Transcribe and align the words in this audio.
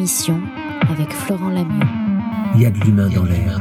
émission 0.00 0.40
avec 0.88 1.12
Florent 1.12 1.50
Lamieux. 1.50 1.86
Il 2.54 2.62
y 2.62 2.64
a 2.64 2.70
de 2.70 2.78
l'humain 2.78 3.10
dans 3.10 3.24
l'air. 3.24 3.60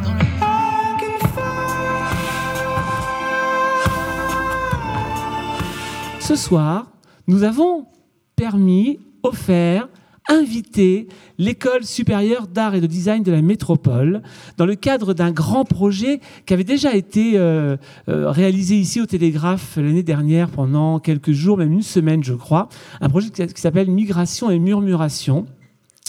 Ce 6.22 6.38
soir, 6.38 6.94
nous 7.28 7.44
avons 7.44 7.88
permis, 8.38 9.00
offert, 9.22 9.90
invité 10.30 11.10
l'école 11.38 11.84
supérieure 11.84 12.48
d'art 12.48 12.74
et 12.74 12.80
de 12.80 12.88
design 12.88 13.22
de 13.22 13.34
la 13.34 13.42
métropole 13.42 14.22
dans 14.56 14.66
le 14.66 14.76
cadre 14.76 15.14
d'un 15.14 15.32
grand 15.32 15.66
projet 15.66 16.22
qui 16.46 16.54
avait 16.54 16.64
déjà 16.64 16.96
été 16.96 17.34
euh, 17.36 17.76
euh, 18.08 18.32
réalisé 18.32 18.78
ici 18.78 19.02
au 19.02 19.06
Télégraphe 19.06 19.76
l'année 19.76 20.04
dernière 20.04 20.50
pendant 20.50 21.00
quelques 21.00 21.34
jours, 21.34 21.58
même 21.58 21.74
une 21.74 21.82
semaine 21.82 22.24
je 22.24 22.34
crois, 22.34 22.70
un 23.02 23.10
projet 23.10 23.30
qui 23.30 23.62
s'appelle 23.62 23.92
Migration 23.92 24.50
et 24.50 24.60
Murmuration. 24.60 25.46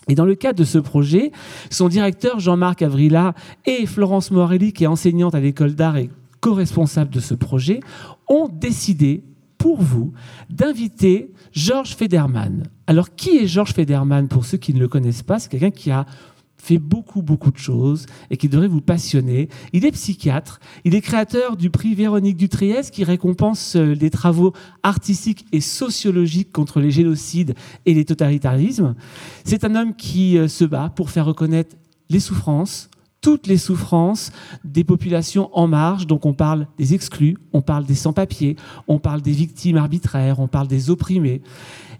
Et 0.08 0.14
dans 0.14 0.24
le 0.24 0.34
cadre 0.34 0.58
de 0.58 0.64
ce 0.64 0.78
projet, 0.78 1.30
son 1.70 1.88
directeur 1.88 2.40
Jean-Marc 2.40 2.82
Avrila 2.82 3.34
et 3.66 3.86
Florence 3.86 4.30
Morelli, 4.30 4.72
qui 4.72 4.84
est 4.84 4.88
enseignante 4.88 5.34
à 5.34 5.40
l'école 5.40 5.74
d'art 5.74 5.96
et 5.96 6.10
co-responsable 6.40 7.10
de 7.10 7.20
ce 7.20 7.34
projet, 7.34 7.80
ont 8.28 8.48
décidé 8.48 9.22
pour 9.58 9.82
vous 9.82 10.12
d'inviter 10.48 11.32
Georges 11.52 11.94
Federman. 11.94 12.64
Alors, 12.86 13.14
qui 13.14 13.38
est 13.38 13.46
Georges 13.46 13.74
Federman 13.74 14.26
Pour 14.26 14.46
ceux 14.46 14.56
qui 14.56 14.72
ne 14.72 14.80
le 14.80 14.88
connaissent 14.88 15.22
pas, 15.22 15.38
c'est 15.38 15.50
quelqu'un 15.50 15.70
qui 15.70 15.90
a 15.90 16.06
fait 16.60 16.78
beaucoup, 16.78 17.22
beaucoup 17.22 17.50
de 17.50 17.58
choses 17.58 18.06
et 18.30 18.36
qui 18.36 18.48
devrait 18.48 18.68
vous 18.68 18.80
passionner. 18.80 19.48
Il 19.72 19.84
est 19.84 19.92
psychiatre, 19.92 20.60
il 20.84 20.94
est 20.94 21.00
créateur 21.00 21.56
du 21.56 21.70
prix 21.70 21.94
Véronique 21.94 22.36
Dutriès 22.36 22.90
qui 22.90 23.04
récompense 23.04 23.76
euh, 23.76 23.96
des 23.96 24.10
travaux 24.10 24.52
artistiques 24.82 25.46
et 25.52 25.60
sociologiques 25.60 26.52
contre 26.52 26.80
les 26.80 26.90
génocides 26.90 27.54
et 27.86 27.94
les 27.94 28.04
totalitarismes. 28.04 28.94
C'est 29.44 29.64
un 29.64 29.74
homme 29.74 29.94
qui 29.94 30.38
euh, 30.38 30.48
se 30.48 30.64
bat 30.64 30.92
pour 30.94 31.10
faire 31.10 31.26
reconnaître 31.26 31.76
les 32.10 32.20
souffrances, 32.20 32.90
toutes 33.20 33.46
les 33.46 33.58
souffrances 33.58 34.32
des 34.64 34.84
populations 34.84 35.50
en 35.52 35.68
marge. 35.68 36.06
Donc 36.06 36.26
on 36.26 36.34
parle 36.34 36.66
des 36.78 36.94
exclus, 36.94 37.36
on 37.52 37.62
parle 37.62 37.84
des 37.84 37.94
sans-papiers, 37.94 38.56
on 38.88 38.98
parle 38.98 39.22
des 39.22 39.32
victimes 39.32 39.76
arbitraires, 39.76 40.40
on 40.40 40.48
parle 40.48 40.68
des 40.68 40.90
opprimés. 40.90 41.42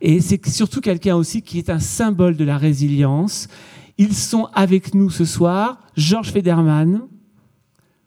Et 0.01 0.21
c'est 0.21 0.47
surtout 0.49 0.81
quelqu'un 0.81 1.17
aussi 1.17 1.43
qui 1.43 1.59
est 1.59 1.71
un 1.71 1.79
symbole 1.79 2.37
de 2.37 2.45
la 2.45 2.57
résilience. 2.59 3.49
Ils 4.01 4.17
sont 4.17 4.49
avec 4.55 4.95
nous 4.95 5.11
ce 5.11 5.27
soir, 5.27 5.77
Georges 5.95 6.33
Federman, 6.33 7.03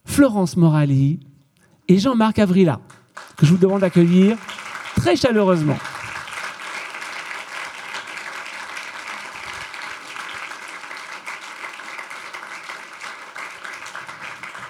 Florence 0.05 0.57
Morali 0.57 1.19
et 1.87 1.99
Jean-Marc 1.99 2.39
Avrila, 2.39 2.79
que 3.37 3.45
je 3.45 3.51
vous 3.51 3.59
demande 3.59 3.81
d'accueillir 3.81 4.35
très 4.95 5.15
chaleureusement. 5.15 5.77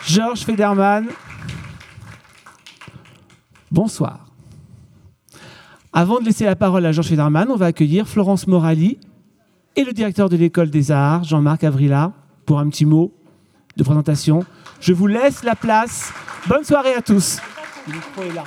Georges 0.05 0.41
Federman, 0.41 1.07
bonsoir. 3.71 4.25
Avant 5.93 6.19
de 6.19 6.25
laisser 6.25 6.43
la 6.43 6.57
parole 6.57 6.85
à 6.85 6.91
Georges 6.91 7.07
Federman, 7.07 7.47
on 7.49 7.55
va 7.55 7.67
accueillir 7.67 8.09
Florence 8.09 8.45
Morali 8.45 8.99
et 9.75 9.83
le 9.83 9.93
directeur 9.93 10.29
de 10.29 10.35
l'école 10.35 10.69
des 10.69 10.91
arts, 10.91 11.23
Jean-Marc 11.23 11.63
Avrila, 11.63 12.11
pour 12.45 12.59
un 12.59 12.69
petit 12.69 12.85
mot 12.85 13.13
de 13.75 13.83
présentation. 13.83 14.45
Je 14.79 14.93
vous 14.93 15.07
laisse 15.07 15.43
la 15.43 15.55
place. 15.55 16.13
Bonne 16.47 16.63
soirée 16.63 16.93
à 16.93 17.01
tous. 17.01 17.39
Le 17.87 17.93
micro 17.93 18.21
est 18.23 18.33
là. 18.33 18.43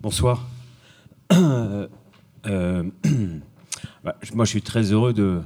Bonsoir. 0.00 0.46
Euh, 1.36 1.88
euh, 2.46 2.84
bah, 4.04 4.14
moi, 4.34 4.44
je 4.44 4.50
suis 4.50 4.62
très 4.62 4.92
heureux 4.92 5.12
de, 5.12 5.40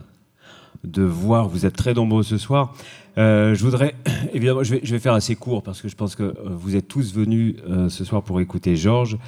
de 0.84 1.02
voir, 1.02 1.48
vous 1.48 1.64
êtes 1.64 1.74
très 1.74 1.94
nombreux 1.94 2.22
ce 2.22 2.36
soir. 2.36 2.74
Euh, 3.20 3.54
je 3.54 3.62
voudrais, 3.62 3.94
évidemment, 4.32 4.62
je 4.62 4.76
vais, 4.76 4.80
je 4.82 4.92
vais, 4.92 4.98
faire 4.98 5.12
assez 5.12 5.36
court 5.36 5.62
parce 5.62 5.82
que 5.82 5.88
je 5.88 5.96
pense 5.96 6.16
que 6.16 6.22
euh, 6.22 6.34
vous 6.44 6.74
êtes 6.74 6.88
tous 6.88 7.12
venus 7.12 7.56
euh, 7.68 7.90
ce 7.90 8.04
soir 8.04 8.22
pour 8.22 8.40
écouter 8.40 8.76
Georges. 8.76 9.18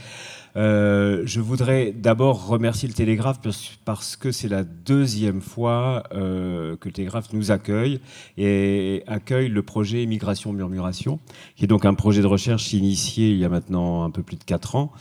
Je 0.54 1.40
voudrais 1.40 1.92
d'abord 1.92 2.46
remercier 2.46 2.88
le 2.88 2.94
Télégraphe 2.94 3.40
parce 3.84 4.16
que 4.16 4.32
c'est 4.32 4.48
la 4.48 4.64
deuxième 4.64 5.40
fois 5.40 6.02
que 6.10 6.84
le 6.84 6.92
Télégraphe 6.92 7.32
nous 7.32 7.50
accueille 7.50 8.00
et 8.36 9.02
accueille 9.06 9.48
le 9.48 9.62
projet 9.62 10.04
Migration 10.04 10.52
Murmuration, 10.52 11.20
qui 11.56 11.64
est 11.64 11.68
donc 11.68 11.86
un 11.86 11.94
projet 11.94 12.20
de 12.20 12.26
recherche 12.26 12.74
initié 12.74 13.30
il 13.30 13.38
y 13.38 13.46
a 13.46 13.48
maintenant 13.48 14.04
un 14.04 14.10
peu 14.10 14.22
plus 14.22 14.36
de 14.36 14.44
quatre 14.44 14.76
ans, 14.76 14.92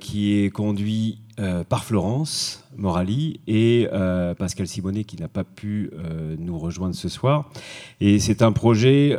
qui 0.00 0.34
est 0.34 0.50
conduit 0.50 1.18
euh, 1.38 1.62
par 1.62 1.84
Florence 1.84 2.64
Morali 2.76 3.40
et 3.46 3.88
euh, 3.92 4.34
Pascal 4.34 4.66
Simonet 4.66 5.04
qui 5.04 5.16
n'a 5.16 5.28
pas 5.28 5.44
pu 5.44 5.90
euh, 5.92 6.34
nous 6.38 6.58
rejoindre 6.58 6.94
ce 6.94 7.08
soir. 7.08 7.50
Et 8.00 8.18
c'est 8.18 8.42
un 8.42 8.52
projet 8.52 9.16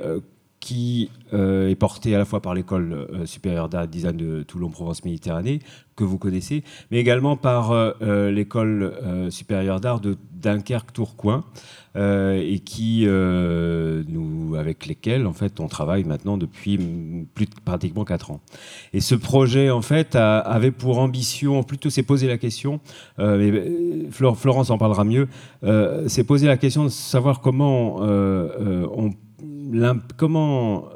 qui 0.60 1.10
est 1.32 1.80
porté 1.80 2.16
à 2.16 2.18
la 2.18 2.26
fois 2.26 2.42
par 2.42 2.54
l'école 2.54 3.08
supérieure 3.26 3.70
d'art 3.70 3.88
design 3.88 4.18
de 4.18 4.44
Toulon-Provence-Méditerranée, 4.44 5.60
que 5.96 6.04
vous 6.04 6.18
connaissez, 6.18 6.64
mais 6.92 7.00
également 7.00 7.38
par 7.38 7.74
l'école 8.02 8.94
supérieure 9.30 9.80
d'art 9.80 10.00
de 10.00 10.18
Dunkerque-Tourcoing, 10.34 11.44
euh, 11.96 12.40
et 12.40 12.60
qui, 12.60 13.06
euh, 13.08 14.04
nous, 14.08 14.56
avec 14.56 14.86
lesquels 14.86 15.26
en 15.26 15.34
fait, 15.34 15.60
on 15.60 15.68
travaille 15.68 16.04
maintenant 16.04 16.38
depuis 16.38 16.78
plus 17.34 17.48
de 17.48 17.52
pratiquement 17.66 18.06
4 18.06 18.30
ans. 18.30 18.42
Et 18.94 19.02
ce 19.02 19.16
projet 19.16 19.72
en 19.72 19.82
fait 19.82 20.16
avait 20.16 20.70
pour 20.70 21.00
ambition, 21.00 21.64
plutôt 21.64 21.90
s'est 21.90 22.04
posé 22.04 22.28
la 22.28 22.38
question, 22.38 22.80
euh, 23.18 23.38
mais 23.38 24.12
Florence 24.12 24.70
en 24.70 24.78
parlera 24.78 25.04
mieux, 25.04 25.28
s'est 26.08 26.24
posé 26.24 26.46
la 26.46 26.58
question 26.58 26.84
de 26.84 26.90
savoir 26.90 27.42
comment 27.42 27.98
on 28.00 29.12
comment 30.18 30.90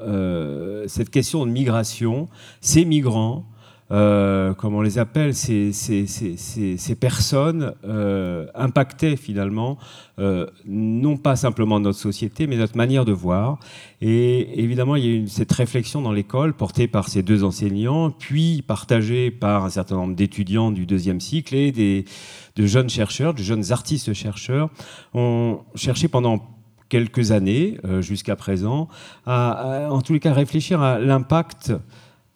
cette 0.88 1.10
question 1.10 1.46
de 1.46 1.52
migration, 1.52 2.28
ces 2.62 2.86
migrants, 2.86 3.46
euh, 3.94 4.54
comme 4.54 4.74
on 4.74 4.82
les 4.82 4.98
appelle, 4.98 5.36
ces, 5.36 5.72
ces, 5.72 6.08
ces, 6.08 6.78
ces 6.78 6.96
personnes 6.96 7.74
euh, 7.86 8.48
impactaient 8.56 9.18
finalement 9.18 9.78
euh, 10.20 10.48
non 10.66 11.18
pas 11.18 11.36
simplement 11.36 11.80
notre 11.80 12.00
société, 12.00 12.48
mais 12.48 12.56
notre 12.56 12.78
manière 12.78 13.06
de 13.06 13.12
voir. 13.12 13.60
Et 14.02 14.64
évidemment, 14.64 14.96
il 14.96 15.06
y 15.06 15.08
a 15.08 15.12
eu 15.12 15.28
cette 15.28 15.52
réflexion 15.52 16.02
dans 16.02 16.12
l'école 16.12 16.54
portée 16.54 16.88
par 16.88 17.08
ces 17.08 17.22
deux 17.22 17.44
enseignants, 17.44 18.10
puis 18.10 18.64
partagée 18.66 19.30
par 19.30 19.66
un 19.66 19.70
certain 19.70 19.98
nombre 19.98 20.16
d'étudiants 20.16 20.72
du 20.72 20.88
deuxième 20.88 21.20
cycle 21.20 21.54
et 21.54 21.72
des, 21.72 22.06
de 22.56 22.66
jeunes 22.66 22.90
chercheurs, 22.90 23.36
de 23.36 23.44
jeunes 23.44 23.72
artistes-chercheurs, 23.72 24.70
ont 25.14 25.60
cherché 25.76 26.08
pendant 26.08 26.40
quelques 26.90 27.32
années 27.32 27.78
euh, 27.86 28.02
jusqu'à 28.02 28.36
présent 28.36 28.88
à, 29.26 29.88
en 29.90 30.02
tous 30.02 30.14
les 30.14 30.20
cas, 30.20 30.34
réfléchir 30.34 30.82
à 30.82 31.00
l'impact, 31.00 31.74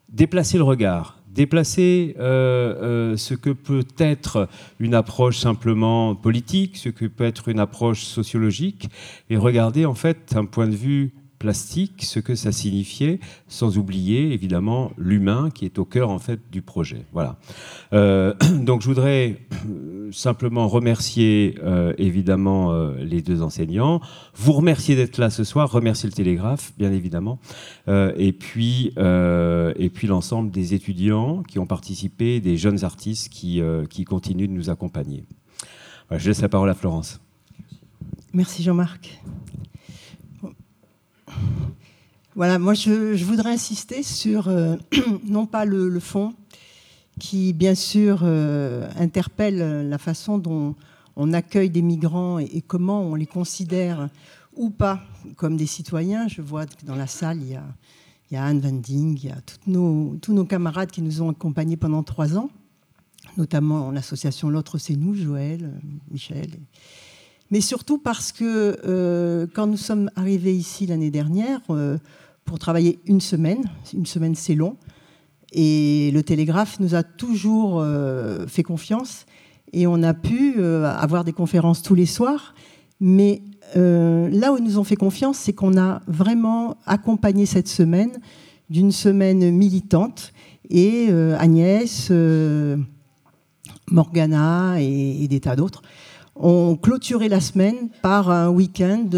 déplacer 0.09 0.57
le 0.57 0.63
regard 0.63 1.17
déplacer 1.37 2.15
euh, 2.17 3.13
euh, 3.13 3.15
ce 3.15 3.35
que 3.35 3.51
peut 3.51 3.85
être 3.99 4.49
une 4.79 4.95
approche 4.95 5.37
simplement 5.37 6.15
politique, 6.15 6.77
ce 6.77 6.89
que 6.89 7.05
peut 7.05 7.25
être 7.25 7.47
une 7.47 7.59
approche 7.59 8.03
sociologique, 8.05 8.89
et 9.29 9.37
regarder 9.37 9.85
en 9.85 9.93
fait 9.93 10.35
un 10.35 10.45
point 10.45 10.67
de 10.67 10.75
vue 10.75 11.13
plastique, 11.39 12.03
ce 12.03 12.19
que 12.19 12.35
ça 12.35 12.51
signifiait, 12.51 13.19
sans 13.47 13.77
oublier 13.77 14.33
évidemment 14.33 14.91
l'humain 14.97 15.49
qui 15.53 15.65
est 15.65 15.77
au 15.77 15.85
cœur 15.85 16.09
en 16.09 16.19
fait 16.19 16.39
du 16.51 16.61
projet. 16.61 17.05
Voilà. 17.13 17.37
Euh, 17.93 18.33
donc 18.61 18.81
je 18.81 18.87
voudrais 18.87 19.39
simplement 20.11 20.67
remercier 20.67 21.55
euh, 21.63 21.93
évidemment 21.97 22.71
euh, 22.71 22.95
les 23.03 23.21
deux 23.21 23.41
enseignants, 23.41 24.01
vous 24.35 24.53
remercier 24.53 24.95
d'être 24.95 25.17
là 25.17 25.29
ce 25.29 25.43
soir, 25.43 25.71
remercier 25.71 26.09
le 26.09 26.13
Télégraphe 26.13 26.73
bien 26.77 26.91
évidemment, 26.91 27.39
euh, 27.87 28.13
et 28.17 28.33
puis 28.33 28.93
euh, 28.97 29.73
et 29.75 29.89
puis 29.89 30.07
l'ensemble 30.07 30.51
des 30.51 30.73
étudiants 30.73 31.44
qui 31.44 31.59
ont 31.59 31.67
participé, 31.67 32.39
des 32.39 32.57
jeunes 32.57 32.83
artistes 32.83 33.29
qui 33.29 33.62
euh, 33.62 33.85
qui 33.85 34.06
continuent 34.06 34.47
de 34.47 34.53
nous 34.53 34.69
accompagner. 34.69 35.25
Je 36.09 36.29
laisse 36.29 36.41
la 36.41 36.50
parole 36.50 36.69
à 36.69 36.73
Florence. 36.73 37.19
Merci 38.33 38.63
Jean-Marc. 38.63 39.21
Voilà, 42.38 42.60
moi 42.60 42.75
je, 42.75 43.24
voudrais 43.24 43.54
insister 43.54 44.04
sur 44.04 44.48
euh, 44.48 44.75
non 45.28 45.48
pas 45.48 45.66
le, 45.66 46.00
fond, 46.00 46.36
qui 47.19 47.51
bien 47.51 47.74
sûr 47.74 48.19
euh, 48.22 48.88
interpelle 48.95 49.89
la 49.89 49.98
façon 49.98 50.38
dont 50.38 50.75
on 51.16 51.34
accueille 51.34 51.72
des 51.72 51.81
migrants 51.81 52.38
et, 52.38 52.62
comment 52.62 53.01
on 53.01 53.16
les 53.16 53.25
considère 53.25 54.10
ou 54.56 54.69
pas 54.69 55.01
comme 55.36 55.57
des 55.57 55.66
citoyens. 55.66 56.28
Je 56.28 56.44
vois 56.44 56.68
que 56.68 56.86
dans 56.86 56.95
la 56.95 57.07
salle, 57.07 57.42
il 57.42 57.50
y 57.50 58.36
a, 58.36 58.44
Anne 58.44 58.60
Vending, 58.60 59.18
il 59.18 59.30
y 59.30 59.31
a 59.31 59.38
tous 60.22 60.34
nos 60.34 60.45
camarades 60.45 60.92
qui 60.92 61.01
nous 61.01 61.24
ont 61.24 61.31
accompagnés 61.31 61.75
pendant 61.75 62.04
trois 62.04 62.38
ans, 62.38 62.51
notamment 63.36 63.89
l'association 63.89 64.51
L'autre 64.51 64.78
c'est 64.78 64.95
nous, 64.95 65.16
Joël, 65.16 65.74
Michel. 66.12 66.51
Mais 67.51 67.61
surtout 67.61 67.97
parce 67.97 68.31
que 68.31 68.77
euh, 68.85 69.47
quand 69.53 69.67
nous 69.67 69.77
sommes 69.77 70.09
arrivés 70.15 70.55
ici 70.55 70.85
l'année 70.85 71.11
dernière 71.11 71.61
euh, 71.69 71.97
pour 72.45 72.59
travailler 72.59 72.99
une 73.05 73.21
semaine, 73.21 73.63
une 73.94 74.05
semaine 74.05 74.35
c'est 74.35 74.55
long, 74.55 74.77
Et 75.53 76.11
le 76.13 76.23
Télégraphe 76.23 76.79
nous 76.79 76.95
a 76.95 77.03
toujours 77.03 77.79
euh, 77.79 78.47
fait 78.47 78.63
confiance 78.63 79.25
et 79.73 79.88
on 79.88 80.01
a 80.03 80.13
pu 80.13 80.63
avoir 80.63 81.25
des 81.25 81.33
conférences 81.33 81.81
tous 81.81 81.95
les 81.95 82.05
soirs. 82.05 82.55
Mais 83.01 83.41
là 83.75 84.53
où 84.53 84.57
ils 84.57 84.63
nous 84.63 84.79
ont 84.79 84.85
fait 84.85 84.95
confiance, 84.95 85.38
c'est 85.38 85.51
qu'on 85.51 85.77
a 85.77 86.01
vraiment 86.07 86.77
accompagné 86.85 87.45
cette 87.45 87.67
semaine 87.67 88.11
d'une 88.69 88.93
semaine 88.93 89.51
militante 89.51 90.31
et 90.69 91.09
Agnès, 91.38 92.09
Morgana 93.91 94.79
et 94.79 95.27
des 95.27 95.41
tas 95.41 95.57
d'autres 95.57 95.81
ont 96.39 96.75
clôturé 96.75 97.30
la 97.30 97.42
semaine 97.42 97.89
par 98.01 98.30
un 98.30 98.50
week-end 98.50 99.10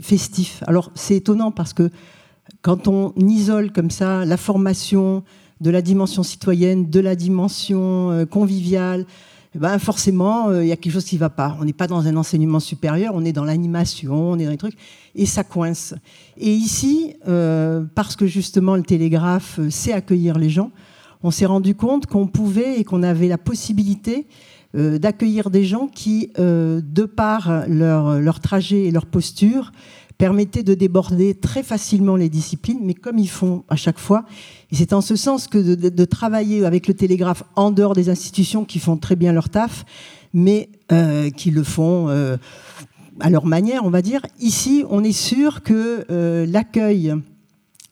festif. 0.00 0.62
Alors 0.66 0.90
c'est 0.94 1.16
étonnant 1.16 1.50
parce 1.50 1.72
que 1.72 1.90
quand 2.62 2.88
on 2.88 3.12
isole 3.16 3.72
comme 3.72 3.90
ça 3.90 4.24
la 4.24 4.36
formation 4.36 5.22
de 5.60 5.70
la 5.70 5.82
dimension 5.82 6.22
citoyenne, 6.22 6.90
de 6.90 7.00
la 7.00 7.14
dimension 7.14 8.10
euh, 8.10 8.26
conviviale, 8.26 9.06
eh 9.54 9.58
ben 9.58 9.78
forcément, 9.78 10.48
euh, 10.48 10.64
il 10.64 10.68
y 10.68 10.72
a 10.72 10.76
quelque 10.76 10.92
chose 10.92 11.04
qui 11.04 11.14
ne 11.14 11.20
va 11.20 11.30
pas. 11.30 11.56
On 11.60 11.64
n'est 11.64 11.72
pas 11.72 11.86
dans 11.86 12.06
un 12.06 12.16
enseignement 12.16 12.60
supérieur, 12.60 13.12
on 13.14 13.24
est 13.24 13.32
dans 13.32 13.44
l'animation, 13.44 14.30
on 14.30 14.38
est 14.38 14.44
dans 14.44 14.50
les 14.50 14.56
trucs, 14.56 14.76
et 15.14 15.26
ça 15.26 15.44
coince. 15.44 15.94
Et 16.36 16.52
ici, 16.52 17.14
euh, 17.28 17.84
parce 17.94 18.16
que 18.16 18.26
justement 18.26 18.76
le 18.76 18.82
télégraphe 18.82 19.60
sait 19.70 19.92
accueillir 19.92 20.38
les 20.38 20.50
gens, 20.50 20.70
on 21.22 21.30
s'est 21.30 21.46
rendu 21.46 21.74
compte 21.74 22.06
qu'on 22.06 22.26
pouvait 22.26 22.80
et 22.80 22.84
qu'on 22.84 23.02
avait 23.02 23.28
la 23.28 23.38
possibilité 23.38 24.26
d'accueillir 24.74 25.50
des 25.50 25.64
gens 25.64 25.86
qui, 25.86 26.30
de 26.36 27.04
par 27.04 27.64
leur, 27.68 28.20
leur 28.20 28.40
trajet 28.40 28.84
et 28.84 28.90
leur 28.90 29.06
posture, 29.06 29.70
permettait 30.18 30.62
de 30.62 30.74
déborder 30.74 31.34
très 31.34 31.62
facilement 31.62 32.16
les 32.16 32.28
disciplines, 32.28 32.78
mais 32.82 32.94
comme 32.94 33.18
ils 33.18 33.28
font 33.28 33.64
à 33.68 33.76
chaque 33.76 33.98
fois, 33.98 34.24
et 34.70 34.76
c'est 34.76 34.92
en 34.92 35.00
ce 35.00 35.16
sens 35.16 35.48
que 35.48 35.58
de, 35.58 36.04
travailler 36.04 36.64
avec 36.64 36.86
le 36.88 36.94
télégraphe 36.94 37.42
en 37.56 37.70
dehors 37.70 37.94
des 37.94 38.08
institutions 38.08 38.64
qui 38.64 38.78
font 38.78 38.96
très 38.96 39.16
bien 39.16 39.32
leur 39.32 39.48
taf, 39.48 39.84
mais 40.32 40.68
euh, 40.92 41.30
qui 41.30 41.50
le 41.50 41.62
font 41.62 42.08
euh, 42.08 42.36
à 43.20 43.30
leur 43.30 43.46
manière, 43.46 43.84
on 43.84 43.90
va 43.90 44.02
dire. 44.02 44.22
Ici, 44.40 44.84
on 44.90 45.02
est 45.02 45.12
sûr 45.12 45.62
que 45.62 46.04
euh, 46.10 46.46
l'accueil 46.46 47.14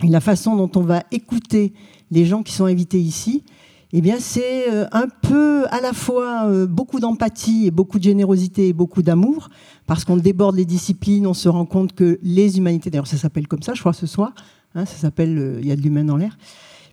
et 0.02 0.08
la 0.08 0.20
façon 0.20 0.56
dont 0.56 0.70
on 0.76 0.82
va 0.82 1.02
écouter 1.12 1.72
les 2.10 2.24
gens 2.24 2.42
qui 2.42 2.52
sont 2.52 2.66
invités 2.66 3.00
ici, 3.00 3.44
eh 3.92 4.00
bien, 4.00 4.16
c'est 4.18 4.66
un 4.92 5.06
peu 5.20 5.66
à 5.70 5.80
la 5.80 5.92
fois 5.92 6.66
beaucoup 6.66 6.98
d'empathie 6.98 7.66
et 7.66 7.70
beaucoup 7.70 7.98
de 7.98 8.04
générosité 8.04 8.68
et 8.68 8.72
beaucoup 8.72 9.02
d'amour, 9.02 9.50
parce 9.86 10.04
qu'on 10.04 10.16
déborde 10.16 10.56
les 10.56 10.64
disciplines, 10.64 11.26
on 11.26 11.34
se 11.34 11.48
rend 11.48 11.66
compte 11.66 11.94
que 11.94 12.18
les 12.22 12.58
humanités, 12.58 12.90
d'ailleurs 12.90 13.06
ça 13.06 13.16
s'appelle 13.16 13.48
comme 13.48 13.62
ça, 13.62 13.74
je 13.74 13.80
crois, 13.80 13.92
ce 13.92 14.06
soir, 14.06 14.32
hein, 14.74 14.86
ça 14.86 14.96
s'appelle 14.96 15.38
euh, 15.38 15.60
Il 15.60 15.66
y 15.66 15.72
a 15.72 15.76
de 15.76 15.82
l'humain 15.82 16.04
dans 16.04 16.16
l'air, 16.16 16.38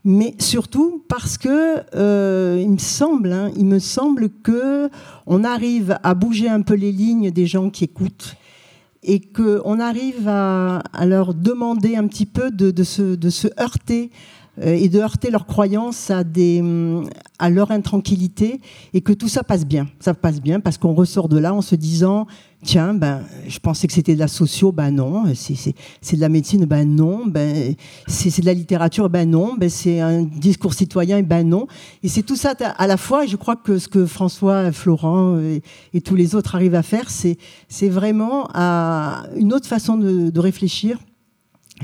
mais 0.04 0.36
surtout 0.40 1.04
parce 1.08 1.38
que 1.38 1.84
euh, 1.96 2.60
il 2.62 2.72
me 2.72 2.78
semble, 2.78 3.32
hein, 3.32 3.52
il 3.56 3.66
me 3.66 3.80
semble 3.80 4.30
que 4.30 4.90
on 5.26 5.44
arrive 5.44 5.98
à 6.04 6.14
bouger 6.14 6.50
un 6.50 6.62
peu 6.62 6.74
les 6.74 6.92
lignes 6.92 7.32
des 7.32 7.46
gens 7.46 7.70
qui 7.70 7.86
écoutent 7.86 8.36
et 9.04 9.22
qu'on 9.22 9.80
arrive 9.80 10.28
à, 10.28 10.82
leur 11.06 11.34
demander 11.34 11.96
un 11.96 12.06
petit 12.08 12.26
peu 12.26 12.52
de, 12.52 12.84
se, 12.84 13.62
heurter 13.62 14.12
euh, 14.12 14.39
et 14.62 14.90
de 14.90 15.00
heurter 15.00 15.32
leurs 15.32 15.46
croyances 15.46 16.10
à, 16.10 16.24
des, 16.24 16.64
à 17.38 17.50
leur 17.50 17.72
intranquillité 17.72 18.60
et 18.94 19.02
que 19.02 19.14
tout 19.14 19.28
ça 19.28 19.44
passe 19.44 19.66
bien. 19.66 19.88
Ça 20.00 20.14
passe 20.14 20.42
bien 20.42 20.60
parce 20.60 20.78
qu'on 20.78 20.94
ressort 20.94 21.30
de 21.30 21.38
là 21.38 21.54
en 21.54 21.62
se 21.62 21.76
disant 21.76 22.28
tiens, 22.64 22.94
ben, 22.94 23.24
je 23.48 23.60
pensais 23.60 23.88
que 23.88 23.94
c'était 23.94 24.16
de 24.16 24.20
la 24.20 24.28
socio, 24.28 24.72
ben 24.72 24.92
non, 24.92 25.24
c'est 25.34 26.16
de 26.16 26.22
la 26.22 26.30
médecine, 26.30 26.66
ben 26.66 26.84
non, 26.88 27.26
ben, 27.26 27.76
c'est 28.08 28.42
de 28.42 28.46
la 28.46 28.54
littérature, 28.54 29.10
ben 29.10 29.30
non, 29.30 29.56
ben 29.58 29.70
c'est 29.70 30.00
un 30.00 30.24
discours 30.24 30.74
citoyen, 30.74 31.22
ben 31.22 31.48
non. 31.48 31.68
Et 32.04 32.10
c'est 32.10 32.24
tout 32.24 32.36
ça 32.36 32.54
à 32.78 32.88
la 32.88 32.98
fois, 32.98 33.26
et 33.26 33.28
je 33.28 33.38
crois 33.38 33.56
que 33.56 33.78
ce 33.78 33.88
que 33.88 34.06
François, 34.06 34.72
Florent 34.72 35.40
et, 35.40 36.02
tous 36.02 36.16
les 36.16 36.36
autres 36.36 36.56
arrivent 36.56 36.76
à 36.76 36.84
faire, 36.84 37.10
c'est 37.10 37.90
vraiment 37.90 38.48
à 38.54 39.24
une 39.36 39.54
autre 39.54 39.68
façon 39.68 39.98
de, 39.98 40.30
de 40.30 40.40
réfléchir 40.40 40.98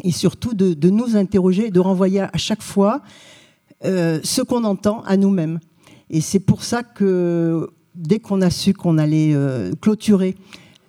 et 0.04 0.12
surtout 0.12 0.54
de, 0.54 0.90
nous 0.90 1.16
interroger, 1.16 1.72
de 1.72 1.80
renvoyer 1.80 2.22
à 2.22 2.38
chaque 2.38 2.62
fois 2.62 3.02
euh, 3.84 4.20
ce 4.24 4.42
qu'on 4.42 4.64
entend 4.64 5.02
à 5.04 5.18
nous-mêmes. 5.18 5.60
Et 6.10 6.22
c'est 6.22 6.40
pour 6.40 6.64
ça 6.64 6.84
que 6.84 7.70
dès 7.96 8.20
qu'on 8.20 8.42
a 8.42 8.50
su 8.50 8.74
qu'on 8.74 8.98
allait 8.98 9.34
euh, 9.34 9.72
clôturer 9.82 10.36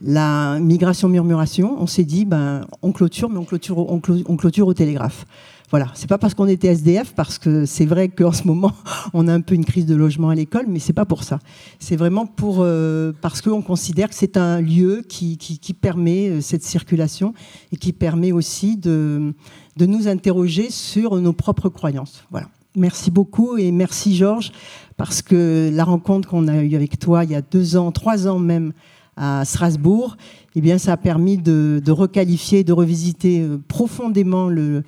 la 0.02 0.58
migration-murmuration, 0.60 1.76
on 1.80 1.86
s'est 1.86 2.04
dit, 2.04 2.24
ben, 2.24 2.66
on 2.82 2.92
clôture, 2.92 3.30
mais 3.30 3.38
on 3.38 3.44
clôture, 3.44 4.66
au 4.66 4.74
télégraphe. 4.74 5.24
Voilà, 5.70 5.88
c'est 5.94 6.08
pas 6.08 6.18
parce 6.18 6.34
qu'on 6.34 6.46
était 6.46 6.68
SDF, 6.68 7.12
parce 7.14 7.38
que 7.38 7.66
c'est 7.66 7.86
vrai 7.86 8.08
qu'en 8.08 8.30
ce 8.30 8.44
moment 8.44 8.72
on 9.14 9.26
a 9.26 9.32
un 9.32 9.40
peu 9.40 9.54
une 9.54 9.64
crise 9.64 9.86
de 9.86 9.96
logement 9.96 10.28
à 10.28 10.34
l'école, 10.34 10.66
mais 10.68 10.78
c'est 10.78 10.92
pas 10.92 11.04
pour 11.04 11.24
ça. 11.24 11.40
C'est 11.80 11.96
vraiment 11.96 12.26
pour 12.26 12.58
euh, 12.60 13.12
parce 13.20 13.40
qu'on 13.40 13.62
considère 13.62 14.08
que 14.08 14.14
c'est 14.14 14.36
un 14.36 14.60
lieu 14.60 15.02
qui, 15.08 15.36
qui, 15.38 15.74
permet 15.74 16.28
euh, 16.28 16.40
cette 16.40 16.62
circulation 16.62 17.34
et 17.72 17.76
qui 17.76 17.92
permet 17.92 18.30
aussi 18.30 18.76
de, 18.76 19.34
de 19.76 19.86
nous 19.86 20.06
interroger 20.06 20.70
sur 20.70 21.16
nos 21.16 21.32
propres 21.32 21.68
croyances. 21.68 22.24
Voilà. 22.30 22.48
Merci 22.76 23.10
beaucoup 23.10 23.56
et 23.56 23.72
merci 23.72 24.14
Georges 24.14 24.52
parce 24.96 25.22
que 25.22 25.70
la 25.72 25.84
rencontre 25.84 26.28
qu'on 26.28 26.46
a 26.46 26.62
eue 26.62 26.76
avec 26.76 26.98
toi 26.98 27.24
il 27.24 27.30
y 27.30 27.34
a 27.34 27.42
deux 27.42 27.76
ans, 27.76 27.90
trois 27.90 28.28
ans 28.28 28.38
même, 28.38 28.72
à 29.16 29.44
Strasbourg, 29.44 30.16
eh 30.54 30.60
bien, 30.60 30.78
ça 30.78 30.92
a 30.92 30.96
permis 30.96 31.38
de, 31.38 31.82
requalifier, 31.88 32.64
de 32.64 32.72
revisiter 32.72 33.40
euh, 33.40 33.58
profondément 33.66 34.48
le, 34.48 34.84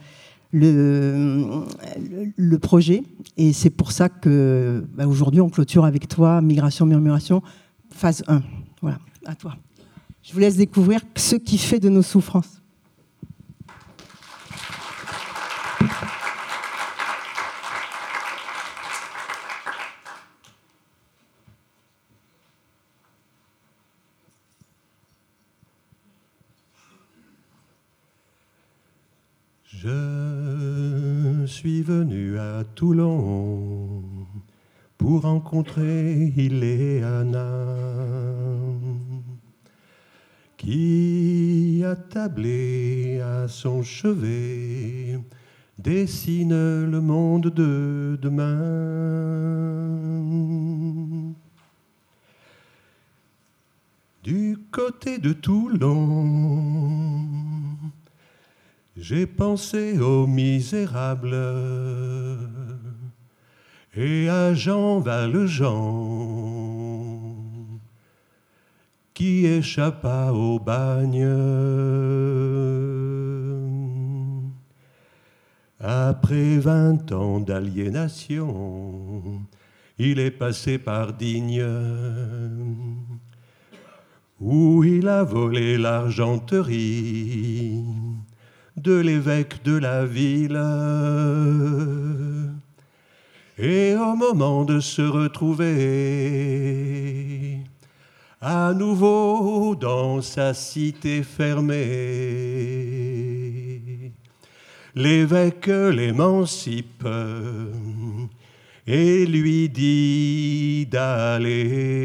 le, 0.52 1.66
projet. 2.56 3.02
Et 3.36 3.52
c'est 3.52 3.70
pour 3.70 3.92
ça 3.92 4.08
que 4.08 4.84
bah, 4.94 5.06
aujourd'hui, 5.06 5.40
on 5.40 5.48
clôture 5.48 5.84
avec 5.84 6.08
toi 6.08 6.40
Migration, 6.40 6.86
Murmuration, 6.86 7.42
phase 7.90 8.22
1. 8.28 8.42
Voilà, 8.82 8.98
à 9.26 9.34
toi. 9.34 9.56
Je 10.22 10.32
vous 10.32 10.40
laisse 10.40 10.56
découvrir 10.56 11.00
ce 11.16 11.36
qui 11.36 11.58
fait 11.58 11.80
de 11.80 11.88
nos 11.88 12.02
souffrances. 12.02 12.62
Je 29.80 31.46
suis 31.58 31.82
venu 31.82 32.38
à 32.38 32.62
Toulon 32.76 34.04
pour 34.96 35.22
rencontrer 35.22 36.32
Iléana 36.36 37.64
qui, 40.56 41.82
attablé 41.84 43.20
à 43.20 43.48
son 43.48 43.82
chevet, 43.82 45.18
dessine 45.80 46.84
le 46.84 47.00
monde 47.00 47.48
de 47.48 48.16
demain. 48.22 48.46
Du 54.22 54.58
côté 54.70 55.18
de 55.18 55.32
Toulon, 55.32 56.77
j'ai 59.00 59.26
pensé 59.26 59.98
aux 60.00 60.26
misérables 60.26 61.36
et 63.94 64.28
à 64.28 64.54
Jean 64.54 64.98
Valjean 64.98 65.68
qui 69.14 69.46
échappa 69.46 70.32
au 70.32 70.58
bagne. 70.58 71.28
Après 75.80 76.58
vingt 76.58 77.12
ans 77.12 77.38
d'aliénation, 77.40 79.40
il 79.98 80.18
est 80.18 80.32
passé 80.32 80.78
par 80.78 81.12
Digne, 81.12 81.64
où 84.40 84.82
il 84.84 85.08
a 85.08 85.22
volé 85.22 85.78
l'argenterie 85.78 87.84
de 88.88 88.98
l'évêque 89.00 89.62
de 89.64 89.76
la 89.76 90.06
ville. 90.06 90.58
Et 93.58 93.94
au 93.94 94.16
moment 94.16 94.64
de 94.64 94.80
se 94.80 95.02
retrouver 95.02 95.66
à 98.40 98.72
nouveau 98.72 99.74
dans 99.74 100.22
sa 100.22 100.54
cité 100.54 101.22
fermée, 101.22 101.74
l'évêque 104.94 105.66
l'émancipe 105.66 107.06
et 108.86 109.26
lui 109.26 109.68
dit 109.68 110.86
d'aller 110.90 111.98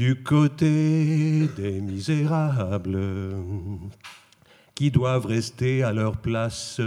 du 0.00 0.22
côté 0.22 1.48
des 1.58 1.82
misérables 1.82 3.36
qui 4.74 4.90
doivent 4.90 5.26
rester 5.26 5.82
à 5.82 5.92
leur 5.92 6.16
place. 6.16 6.80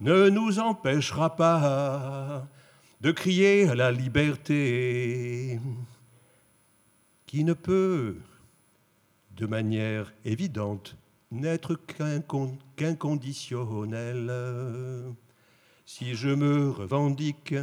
ne 0.00 0.28
nous 0.30 0.58
empêchera 0.58 1.36
pas 1.36 2.48
de 3.02 3.10
crier 3.12 3.68
à 3.68 3.74
la 3.74 3.92
liberté 3.92 5.60
qui 7.26 7.44
ne 7.44 7.52
peut, 7.52 8.16
de 9.38 9.46
manière 9.46 10.12
évidente, 10.24 10.96
n'être 11.30 11.78
qu'inconditionnelle. 12.76 14.32
Si 15.86 16.16
je 16.16 16.30
me 16.30 16.70
revendique 16.70 17.54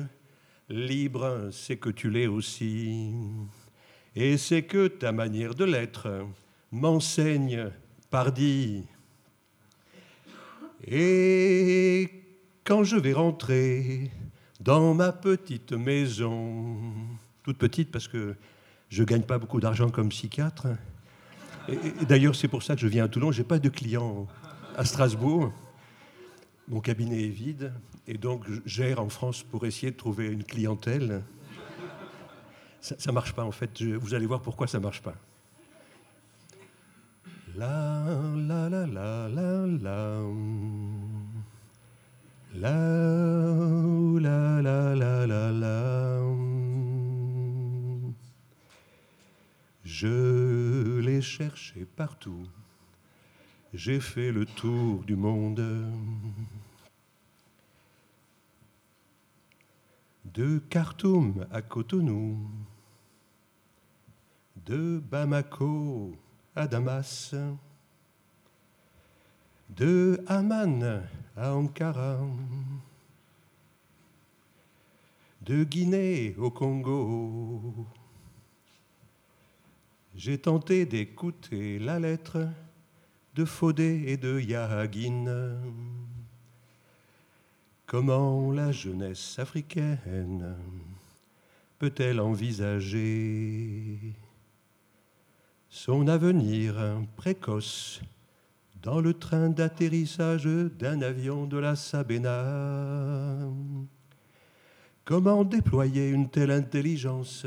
Libre, 0.70 1.50
c'est 1.52 1.76
que 1.78 1.90
tu 1.90 2.10
l'es 2.10 2.28
aussi. 2.28 3.14
Et 4.16 4.38
c'est 4.38 4.64
que 4.64 4.88
ta 4.88 5.12
manière 5.12 5.54
de 5.54 5.66
l'être 5.66 6.26
m'enseigne, 6.72 7.70
pardi. 8.10 8.88
Et 10.88 12.10
quand 12.64 12.86
je 12.86 12.96
vais 12.96 13.14
rentrer 13.14 14.10
dans 14.62 14.94
ma 14.94 15.12
petite 15.12 15.74
maison, 15.74 16.78
toute 17.44 17.58
petite 17.58 17.92
parce 17.92 18.08
que 18.08 18.36
je 18.90 19.02
ne 19.02 19.08
gagne 19.08 19.24
pas 19.24 19.38
beaucoup 19.38 19.60
d'argent 19.60 19.90
comme 19.90 20.10
psychiatre, 20.10 20.68
d'ailleurs 22.08 22.36
c'est 22.36 22.48
pour 22.48 22.64
ça 22.64 22.76
que 22.76 22.82
je 22.82 22.88
viens 22.88 23.06
à 23.06 23.08
Toulon, 23.08 23.32
je 23.32 23.42
n'ai 23.42 23.48
pas 23.48 23.60
de 23.60 23.70
clients 23.70 24.28
à 24.78 24.86
Strasbourg, 24.86 25.52
mon 26.68 26.80
cabinet 26.80 27.24
est 27.24 27.30
vide, 27.30 27.74
et 28.08 28.18
donc 28.18 28.44
je 28.48 28.62
gère 28.66 29.00
en 29.00 29.10
France 29.10 29.44
pour 29.44 29.66
essayer 29.66 29.92
de 29.92 29.98
trouver 29.98 30.28
une 30.28 30.44
clientèle. 30.44 31.24
Ça 32.82 32.96
ne 33.08 33.12
marche 33.14 33.34
pas 33.34 33.44
en 33.44 33.52
fait, 33.52 33.82
vous 33.82 34.14
allez 34.14 34.28
voir 34.28 34.42
pourquoi 34.42 34.68
ça 34.68 34.78
ne 34.78 34.84
marche 34.84 35.02
pas. 35.02 35.16
La 37.58 38.04
la 38.36 38.70
la 38.70 38.86
la 38.86 39.30
la 39.30 39.66
la. 39.66 40.22
La 42.58 42.72
la 44.20 44.62
la 44.62 44.96
la 44.96 45.28
la 45.28 45.52
la. 45.52 46.15
Je 49.98 51.00
l'ai 51.00 51.22
cherché 51.22 51.86
partout. 51.86 52.46
J'ai 53.74 54.02
fait 54.02 54.34
le 54.34 54.46
tour 54.46 55.04
du 55.04 55.16
monde. 55.16 55.64
de 60.26 60.60
Khartoum 60.70 61.48
à 61.50 61.62
Cotonou, 61.62 62.38
de 64.66 65.02
Bamako 65.10 66.14
à 66.54 66.68
Damas, 66.68 67.34
de 69.70 70.22
Amman 70.28 71.04
à 71.38 71.56
Ankara, 71.56 72.20
de 75.42 75.64
Guinée 75.64 76.36
au 76.38 76.52
Congo. 76.52 77.88
J'ai 80.18 80.38
tenté 80.38 80.86
d'écouter 80.86 81.78
la 81.78 82.00
lettre 82.00 82.48
de 83.36 83.44
Fodé 83.44 84.06
et 84.08 84.16
de 84.16 84.40
Yagin. 84.40 85.58
Comment 87.86 88.50
la 88.50 88.72
jeunesse 88.72 89.38
africaine 89.40 90.56
peut-elle 91.80 92.22
envisager 92.22 94.14
son 95.68 96.08
avenir 96.08 96.76
précoce 97.18 98.00
dans 98.82 99.02
le 99.02 99.14
train 99.14 99.50
d'atterrissage 99.50 100.46
d'un 100.46 101.02
avion 101.02 101.46
de 101.46 101.58
la 101.58 101.76
Sabena? 101.76 103.50
Comment 105.04 105.44
déployer 105.44 106.08
une 106.08 106.30
telle 106.30 106.52
intelligence 106.52 107.46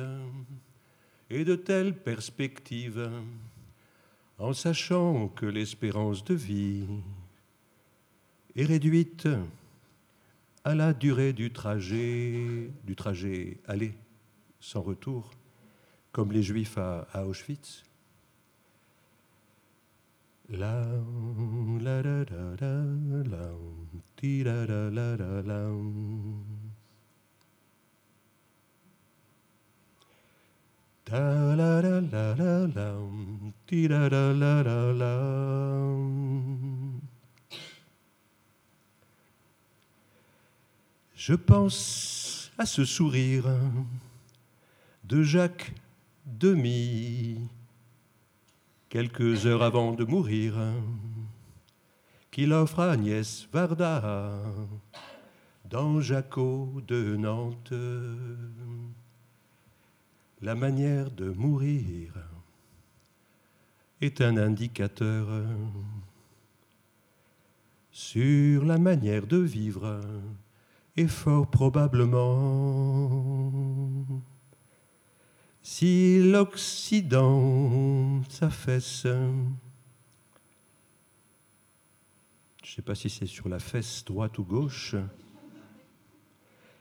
et 1.30 1.44
de 1.44 1.56
telles 1.56 1.94
perspectives 1.94 3.10
en 4.38 4.52
sachant 4.52 5.28
que 5.28 5.46
l'espérance 5.46 6.24
de 6.24 6.34
vie 6.34 6.86
est 8.54 8.64
réduite 8.64 9.28
à 10.64 10.74
la 10.74 10.92
durée 10.92 11.32
du 11.32 11.52
trajet, 11.52 12.70
du 12.84 12.94
trajet 12.94 13.58
aller 13.66 13.94
sans 14.60 14.82
retour, 14.82 15.30
comme 16.12 16.32
les 16.32 16.42
Juifs 16.42 16.78
à, 16.78 17.26
Auschwitz. 17.26 17.84
Ta, 20.50 20.56
la, 20.56 20.82
la, 21.80 22.02
la, 22.02 22.24
la, 22.24 23.22
la, 23.22 23.50
ti, 24.16 24.42
la, 24.42 24.66
la, 24.66 24.90
la, 24.90 25.16
la, 25.16 25.42
la. 25.42 25.70
Je 31.10 31.14
pense 41.34 42.52
à 42.58 42.66
ce 42.66 42.84
sourire 42.84 43.46
de 45.04 45.22
Jacques 45.22 45.72
Demy, 46.26 47.48
quelques 48.90 49.46
heures 49.46 49.62
avant 49.62 49.92
de 49.92 50.04
mourir, 50.04 50.56
qu'il 52.30 52.52
offre 52.52 52.80
à 52.80 52.92
Agnès 52.92 53.48
Varda 53.50 54.42
dans 55.64 56.02
Jaco 56.02 56.82
de 56.86 57.16
Nantes. 57.16 57.72
La 60.40 60.54
manière 60.54 61.10
de 61.10 61.30
mourir 61.30 62.14
est 64.00 64.20
un 64.20 64.36
indicateur 64.36 65.26
sur 67.90 68.64
la 68.64 68.78
manière 68.78 69.26
de 69.26 69.38
vivre 69.38 70.00
et 70.96 71.08
fort 71.08 71.48
probablement 71.48 73.50
si 75.70 76.22
l'Occident 76.22 78.22
s'affaisse, 78.30 79.02
je 79.04 79.10
ne 82.62 82.64
sais 82.64 82.80
pas 82.80 82.94
si 82.94 83.10
c'est 83.10 83.26
sur 83.26 83.50
la 83.50 83.58
fesse 83.58 84.02
droite 84.04 84.38
ou 84.38 84.44
gauche, 84.44 84.96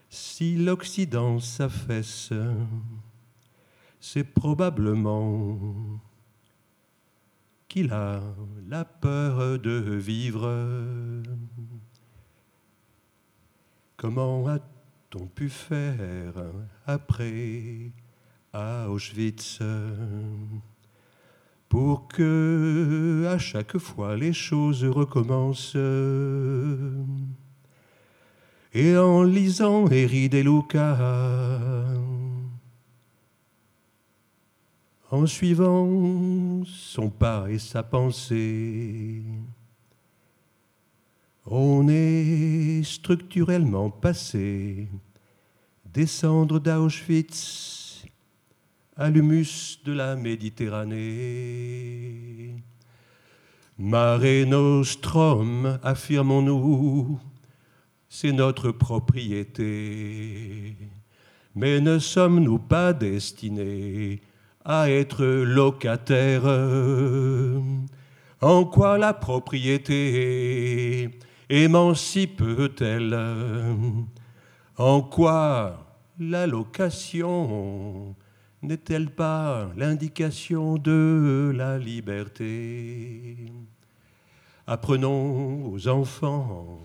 si 0.09 0.55
l'Occident 0.55 1.39
s'affaisse, 1.39 2.31
c'est 3.99 4.23
probablement 4.23 5.57
qu'il 7.67 7.91
a 7.91 8.21
la 8.67 8.85
peur 8.85 9.59
de 9.59 9.95
vivre. 9.97 10.49
Comment 13.97 14.47
a-t-on 14.47 15.25
pu 15.27 15.49
faire 15.49 16.33
après 16.85 17.91
Auschwitz 18.53 19.59
pour 21.67 22.07
que 22.07 23.25
à 23.27 23.37
chaque 23.37 23.77
fois 23.77 24.15
les 24.15 24.33
choses 24.33 24.85
recommencent? 24.85 25.75
Et 28.73 28.95
en 28.95 29.23
lisant 29.23 29.87
Eri 29.87 30.29
de 30.29 30.39
Luca, 30.39 30.97
en 35.09 35.25
suivant 35.25 36.63
son 36.65 37.09
pas 37.09 37.49
et 37.49 37.59
sa 37.59 37.83
pensée, 37.83 39.21
on 41.45 41.87
est 41.87 42.81
structurellement 42.83 43.89
passé 43.89 44.89
descendre 45.85 46.59
d'Auschwitz 46.59 48.03
à 48.97 49.09
l'humus 49.09 49.79
de 49.85 49.93
la 49.93 50.15
Méditerranée. 50.15 52.55
Mare 53.79 54.45
Nostrum, 54.47 55.79
affirmons-nous, 55.83 57.19
c'est 58.09 58.31
notre 58.31 58.71
propriété. 58.71 60.75
Mais 61.55 61.79
ne 61.79 61.99
sommes-nous 61.99 62.57
pas 62.59 62.93
destinés 62.93 64.21
à 64.67 64.91
être 64.91 65.25
locataires 65.25 66.43
En 68.41 68.65
quoi 68.65 68.97
la 68.97 69.13
propriété 69.13 71.09
émancipe-t-elle? 71.49 73.17
En 74.77 75.01
quoi 75.01 75.87
la 76.19 76.45
location 76.45 78.13
n'est-elle 78.61 79.09
pas 79.09 79.69
l'indication 79.77 80.77
de 80.77 81.53
la 81.55 81.77
liberté? 81.79 83.37
Apprenons 84.67 85.71
aux 85.71 85.87
enfants 85.87 86.81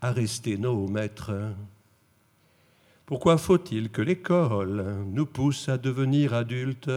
à 0.00 0.10
rester 0.10 0.56
nos 0.56 0.88
maîtres. 0.88 1.52
Pourquoi 3.10 3.38
faut-il 3.38 3.90
que 3.90 4.02
l'école 4.02 5.04
nous 5.08 5.26
pousse 5.26 5.68
à 5.68 5.76
devenir 5.76 6.32
adultes? 6.32 6.92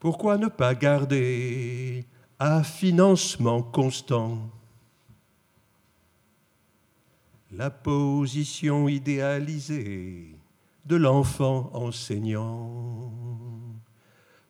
Pourquoi 0.00 0.38
ne 0.38 0.48
pas 0.48 0.74
garder 0.74 2.04
à 2.40 2.64
financement 2.64 3.62
constant? 3.62 4.50
La 7.52 7.70
position 7.70 8.88
idéalisée 8.88 10.34
de 10.84 10.96
l'enfant 10.96 11.70
enseignant. 11.74 13.12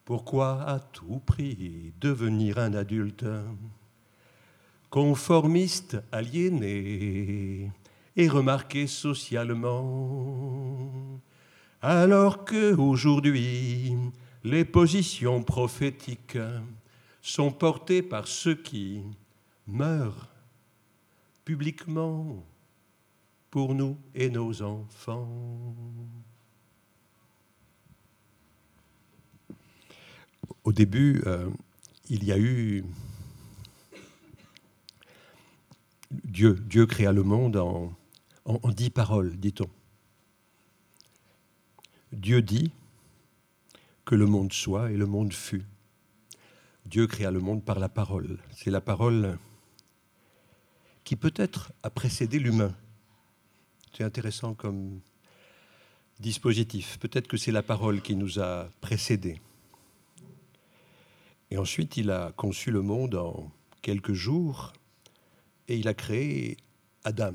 Pourquoi 0.06 0.62
à 0.62 0.78
tout 0.78 1.20
prix 1.26 1.92
devenir 2.00 2.56
un 2.56 2.72
adulte? 2.72 3.26
Conformiste, 4.88 5.98
aliéné 6.10 7.70
et 8.16 8.28
remarqué 8.28 8.86
socialement 8.86 10.84
alors 11.84 12.46
que 12.46 12.74
aujourd'hui 12.74 13.94
les 14.42 14.64
positions 14.64 15.42
prophétiques 15.42 16.38
sont 17.20 17.52
portées 17.52 18.02
par 18.02 18.26
ceux 18.26 18.54
qui 18.54 19.02
meurent 19.66 20.28
publiquement 21.44 22.42
pour 23.50 23.74
nous 23.74 23.98
et 24.14 24.30
nos 24.30 24.62
enfants. 24.62 25.28
Au 30.64 30.72
début, 30.72 31.22
euh, 31.26 31.50
il 32.08 32.24
y 32.24 32.32
a 32.32 32.38
eu 32.38 32.84
Dieu. 36.10 36.54
Dieu 36.54 36.86
créa 36.86 37.12
le 37.12 37.22
monde 37.22 37.56
en, 37.56 37.92
en, 38.44 38.58
en 38.62 38.70
dix 38.70 38.90
paroles, 38.90 39.36
dit-on. 39.36 39.68
Dieu 42.12 42.42
dit 42.42 42.70
que 44.04 44.14
le 44.14 44.26
monde 44.26 44.52
soit 44.52 44.90
et 44.90 44.96
le 44.96 45.06
monde 45.06 45.32
fut. 45.32 45.64
Dieu 46.86 47.06
créa 47.06 47.30
le 47.30 47.40
monde 47.40 47.64
par 47.64 47.78
la 47.78 47.88
parole. 47.88 48.38
C'est 48.52 48.70
la 48.70 48.80
parole 48.80 49.38
qui 51.04 51.16
peut-être 51.16 51.72
a 51.82 51.90
précédé 51.90 52.38
l'humain. 52.38 52.74
C'est 53.96 54.04
intéressant 54.04 54.54
comme 54.54 55.00
dispositif. 56.20 56.98
Peut-être 56.98 57.26
que 57.26 57.36
c'est 57.36 57.52
la 57.52 57.62
parole 57.62 58.00
qui 58.00 58.16
nous 58.16 58.38
a 58.38 58.68
précédés. 58.80 59.40
Et 61.50 61.58
ensuite, 61.58 61.96
il 61.96 62.10
a 62.10 62.32
conçu 62.32 62.70
le 62.70 62.82
monde 62.82 63.14
en 63.14 63.50
quelques 63.82 64.12
jours 64.12 64.72
et 65.68 65.76
il 65.76 65.88
a 65.88 65.94
créé 65.94 66.56
Adam. 67.04 67.34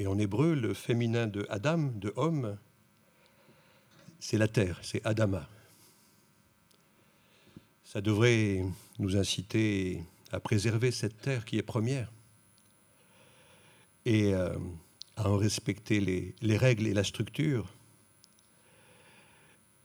Et 0.00 0.06
en 0.06 0.18
hébreu, 0.18 0.54
le 0.54 0.72
féminin 0.72 1.26
de 1.26 1.46
Adam, 1.50 1.92
de 1.94 2.10
homme, 2.16 2.56
c'est 4.18 4.38
la 4.38 4.48
terre, 4.48 4.80
c'est 4.80 5.04
Adama. 5.06 5.46
Ça 7.84 8.00
devrait 8.00 8.64
nous 8.98 9.18
inciter 9.18 10.02
à 10.32 10.40
préserver 10.40 10.90
cette 10.90 11.20
terre 11.20 11.44
qui 11.44 11.58
est 11.58 11.62
première 11.62 12.10
et 14.06 14.32
euh, 14.32 14.56
à 15.16 15.28
en 15.28 15.36
respecter 15.36 16.00
les, 16.00 16.34
les 16.40 16.56
règles 16.56 16.86
et 16.86 16.94
la 16.94 17.04
structure. 17.04 17.70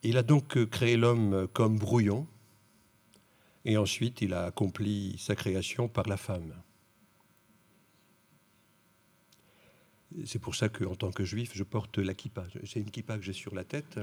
Il 0.02 0.16
a 0.18 0.24
donc 0.24 0.64
créé 0.70 0.96
l'homme 0.96 1.46
comme 1.52 1.78
brouillon, 1.78 2.26
et 3.66 3.76
ensuite 3.76 4.22
il 4.22 4.34
a 4.34 4.46
accompli 4.46 5.18
sa 5.20 5.36
création 5.36 5.90
par 5.90 6.08
la 6.08 6.16
femme. 6.16 6.54
C'est 10.26 10.40
pour 10.40 10.56
ça 10.56 10.70
qu'en 10.70 10.96
tant 10.96 11.12
que 11.12 11.26
juif, 11.26 11.52
je 11.54 11.64
porte 11.64 11.98
la 11.98 12.14
kippa. 12.14 12.46
C'est 12.64 12.80
une 12.80 12.92
kippa 12.92 13.18
que 13.18 13.24
j'ai 13.24 13.34
sur 13.34 13.54
la 13.54 13.64
tête. 13.64 14.00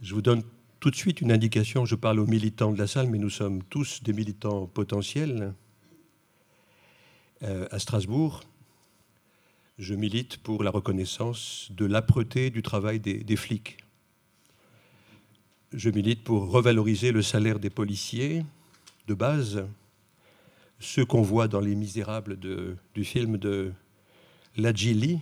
Je 0.00 0.14
vous 0.14 0.22
donne 0.22 0.42
tout 0.80 0.90
de 0.90 0.96
suite 0.96 1.20
une 1.20 1.32
indication. 1.32 1.84
Je 1.84 1.94
parle 1.94 2.20
aux 2.20 2.26
militants 2.26 2.72
de 2.72 2.78
la 2.78 2.86
salle, 2.86 3.08
mais 3.08 3.18
nous 3.18 3.30
sommes 3.30 3.62
tous 3.64 4.02
des 4.02 4.12
militants 4.12 4.66
potentiels. 4.66 5.54
Euh, 7.42 7.68
à 7.70 7.78
Strasbourg, 7.78 8.42
je 9.78 9.94
milite 9.94 10.38
pour 10.38 10.62
la 10.62 10.70
reconnaissance 10.70 11.68
de 11.72 11.84
l'âpreté 11.84 12.50
du 12.50 12.62
travail 12.62 12.98
des, 12.98 13.22
des 13.22 13.36
flics. 13.36 13.78
Je 15.72 15.90
milite 15.90 16.24
pour 16.24 16.50
revaloriser 16.50 17.12
le 17.12 17.20
salaire 17.20 17.58
des 17.58 17.70
policiers 17.70 18.44
de 19.06 19.14
base, 19.14 19.66
ceux 20.78 21.04
qu'on 21.04 21.22
voit 21.22 21.48
dans 21.48 21.60
Les 21.60 21.74
Misérables 21.74 22.38
du 22.38 23.04
film 23.04 23.38
de 23.38 23.72
Lajili, 24.56 25.20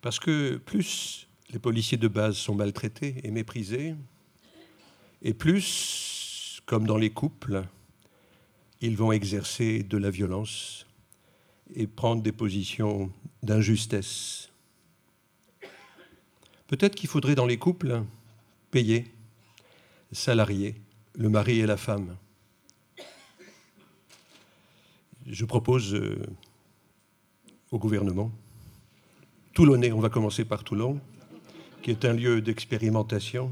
parce 0.00 0.18
que 0.18 0.56
plus 0.56 1.28
les 1.50 1.58
policiers 1.58 1.98
de 1.98 2.08
base 2.08 2.36
sont 2.36 2.54
maltraités 2.54 3.16
et 3.24 3.30
méprisés, 3.30 3.94
et 5.22 5.34
plus, 5.34 6.62
comme 6.66 6.86
dans 6.86 6.96
les 6.96 7.10
couples, 7.10 7.64
ils 8.80 8.96
vont 8.96 9.10
exercer 9.10 9.82
de 9.82 9.98
la 9.98 10.10
violence 10.10 10.86
et 11.74 11.86
prendre 11.86 12.22
des 12.22 12.32
positions 12.32 13.12
d'injustesse. 13.42 14.50
Peut-être 16.68 16.94
qu'il 16.94 17.08
faudrait 17.08 17.34
dans 17.34 17.46
les 17.46 17.58
couples 17.58 18.04
payer, 18.70 19.10
salarier, 20.12 20.76
le 21.14 21.28
mari 21.28 21.60
et 21.60 21.66
la 21.66 21.76
femme. 21.76 22.16
Je 25.30 25.44
propose 25.44 25.94
euh, 25.94 26.24
au 27.70 27.78
gouvernement, 27.78 28.32
Toulonnais, 29.52 29.92
on 29.92 30.00
va 30.00 30.08
commencer 30.08 30.46
par 30.46 30.64
Toulon, 30.64 31.00
qui 31.82 31.90
est 31.90 32.06
un 32.06 32.14
lieu 32.14 32.40
d'expérimentation, 32.40 33.50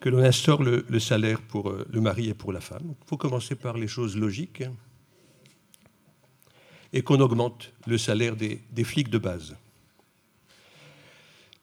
que 0.00 0.08
l'on 0.08 0.18
instaure 0.18 0.64
le, 0.64 0.98
salaire 0.98 1.40
pour 1.40 1.70
euh, 1.70 1.86
le 1.92 2.00
mari 2.00 2.28
et 2.28 2.34
pour 2.34 2.52
la 2.52 2.60
femme. 2.60 2.94
Il 3.00 3.08
faut 3.08 3.16
commencer 3.16 3.54
par 3.54 3.76
les 3.76 3.86
choses 3.86 4.16
logiques 4.16 4.64
et 6.92 7.02
qu'on 7.02 7.20
augmente 7.20 7.72
le 7.86 7.96
salaire 7.96 8.34
des 8.34 8.84
flics 8.84 9.10
de 9.10 9.18
base. 9.18 9.56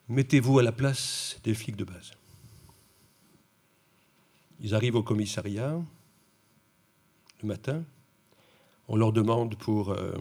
Mettez-vous 0.08 0.58
à 0.58 0.62
la 0.62 0.72
place 0.72 1.38
des 1.44 1.52
flics 1.52 1.76
de 1.76 1.84
base. 1.84 2.12
Ils 4.60 4.74
arrivent 4.74 4.96
au 4.96 5.02
commissariat 5.02 5.78
le 7.42 7.46
matin, 7.46 7.84
on 8.88 8.96
leur 8.96 9.12
demande 9.12 9.54
pour 9.56 9.90
euh, 9.90 10.12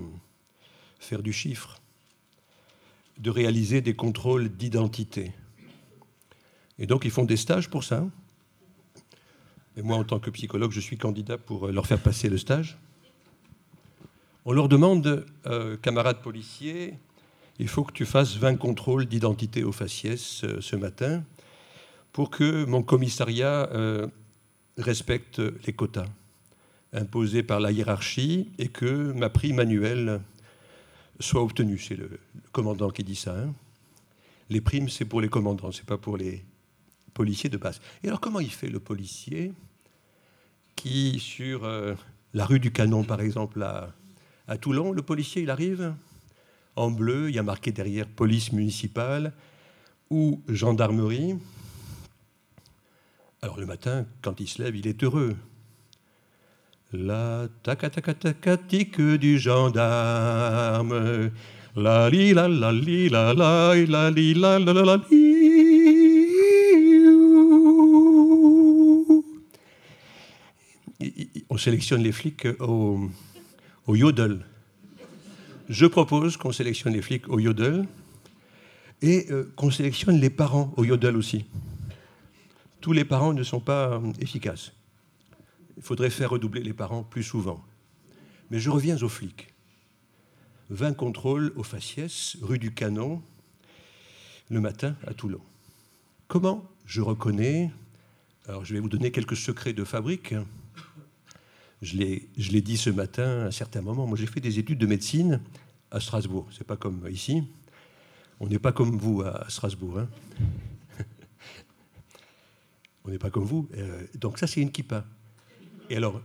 faire 1.00 1.24
du 1.24 1.32
chiffre, 1.32 1.80
de 3.18 3.30
réaliser 3.30 3.82
des 3.82 3.96
contrôles 3.96 4.50
d'identité. 4.50 5.32
Et 6.78 6.86
donc 6.86 7.06
ils 7.06 7.12
font 7.12 7.24
des 7.24 7.38
stages 7.38 7.70
pour 7.70 7.84
ça. 7.84 8.06
Et 9.78 9.82
moi, 9.82 9.98
en 9.98 10.04
tant 10.04 10.20
que 10.20 10.30
psychologue, 10.32 10.72
je 10.72 10.80
suis 10.80 10.98
candidat 10.98 11.38
pour 11.38 11.68
euh, 11.68 11.72
leur 11.72 11.88
faire 11.88 12.02
passer 12.02 12.30
le 12.30 12.38
stage. 12.38 12.78
On 14.46 14.52
leur 14.52 14.68
demande, 14.68 15.26
euh, 15.46 15.78
camarades 15.78 16.22
policiers, 16.22 16.96
il 17.60 17.68
faut 17.68 17.84
que 17.84 17.94
tu 17.94 18.06
fasses 18.06 18.36
20 18.36 18.58
contrôles 18.58 19.06
d'identité 19.06 19.64
au 19.64 19.72
faciès 19.72 20.46
ce 20.60 20.76
matin 20.76 21.24
pour 22.14 22.30
que 22.30 22.66
mon 22.66 22.84
commissariat 22.84 23.68
respecte 24.78 25.42
les 25.66 25.74
quotas 25.74 26.06
imposés 26.98 27.44
par 27.44 27.60
la 27.60 27.72
hiérarchie 27.72 28.50
et 28.58 28.68
que 28.68 29.12
ma 29.14 29.30
prime 29.30 29.60
annuelle 29.60 30.22
soit 31.20 31.42
obtenue. 31.42 31.80
C'est 31.80 31.96
le, 31.96 32.20
commandant 32.52 32.90
qui 32.90 33.04
dit 33.04 33.16
ça. 33.16 33.38
hein. 33.38 33.54
Les 34.50 34.62
primes, 34.62 34.90
c'est 34.90 35.06
pour 35.06 35.22
les 35.22 35.30
commandants, 35.30 35.72
c'est 35.72 35.86
pas 35.86 35.98
pour 35.98 36.18
les 36.18 36.44
policiers 37.14 37.50
de 37.50 37.58
base. 37.58 37.82
Et 38.04 38.08
alors, 38.08 38.22
comment 38.22 38.40
il 38.40 38.52
fait 38.52 38.70
le 38.70 38.80
policier 38.80 39.54
qui, 40.76 41.20
sur 41.20 41.66
euh, 41.66 41.96
la 42.34 42.46
rue 42.46 42.60
du 42.60 42.72
Canon, 42.72 43.04
par 43.04 43.22
exemple, 43.22 43.64
à 43.64 44.58
Toulon, 44.58 44.92
le 44.92 45.02
policier, 45.02 45.42
il 45.42 45.50
arrive 45.50 45.94
en 46.78 46.92
bleu, 46.92 47.30
il 47.30 47.36
y 47.36 47.40
a 47.40 47.44
marqué 47.44 47.72
derrière 47.72 48.08
police 48.08 48.54
municipale 48.54 49.34
ou 50.10 50.42
gendarmerie. 50.48 51.36
Alors 53.42 53.58
le 53.60 53.66
matin, 53.66 54.06
quand 54.22 54.40
il 54.40 54.48
se 54.48 54.62
lève, 54.62 54.76
il 54.76 54.88
est 54.88 55.04
heureux. 55.04 55.36
La 56.94 57.48
tacatacatacatique 57.64 59.02
du 59.02 59.38
gendarme. 59.38 61.32
La 61.76 62.10
li 62.10 62.34
la 62.34 62.48
la 62.48 62.72
li 62.72 63.10
la 63.10 63.34
la 63.34 63.76
la 63.76 64.10
li 64.10 64.34
la 64.34 64.58
la 64.58 64.74
la 64.74 64.84
la 64.84 64.98
On 71.50 71.58
sélectionne 71.58 72.04
les 72.04 72.14
flics 72.14 72.48
au, 72.62 73.10
au 73.86 73.96
yodel. 73.96 74.46
Je 75.68 75.86
propose 75.86 76.38
qu'on 76.38 76.54
sélectionne 76.54 76.94
les 76.94 77.02
flics 77.02 77.28
au 77.28 77.40
yodel 77.40 77.86
et 79.02 79.28
euh, 79.30 79.52
qu'on 79.58 79.72
sélectionne 79.72 80.22
les 80.22 80.30
parents 80.30 80.74
au 80.78 80.86
yodel 80.86 81.18
aussi. 81.18 81.46
Tous 82.80 82.94
les 82.94 83.04
parents 83.04 83.34
ne 83.34 83.44
sont 83.44 83.60
pas 83.60 83.96
euh, 83.96 84.14
efficaces. 84.22 84.72
Il 85.78 85.84
faudrait 85.84 86.10
faire 86.10 86.32
redoubler 86.32 86.64
les 86.64 86.74
parents 86.74 87.04
plus 87.04 87.24
souvent. 87.24 87.64
Mais 88.50 88.60
je 88.60 88.70
reviens 88.70 89.02
aux 89.02 89.10
flics. 89.10 89.54
20 90.70 90.94
contrôles 90.94 91.54
au 91.56 91.64
faciès, 91.64 92.38
rue 92.42 92.60
du 92.60 92.74
Canon, 92.74 93.22
le 94.50 94.60
matin 94.60 94.96
à 95.06 95.14
Toulon. 95.14 95.42
Comment 96.28 96.66
je 96.86 97.02
reconnais 97.02 97.72
Alors 98.48 98.66
je 98.66 98.74
vais 98.74 98.80
vous 98.80 98.90
donner 98.90 99.12
quelques 99.12 99.38
secrets 99.38 99.74
de 99.74 99.84
fabrique. 99.84 100.34
Je 101.82 101.96
l'ai 101.96 102.28
je 102.38 102.52
l'ai 102.52 102.62
dit 102.62 102.78
ce 102.78 102.90
matin 102.90 103.44
à 103.44 103.46
un 103.46 103.52
certain 103.52 103.82
moment. 103.82 104.08
Moi 104.08 104.18
j'ai 104.18 104.26
fait 104.26 104.40
des 104.40 104.60
études 104.60 104.80
de 104.80 104.88
médecine 104.88 105.42
à 105.92 106.00
Strasbourg. 106.00 106.48
C'est 106.52 106.66
pas 106.66 106.76
comme 106.78 107.08
ici. 107.10 107.44
On 108.40 108.48
n'est 108.48 108.60
pas 108.60 108.72
comme 108.72 108.98
vous 108.98 109.22
à 109.22 109.46
Strasbourg. 109.50 110.00
hein. 110.00 110.10
On 113.06 113.10
n'est 113.10 113.20
pas 113.20 113.30
comme 113.30 113.46
vous. 113.46 113.70
Euh, 113.78 114.06
donc 114.16 114.38
ça 114.38 114.48
c'est 114.48 114.62
une 114.62 114.72
kippa. 114.72 115.06
Et 115.90 115.96
alors, 115.96 116.22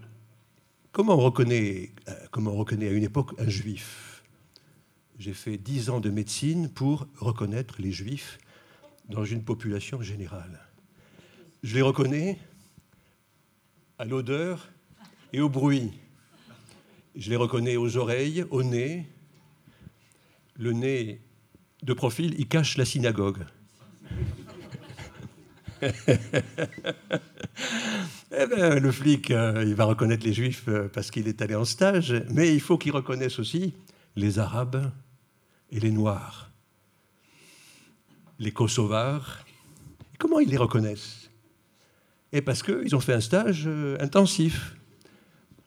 comment 0.90 1.14
on 1.14 1.20
reconnaît, 1.20 1.92
euh, 2.08 2.14
comment 2.32 2.50
on 2.50 2.56
reconnaît 2.56 2.88
à 2.88 2.92
une 2.92 3.04
époque 3.04 3.30
un 3.38 3.48
juif? 3.48 4.24
J'ai 5.18 5.34
fait 5.34 5.56
dix 5.56 5.88
ans 5.88 6.00
de 6.00 6.10
médecine 6.10 6.68
pour 6.68 7.06
reconnaître 7.18 7.76
les 7.80 7.92
juifs 7.92 8.38
dans 9.08 9.24
une 9.24 9.44
population 9.44 10.02
générale. 10.02 10.58
Je 11.62 11.76
les 11.76 11.82
reconnais 11.82 12.38
à 13.98 14.04
l'odeur 14.04 14.68
et 15.32 15.40
au 15.40 15.48
bruit. 15.48 15.92
Je 17.14 17.30
les 17.30 17.36
reconnais 17.36 17.76
aux 17.76 17.96
oreilles, 17.96 18.44
au 18.50 18.64
nez. 18.64 19.06
Le 20.56 20.72
nez 20.72 21.20
de 21.82 21.92
profil, 21.92 22.34
il 22.36 22.48
cache 22.48 22.76
la 22.76 22.84
synagogue. 22.84 23.44
Eh 28.42 28.46
ben, 28.48 28.80
le 28.80 28.90
flic, 28.90 29.30
euh, 29.30 29.62
il 29.64 29.76
va 29.76 29.84
reconnaître 29.84 30.26
les 30.26 30.32
juifs 30.32 30.64
euh, 30.66 30.88
parce 30.92 31.12
qu'il 31.12 31.28
est 31.28 31.40
allé 31.42 31.54
en 31.54 31.64
stage, 31.64 32.24
mais 32.28 32.52
il 32.52 32.60
faut 32.60 32.76
qu'il 32.76 32.90
reconnaisse 32.90 33.38
aussi 33.38 33.72
les 34.16 34.40
arabes 34.40 34.90
et 35.70 35.78
les 35.78 35.92
noirs, 35.92 36.50
les 38.40 38.50
kosovars. 38.50 39.44
Comment 40.18 40.40
ils 40.40 40.48
les 40.48 40.56
reconnaissent? 40.56 41.30
Et 42.32 42.42
parce 42.42 42.64
qu'ils 42.64 42.96
ont 42.96 43.00
fait 43.00 43.12
un 43.12 43.20
stage 43.20 43.64
euh, 43.68 43.96
intensif 44.00 44.76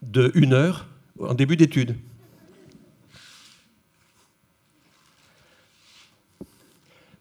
de 0.01 0.31
une 0.35 0.51
heure 0.51 0.85
en 1.19 1.33
début 1.33 1.55
d'études. 1.55 1.95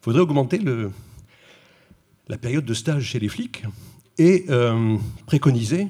faudrait 0.01 0.21
augmenter 0.21 0.61
la 2.29 2.37
période 2.37 2.67
de 2.67 2.75
stage 2.75 3.05
chez 3.05 3.21
les 3.21 3.29
flics 3.29 3.65
et 4.19 4.47
euh, 4.49 4.97
préconiser 5.27 5.89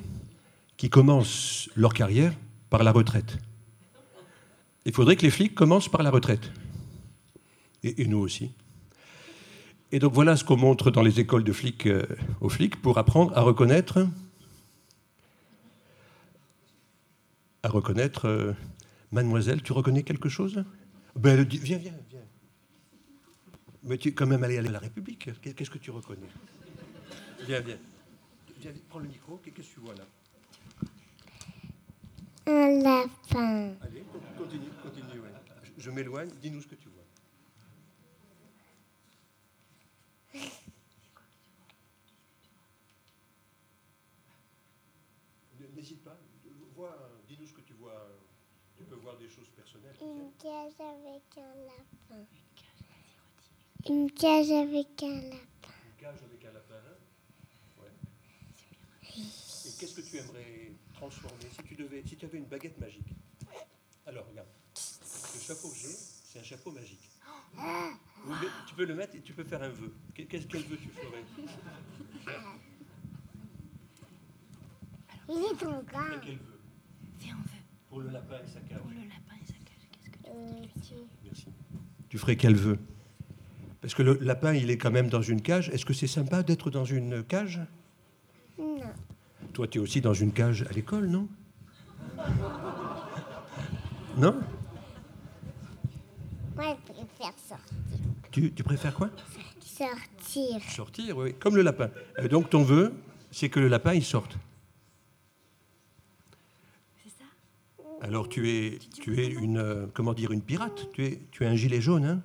qu'ils 0.77 0.91
commencent 0.91 1.69
leur 1.77 1.93
carrière 1.93 2.33
par 2.71 2.83
la 2.83 2.93
retraite. 2.93 3.39
Il 4.87 4.93
faudrait 4.93 5.17
que 5.17 5.23
les 5.23 5.31
flics 5.31 5.55
commencent 5.55 5.89
par 5.89 6.03
la 6.03 6.11
retraite. 6.11 6.51
Et, 7.83 8.07
nous 8.07 8.19
aussi. 8.19 8.51
Et 9.93 9.99
donc 9.99 10.15
voilà 10.15 10.37
ce 10.37 10.45
qu'on 10.45 10.57
montre 10.57 10.91
dans 10.91 11.03
les 11.03 11.21
écoles 11.21 11.45
de 11.45 11.53
flics 11.53 11.87
euh, 11.87 12.03
aux 12.41 12.49
flics 12.49 12.81
pour 12.81 12.99
apprendre 12.99 13.37
à 13.37 13.43
reconnaître 13.43 14.07
à 17.63 17.69
reconnaître 17.69 18.27
euh, 18.27 18.53
mademoiselle, 19.11 19.63
tu 19.63 19.73
reconnais 19.73 20.03
quelque 20.03 20.29
chose? 20.29 20.63
Ben, 21.17 21.43
viens, 21.45 21.79
viens, 21.79 21.79
viens. 22.11 22.21
Mais 23.83 23.97
tu 23.97 24.09
es 24.09 24.13
quand 24.13 24.27
même 24.27 24.45
allé 24.45 24.59
à 24.59 24.63
la 24.63 24.79
République. 24.79 25.31
Qu'est-ce 25.41 25.71
que 25.71 25.79
tu 25.79 25.91
reconnais? 25.91 26.29
Viens, 27.47 27.61
viens. 27.61 27.79
Viens, 28.65 28.73
prends 28.89 28.99
le 29.01 29.09
micro. 29.09 29.37
Qu'est-ce 29.37 29.57
que 29.57 29.75
tu 29.75 29.81
vois 29.81 29.95
là? 29.95 30.07
Un 32.47 32.81
lapin. 32.83 33.75
Allez, 33.83 34.05
continue, 34.39 34.71
continue. 34.83 35.21
ouais. 35.21 35.29
Je, 35.77 35.83
je 35.83 35.91
m'éloigne. 35.91 36.31
Dis-nous 36.41 36.63
ce 36.63 36.69
que 36.69 36.75
tu 36.77 36.89
vois. 36.89 37.05
N'hésite 45.77 46.03
pas. 46.03 46.17
Vois, 46.75 46.97
dis-nous 47.29 47.47
ce 47.47 47.53
que 47.53 47.61
tu 47.61 47.75
vois. 47.75 48.19
Tu 48.77 48.85
peux 48.85 48.97
voir 48.97 49.17
des 49.19 49.29
choses 49.29 49.49
personnelles. 49.55 49.95
Une 50.01 50.33
cage 50.39 50.73
avec 50.81 51.23
un 51.37 51.55
lapin. 51.67 52.25
Une 53.89 54.11
cage 54.11 54.51
avec 54.51 55.03
un 55.03 55.21
lapin. 55.21 55.75
Une 55.87 55.97
cage 55.99 56.23
avec 56.25 56.45
un 56.45 56.53
lapin. 56.53 56.75
Ouais. 57.81 57.93
Et 59.17 59.74
qu'est-ce 59.85 60.01
que 60.01 60.01
tu 60.01 60.17
aimerais 60.17 60.73
transformer 60.95 61.45
si 61.55 61.63
tu 61.65 61.75
devais, 61.75 62.03
si 62.07 62.17
tu 62.17 62.25
avais 62.25 62.39
une 62.39 62.47
baguette 62.47 62.79
magique? 62.81 63.07
Alors 64.07 64.27
regarde, 64.29 64.49
le 65.35 65.41
chapeau 65.41 65.69
que 65.69 65.77
j'ai, 65.77 65.89
c'est 65.89 66.39
un 66.39 66.43
chapeau 66.43 66.71
magique. 66.73 67.11
Tu 68.67 68.75
peux 68.75 68.87
le 68.87 68.95
mettre 68.95 69.15
et 69.17 69.21
tu 69.21 69.35
peux 69.35 69.45
faire 69.45 69.63
un 69.63 69.69
vœu. 69.69 69.93
Que- 70.15 70.23
Qu'est-ce 70.23 70.47
quel 70.47 70.63
vœu 70.63 70.79
tu 70.79 70.89
ferais? 70.89 71.23
Il 75.29 75.35
est 75.37 75.57
trop 75.59 75.83
grand. 75.83 76.07
Et 76.07 76.21
quel 76.25 76.37
vœu? 76.39 76.59
Fais 77.19 77.31
un 77.31 77.35
vœu 77.35 77.43
Pour 77.91 78.01
le 78.01 78.09
lapin 78.09 78.37
et 78.43 78.49
sa 78.49 78.61
cage. 78.61 78.79
pour 78.79 78.89
le 78.91 78.97
lapin 78.97 79.35
et 79.43 79.47
sa 79.47 79.53
cage. 79.53 79.89
Qu'est-ce 79.93 80.11
que 80.11 80.19
tu 80.25 80.31
Euh, 80.31 80.67
tu- 80.83 81.27
Merci. 81.27 81.47
Tu 82.09 82.17
ferais 82.19 82.37
quel 82.37 82.55
vœu? 82.57 82.79
Parce 83.83 83.93
que 83.95 84.01
le 84.03 84.15
lapin, 84.15 84.55
il 84.55 84.71
est 84.71 84.79
quand 84.79 84.91
même 84.91 85.11
dans 85.11 85.21
une 85.23 85.43
cage. 85.43 85.69
Est-ce 85.69 85.85
que 85.85 85.93
c'est 85.93 86.07
sympa 86.07 86.43
d'être 86.43 86.71
dans 86.71 86.87
une 86.87 87.23
cage? 87.25 87.61
Non. 88.59 88.81
Toi, 89.55 89.69
tu 89.69 89.79
es 89.79 89.81
aussi 89.81 90.01
dans 90.01 90.15
une 90.15 90.33
cage 90.33 90.63
à 90.69 90.73
l'école, 90.73 91.07
non 91.07 91.29
Non 94.17 94.41
Moi, 96.57 96.77
je 96.89 96.93
préfère 96.93 97.35
sortir. 97.39 97.99
tu, 98.33 98.53
tu 98.53 98.65
préfères 98.65 98.95
quoi 98.95 99.11
Sortir. 99.61 100.61
Sortir, 100.71 101.17
oui, 101.19 101.35
comme 101.35 101.55
le 101.55 101.63
lapin. 101.63 101.91
Euh, 102.19 102.27
donc 102.27 102.51
ton 102.51 102.65
vœu, 102.65 102.95
c'est 103.31 103.49
que 103.49 103.61
le 103.61 103.69
lapin, 103.69 103.95
il 103.95 104.05
sorte. 104.05 104.37
C'est 107.05 107.11
ça 107.11 107.25
Alors 108.03 108.29
tu 108.29 108.51
es, 108.51 108.79
tu 109.01 109.21
es 109.21 109.27
une, 109.29 109.59
euh, 109.59 109.87
comment 109.95 110.15
dire, 110.15 110.33
une 110.33 110.43
pirate? 110.43 110.89
Tu 110.93 111.05
es, 111.05 111.21
tu 111.31 111.45
es 111.45 111.47
un 111.47 111.55
gilet 111.55 111.81
jaune, 111.81 112.05
hein? 112.05 112.23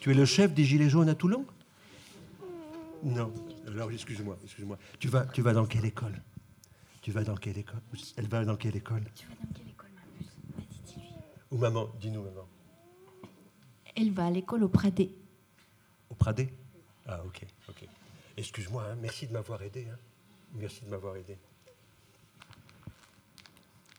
Tu 0.00 0.10
es 0.10 0.14
le 0.14 0.24
chef 0.24 0.54
des 0.54 0.64
gilets 0.64 0.88
jaunes 0.90 1.08
à 1.10 1.14
Toulon? 1.14 1.44
Non. 3.02 3.32
Alors 3.74 3.90
excuse-moi, 3.90 4.38
excuse-moi. 4.44 4.78
Tu 5.00 5.08
vas, 5.08 5.26
tu 5.26 5.42
vas 5.42 5.52
dans 5.52 5.66
quelle 5.66 5.84
école? 5.84 6.22
Tu 7.02 7.10
vas 7.10 7.24
dans 7.24 7.34
quelle 7.36 7.58
école? 7.58 7.80
Elle 8.16 8.28
va 8.28 8.44
dans 8.44 8.56
quelle 8.56 8.76
école? 8.76 9.04
Tu 9.16 9.26
vas 9.26 9.34
dans 9.34 9.52
quelle 9.52 9.68
école, 9.68 9.90
ma 9.94 10.02
puce? 10.16 10.30
Vas-y, 10.56 10.94
dis-lui. 10.94 11.08
Ou 11.50 11.58
maman, 11.58 11.90
dis-nous 12.00 12.22
maman. 12.22 12.48
Elle 13.96 14.12
va 14.12 14.26
à 14.26 14.30
l'école 14.30 14.62
au 14.62 14.68
Pradé. 14.68 15.12
Au 16.08 16.14
Pradé? 16.14 16.54
Ah 17.06 17.22
ok, 17.24 17.44
ok. 17.68 17.84
Excuse-moi, 18.36 18.84
hein, 18.90 18.96
merci 19.00 19.26
de 19.26 19.32
m'avoir 19.32 19.60
aidé. 19.62 19.88
hein. 19.92 19.98
Merci 20.54 20.84
de 20.84 20.90
m'avoir 20.90 21.16
aidé. 21.16 21.36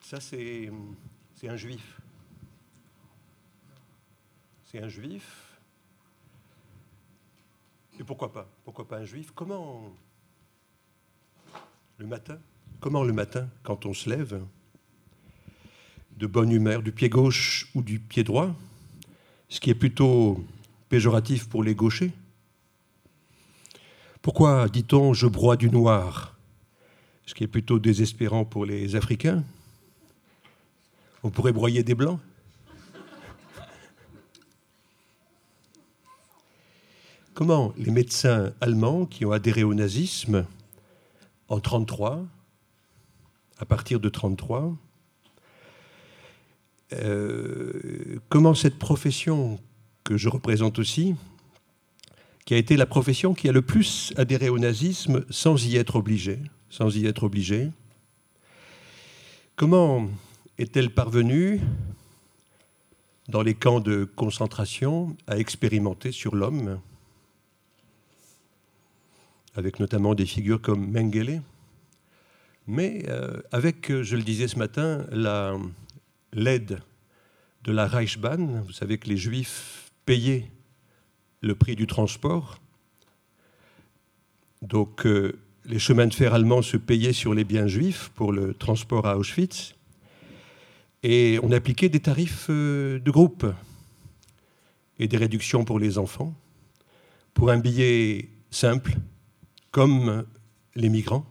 Ça 0.01 0.21
c'est 0.21 0.71
un 1.43 1.55
juif. 1.57 1.99
C'est 4.65 4.81
un 4.81 4.87
juif. 4.87 5.44
Pourquoi 8.05 8.31
pas? 8.31 8.47
Pourquoi 8.63 8.87
pas 8.87 8.97
un 8.97 9.05
juif? 9.05 9.31
Comment 9.33 9.91
le 11.97 12.05
matin? 12.05 12.37
Comment 12.79 13.03
le 13.03 13.13
matin, 13.13 13.47
quand 13.63 13.85
on 13.85 13.93
se 13.93 14.09
lève, 14.09 14.41
de 16.17 16.27
bonne 16.27 16.51
humeur, 16.51 16.83
du 16.83 16.91
pied 16.91 17.09
gauche 17.09 17.69
ou 17.73 17.81
du 17.81 17.99
pied 17.99 18.23
droit, 18.23 18.53
ce 19.49 19.59
qui 19.59 19.69
est 19.69 19.75
plutôt 19.75 20.45
péjoratif 20.89 21.49
pour 21.49 21.63
les 21.63 21.73
gauchers? 21.73 22.11
Pourquoi 24.21 24.69
dit-on 24.69 25.13
je 25.13 25.27
broie 25.27 25.55
du 25.55 25.69
noir? 25.69 26.37
Ce 27.25 27.33
qui 27.33 27.43
est 27.43 27.47
plutôt 27.47 27.79
désespérant 27.79 28.45
pour 28.45 28.65
les 28.65 28.95
Africains? 28.95 29.43
On 31.23 31.31
pourrait 31.31 31.53
broyer 31.53 31.81
des 31.81 31.95
blancs? 31.95 32.19
Comment 37.35 37.73
les 37.75 37.91
médecins 37.91 38.53
allemands 38.61 39.05
qui 39.05 39.25
ont 39.25 39.33
adhéré 39.33 39.63
au 39.63 39.73
nazisme 39.73 40.45
en 41.49 41.57
1933, 41.57 42.25
à 43.57 43.65
partir 43.65 43.99
de 43.99 44.07
1933, 44.07 44.73
euh, 46.93 48.21
comment 48.29 48.53
cette 48.53 48.79
profession 48.79 49.59
que 50.05 50.15
je 50.15 50.29
représente 50.29 50.79
aussi, 50.79 51.15
qui 52.45 52.53
a 52.53 52.57
été 52.57 52.77
la 52.77 52.85
profession 52.85 53.33
qui 53.33 53.49
a 53.49 53.51
le 53.51 53.61
plus 53.61 54.13
adhéré 54.15 54.47
au 54.47 54.57
nazisme 54.57 55.25
sans 55.29 55.67
y 55.67 55.75
être 55.75 55.97
obligé, 55.97 56.39
sans 56.69 56.95
y 56.95 57.05
être 57.05 57.23
obligé, 57.23 57.69
comment 59.57 60.07
est-elle 60.57 60.93
parvenue 60.93 61.59
dans 63.27 63.41
les 63.41 63.55
camps 63.55 63.81
de 63.81 64.05
concentration 64.05 65.17
à 65.27 65.37
expérimenter 65.37 66.13
sur 66.13 66.33
l'homme, 66.33 66.79
avec 69.55 69.79
notamment 69.79 70.15
des 70.15 70.25
figures 70.25 70.61
comme 70.61 70.91
Mengele, 70.91 71.41
mais 72.67 73.03
euh, 73.07 73.41
avec, 73.51 73.91
euh, 73.91 74.03
je 74.03 74.15
le 74.15 74.23
disais 74.23 74.47
ce 74.47 74.57
matin, 74.57 75.05
la- 75.11 75.57
l'aide 76.33 76.79
de 77.63 77.71
la 77.71 77.87
Reichsbahn. 77.87 78.61
Vous 78.65 78.71
savez 78.73 78.97
que 78.97 79.07
les 79.07 79.17
Juifs 79.17 79.91
payaient 80.05 80.49
le 81.41 81.55
prix 81.55 81.75
du 81.75 81.87
transport. 81.87 82.59
Donc 84.61 85.05
euh, 85.05 85.37
les 85.65 85.79
chemins 85.79 86.07
de 86.07 86.13
fer 86.13 86.33
allemands 86.33 86.61
se 86.61 86.77
payaient 86.77 87.13
sur 87.13 87.33
les 87.33 87.43
biens 87.43 87.67
juifs 87.67 88.09
pour 88.15 88.31
le 88.31 88.53
transport 88.53 89.05
à 89.07 89.17
Auschwitz. 89.17 89.75
Et 91.03 91.39
on 91.43 91.51
appliquait 91.51 91.89
des 91.89 91.99
tarifs 91.99 92.49
de 92.49 93.11
groupe 93.11 93.45
et 94.97 95.07
des 95.07 95.17
réductions 95.17 95.63
pour 95.65 95.77
les 95.79 95.97
enfants. 95.99 96.33
Pour 97.35 97.51
un 97.51 97.59
billet 97.59 98.29
simple, 98.49 98.95
comme 99.75 100.25
les 100.75 100.87
migrants. 100.87 101.25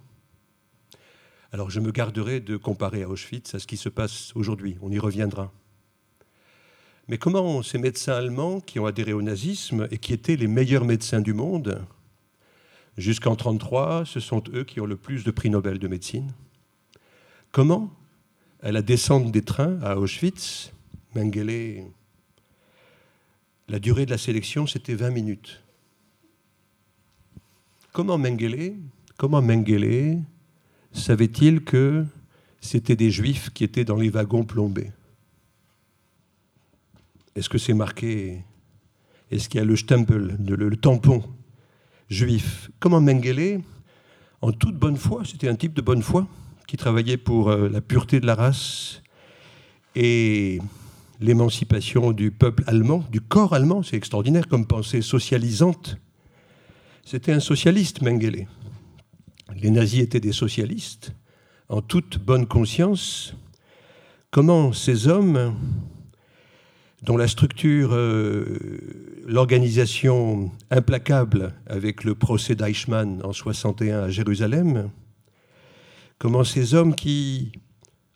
Alors 1.51 1.71
je 1.71 1.81
me 1.81 1.91
garderai 1.91 2.41
de 2.41 2.59
comparer 2.59 3.03
à 3.03 3.09
Auschwitz 3.09 3.55
à 3.55 3.59
ce 3.59 3.67
qui 3.67 3.79
se 3.79 3.89
passe 3.89 4.37
aujourd'hui. 4.37 4.77
On 4.83 4.91
y 4.91 4.99
reviendra. 4.99 5.51
Mais 7.09 7.17
comment 7.17 7.63
ces 7.63 7.79
médecins 7.79 8.13
allemands 8.13 8.61
qui 8.61 8.79
ont 8.79 8.85
adhéré 8.85 9.15
au 9.15 9.23
nazisme 9.23 9.89
et 9.91 9.97
qui 9.97 10.13
étaient 10.13 10.37
les 10.37 10.47
meilleurs 10.47 10.85
médecins 10.85 11.23
du 11.23 11.33
monde, 11.33 11.81
jusqu'en 12.99 13.31
1933, 13.31 14.05
ce 14.05 14.21
sont 14.21 14.45
eux 14.53 14.65
qui 14.65 14.79
ont 14.79 14.87
le 14.87 14.99
plus 14.99 15.25
de 15.25 15.31
prix 15.31 15.49
Nobel 15.49 15.79
de 15.79 15.89
médecine? 15.89 16.31
Comment, 17.51 17.91
à 18.63 18.73
la 18.73 18.83
descente 18.83 19.33
des 19.33 19.41
trains 19.43 19.81
à 19.81 19.97
Auschwitz, 19.97 20.71
Mengele, 21.15 21.85
la 23.69 23.79
durée 23.79 24.05
de 24.05 24.11
la 24.11 24.19
sélection, 24.19 24.67
c'était 24.67 24.97
20 24.97 25.13
minutes. 25.13 25.64
Comment 27.95 28.19
Mengele, 28.19 28.75
savait-il 30.91 31.63
que 31.63 32.05
c'était 32.61 32.97
des 32.97 33.13
juifs 33.13 33.51
qui 33.51 33.63
étaient 33.63 33.85
dans 33.85 33.95
les 33.95 34.11
wagons 34.11 34.43
plombés? 34.43 34.91
Est-ce 37.37 37.49
que 37.49 37.57
c'est 37.57 37.73
marqué? 37.73 38.43
Est-ce 39.31 39.49
qu'il 39.49 39.59
y 39.59 39.63
a 39.63 39.65
le 39.65 39.77
stempel, 39.77 40.37
le, 40.45 40.57
le 40.57 40.77
tampon 40.77 41.23
juif? 42.09 42.69
Comment 42.81 43.01
Mengele, 43.01 43.61
en 44.43 44.51
toute 44.51 44.77
bonne 44.77 44.97
foi, 44.97 45.23
c'était 45.25 45.49
un 45.49 45.55
type 45.55 45.75
de 45.75 45.81
bonne 45.81 46.03
foi 46.03 46.27
qui 46.67 46.77
travaillait 46.77 47.17
pour 47.17 47.49
euh, 47.49 47.69
la 47.69 47.81
pureté 47.81 48.19
de 48.19 48.27
la 48.27 48.35
race 48.35 49.03
et 49.95 50.59
l'émancipation 51.21 52.11
du 52.11 52.33
peuple 52.33 52.65
allemand, 52.67 53.05
du 53.13 53.21
corps 53.21 53.53
allemand. 53.53 53.85
C'est 53.85 53.97
extraordinaire 53.97 54.49
comme 54.49 54.67
pensée 54.67 55.01
socialisante. 55.01 55.97
C'était 57.07 57.33
un 57.33 57.41
socialiste, 57.41 58.01
Mengele. 58.01 58.47
Les 59.61 59.71
nazis 59.71 60.01
étaient 60.01 60.21
des 60.21 60.33
socialistes, 60.33 61.13
en 61.69 61.83
toute 61.83 62.19
bonne 62.19 62.47
conscience. 62.47 63.35
Comment 64.31 64.73
ces 64.73 65.07
hommes, 65.07 65.55
dont 67.03 67.19
la 67.19 67.29
structure, 67.29 67.91
euh, 67.93 69.21
l'organisation 69.27 70.51
implacable 70.71 71.55
avec 71.67 72.05
le 72.05 72.15
procès 72.15 72.55
d'Eichmann 72.55 73.21
en 73.23 73.35
61 73.35 74.05
à 74.05 74.09
Jérusalem, 74.09 74.91
comment 76.19 76.43
ces 76.43 76.73
hommes 76.73 76.95
qui, 76.95 77.53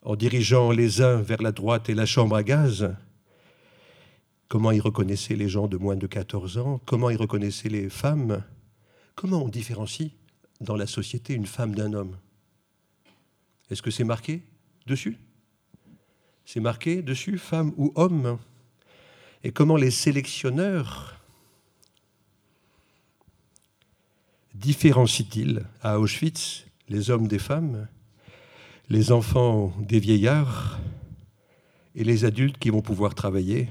en 0.03 0.17
dirigeant 0.17 0.71
les 0.71 1.03
uns 1.03 1.21
vers 1.21 1.43
la 1.43 1.53
droite 1.53 1.91
et 1.91 1.95
la 1.95 2.07
chambre 2.07 2.37
à 2.37 2.43
gaz, 2.43 2.97
comment 4.49 4.71
ils 4.71 4.81
reconnaissaient 4.81 5.37
les 5.37 5.51
gens 5.51 5.69
de 5.69 5.77
moins 5.77 5.97
de 5.97 6.07
14 6.07 6.57
ans, 6.57 6.81
comment 6.87 7.11
ils 7.11 7.19
reconnaissaient 7.19 7.69
les 7.69 7.91
femmes, 7.91 8.43
comment 9.19 9.43
on 9.43 9.49
différencie 9.49 10.13
dans 10.61 10.77
la 10.77 10.87
société 10.87 11.35
une 11.35 11.47
femme 11.47 11.75
d'un 11.75 11.93
homme? 11.93 12.17
Est-ce 13.69 13.83
que 13.83 13.91
c'est 13.91 14.05
marqué 14.05 14.43
dessus? 14.87 15.19
C'est 16.45 16.61
marqué 16.61 17.03
dessus, 17.03 17.37
femme 17.37 17.75
ou 17.77 17.93
homme? 17.97 18.39
Et 19.43 19.51
comment 19.51 19.75
les 19.75 19.91
sélectionneurs 19.91 21.21
différencient-ils 24.55 25.67
à 25.83 25.99
Auschwitz 25.99 26.65
les 26.89 27.11
hommes 27.11 27.27
des 27.27 27.41
femmes, 27.41 27.89
les 28.89 29.11
enfants 29.11 29.75
des 29.81 29.99
vieillards 29.99 30.79
et 31.97 32.05
les 32.05 32.25
adultes 32.25 32.59
qui 32.59 32.71
vont 32.71 32.83
pouvoir 32.83 33.17
travailler 33.17 33.69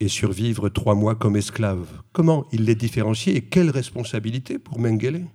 et 0.00 0.08
survivre 0.08 0.68
trois 0.68 0.94
mois 0.94 1.14
comme 1.14 1.36
esclaves 1.36 2.02
Comment 2.12 2.46
il 2.52 2.64
les 2.64 2.74
différencier 2.74 3.36
et 3.36 3.42
quelle 3.42 3.70
responsabilité 3.70 4.58
pour 4.58 4.78
Mengele? 4.78 5.26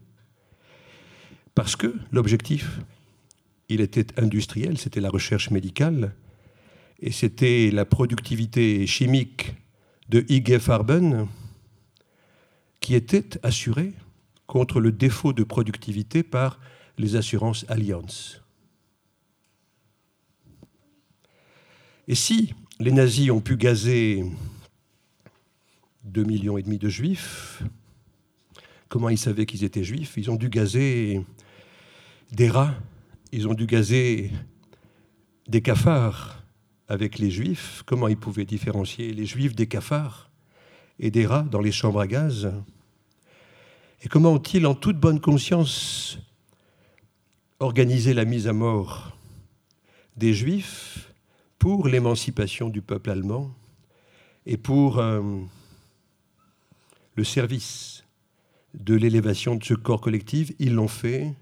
Parce 1.55 1.75
que 1.75 1.95
l'objectif, 2.11 2.79
il 3.69 3.81
était 3.81 4.19
industriel, 4.19 4.77
c'était 4.77 5.01
la 5.01 5.09
recherche 5.09 5.51
médicale, 5.51 6.13
et 6.99 7.11
c'était 7.11 7.71
la 7.71 7.85
productivité 7.85 8.85
chimique 8.85 9.53
de 10.09 10.25
IG 10.29 10.57
Farben 10.59 11.27
qui 12.79 12.95
était 12.95 13.39
assurée 13.43 13.93
contre 14.47 14.79
le 14.79 14.91
défaut 14.91 15.33
de 15.33 15.43
productivité 15.43 16.23
par 16.23 16.59
les 16.97 17.15
assurances 17.15 17.65
Allianz. 17.69 18.41
Et 22.07 22.15
si 22.15 22.53
les 22.79 22.91
nazis 22.91 23.29
ont 23.29 23.41
pu 23.41 23.55
gazer 23.55 24.25
2,5 26.07 26.25
millions 26.25 26.57
et 26.57 26.63
demi 26.63 26.77
de 26.77 26.89
juifs, 26.89 27.63
comment 28.88 29.09
ils 29.09 29.17
savaient 29.17 29.45
qu'ils 29.45 29.63
étaient 29.63 29.83
juifs? 29.83 30.13
Ils 30.17 30.31
ont 30.31 30.35
dû 30.35 30.49
gazer 30.49 31.23
des 32.31 32.49
rats, 32.49 32.75
ils 33.31 33.47
ont 33.47 33.53
dû 33.53 33.65
gazer 33.65 34.31
des 35.47 35.62
cafards 35.62 36.43
avec 36.88 37.19
les 37.19 37.29
juifs. 37.29 37.83
Comment 37.85 38.07
ils 38.07 38.17
pouvaient 38.17 38.45
différencier 38.45 39.13
les 39.13 39.25
juifs 39.25 39.55
des 39.55 39.67
cafards 39.67 40.29
et 40.99 41.12
des 41.12 41.25
rats 41.25 41.43
dans 41.43 41.62
les 41.62 41.71
chambres 41.71 41.99
à 41.99 42.07
gaz? 42.07 42.51
Et 44.01 44.07
comment 44.07 44.33
ont-ils, 44.33 44.65
en 44.65 44.75
toute 44.75 44.97
bonne 44.97 45.19
conscience, 45.19 46.17
organisé 47.59 48.13
la 48.13 48.25
mise 48.25 48.47
à 48.47 48.53
mort 48.53 49.17
des 50.15 50.33
juifs 50.33 51.13
pour 51.57 51.88
l'émancipation 51.88 52.69
du 52.69 52.81
peuple 52.81 53.09
allemand 53.09 53.51
et 54.45 54.57
pour 54.57 54.99
euh, 54.99 55.21
le 57.19 57.25
service 57.25 58.05
de 58.73 58.95
l'élévation 58.95 59.55
de 59.55 59.63
ce 59.65 59.73
corps 59.73 59.99
collectif 59.99 60.53
Ils 60.58 60.73
l'ont 60.73 60.88
fait 60.88 61.36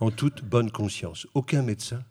en 0.00 0.10
toute 0.10 0.42
bonne 0.42 0.70
conscience. 0.70 1.26
Aucun 1.34 1.60
médecin 1.60 2.02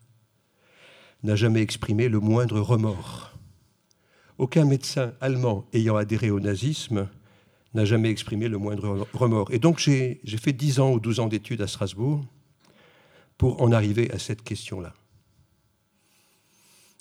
n'a 1.24 1.36
jamais 1.36 1.64
exprimé 1.64 2.10
le 2.10 2.20
moindre 2.20 2.60
remords. 2.60 3.36
Aucun 4.38 4.66
médecin 4.66 5.14
allemand 5.20 5.66
ayant 5.74 5.96
adhéré 5.96 6.30
au 6.30 6.40
nazisme 6.40 7.10
n'a 7.74 7.86
jamais 7.86 8.12
exprimé 8.12 8.50
le 8.50 8.60
moindre 8.60 9.08
remords. 9.14 9.52
Et 9.52 9.58
donc 9.58 9.80
j'ai 9.80 10.22
fait 10.24 10.54
10 10.54 10.80
ans 10.80 10.92
ou 10.92 11.00
12 11.00 11.20
ans 11.20 11.28
d'études 11.28 11.64
à 11.64 11.68
Strasbourg 11.68 12.24
pour 13.40 13.64
en 13.64 13.72
arriver 13.72 14.12
à 14.12 14.20
cette 14.20 14.44
question-là. 14.44 14.94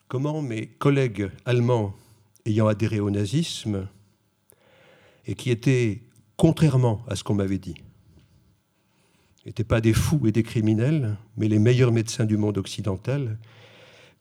Comment 0.09 0.41
mes 0.41 0.67
collègues 0.67 1.31
allemands 1.45 1.95
ayant 2.47 2.69
adhéré 2.69 3.01
au 3.01 3.11
nazisme 3.11 3.87
et 5.27 5.35
qui 5.35 5.51
étaient, 5.51 6.01
contrairement 6.37 7.05
à 7.09 7.17
ce 7.17 7.25
qu'on 7.25 7.35
m'avait 7.35 7.59
dit, 7.59 7.77
n'étaient 9.47 9.65
pas 9.65 9.81
des 9.81 9.93
fous 9.93 10.27
et 10.27 10.33
des 10.33 10.43
criminels, 10.43 11.17
mais 11.37 11.49
les 11.49 11.59
meilleurs 11.59 11.93
médecins 11.93 12.25
du 12.25 12.37
monde 12.37 12.59
occidental, 12.59 13.39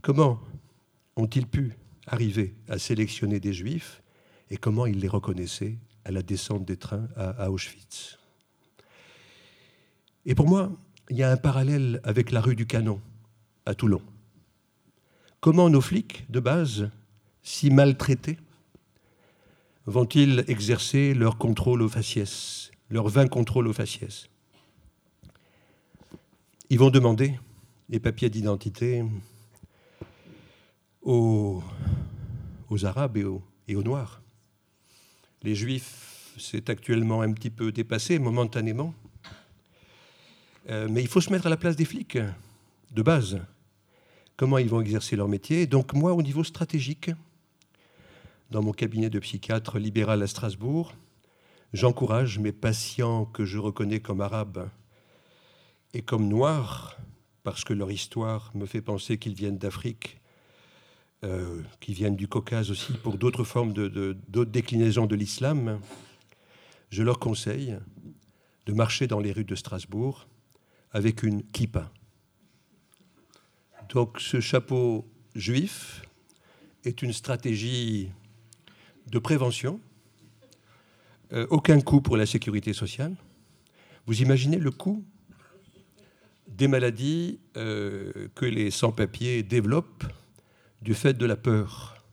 comment 0.01 0.39
ont-ils 1.15 1.47
pu 1.47 1.73
arriver 2.05 2.55
à 2.69 2.77
sélectionner 2.77 3.39
des 3.39 3.53
juifs 3.53 4.03
et 4.51 4.57
comment 4.57 4.85
ils 4.85 4.99
les 4.99 5.07
reconnaissaient 5.07 5.77
à 6.03 6.11
la 6.11 6.21
descente 6.21 6.65
des 6.65 6.77
trains 6.77 7.07
à, 7.15 7.49
Auschwitz? 7.49 8.19
Et 10.27 10.35
pour 10.35 10.47
moi, 10.47 10.71
il 11.09 11.17
y 11.17 11.23
a 11.23 11.31
un 11.31 11.37
parallèle 11.37 11.99
avec 12.03 12.31
la 12.31 12.41
rue 12.41 12.55
du 12.55 12.67
Canon 12.67 13.01
à 13.65 13.73
Toulon. 13.73 14.01
Comment 15.39 15.69
nos 15.69 15.81
flics, 15.81 16.25
de 16.29 16.39
base, 16.39 16.89
si 17.41 17.69
maltraités, 17.69 18.37
vont-ils 19.85 20.43
exercer 20.47 21.13
leur 21.13 21.37
contrôle 21.37 21.81
au 21.81 21.89
faciès, 21.89 22.71
leur 22.89 23.07
vain 23.07 23.27
contrôle 23.27 23.67
au 23.67 23.73
faciès? 23.73 24.27
Ils 26.69 26.79
vont 26.79 26.89
demander 26.89 27.39
les 27.89 27.99
papiers 27.99 28.29
d'identité 28.29 29.03
aux, 31.03 31.61
Arabes 32.83 33.17
et 33.17 33.75
aux, 33.75 33.83
Noirs. 33.83 34.21
Les 35.43 35.55
Juifs, 35.55 36.33
c'est 36.39 36.69
actuellement 36.69 37.21
un 37.21 37.31
petit 37.31 37.51
peu 37.51 37.71
dépassé 37.71 38.17
momentanément. 38.17 38.93
Euh, 40.69 40.87
mais 40.89 41.01
il 41.01 41.07
faut 41.07 41.21
se 41.21 41.31
mettre 41.31 41.45
à 41.45 41.49
la 41.49 41.57
place 41.57 41.75
des 41.75 41.85
flics, 41.85 42.17
de 42.91 43.01
base. 43.03 43.39
Comment 44.35 44.57
ils 44.57 44.67
vont 44.67 44.81
exercer 44.81 45.15
leur 45.15 45.27
métier? 45.27 45.67
Donc 45.67 45.93
moi, 45.93 46.13
au 46.13 46.23
niveau 46.23 46.43
stratégique, 46.43 47.11
dans 48.51 48.61
mon 48.61 48.71
cabinet 48.71 49.09
de 49.09 49.19
psychiatre 49.19 49.79
libéral 49.79 50.21
à 50.21 50.27
Strasbourg, 50.27 50.93
j'encourage 51.73 52.39
mes 52.39 52.51
patients 52.51 53.25
que 53.25 53.45
je 53.45 53.57
reconnais 53.57 53.99
comme 53.99 54.21
arabes 54.21 54.69
et 55.93 56.01
comme 56.01 56.27
noirs, 56.27 56.97
parce 57.43 57.63
que 57.63 57.73
leur 57.73 57.91
histoire 57.91 58.51
me 58.55 58.65
fait 58.65 58.81
penser 58.81 59.17
qu'ils 59.17 59.33
viennent 59.33 59.57
d'Afrique, 59.57 60.19
euh, 61.23 61.61
qu'ils 61.79 61.95
viennent 61.95 62.15
du 62.15 62.27
Caucase 62.27 62.69
aussi, 62.69 62.93
pour 62.93 63.17
d'autres 63.17 63.43
formes, 63.43 63.73
de, 63.73 64.15
déclinaisons 64.43 65.05
de 65.05 65.15
l'islam, 65.15 65.79
je 66.91 67.03
leur 67.03 67.19
conseille 67.19 67.77
de 68.65 68.73
marcher 68.73 69.07
dans 69.07 69.19
les 69.19 69.31
rues 69.31 69.43
de 69.43 69.55
Strasbourg 69.55 70.27
avec 70.91 71.23
une 71.23 71.43
kippa. 71.43 71.91
Donc 73.89 74.19
ce 74.19 74.39
chapeau 74.39 75.07
juif 75.35 76.03
est 76.83 77.01
une 77.01 77.13
stratégie 77.13 78.11
de 79.07 79.19
prévention, 79.19 79.79
euh, 81.33 81.47
aucun 81.49 81.81
coût 81.81 82.01
pour 82.01 82.17
la 82.17 82.25
sécurité 82.25 82.73
sociale. 82.73 83.15
Vous 84.05 84.21
imaginez 84.21 84.57
le 84.57 84.71
coût 84.71 85.03
des 86.47 86.67
maladies 86.67 87.39
euh, 87.57 88.29
que 88.35 88.45
les 88.45 88.71
sans-papiers 88.71 89.43
développent 89.43 90.05
du 90.81 90.93
fait 90.93 91.13
de 91.13 91.25
la 91.25 91.35
peur. 91.35 92.03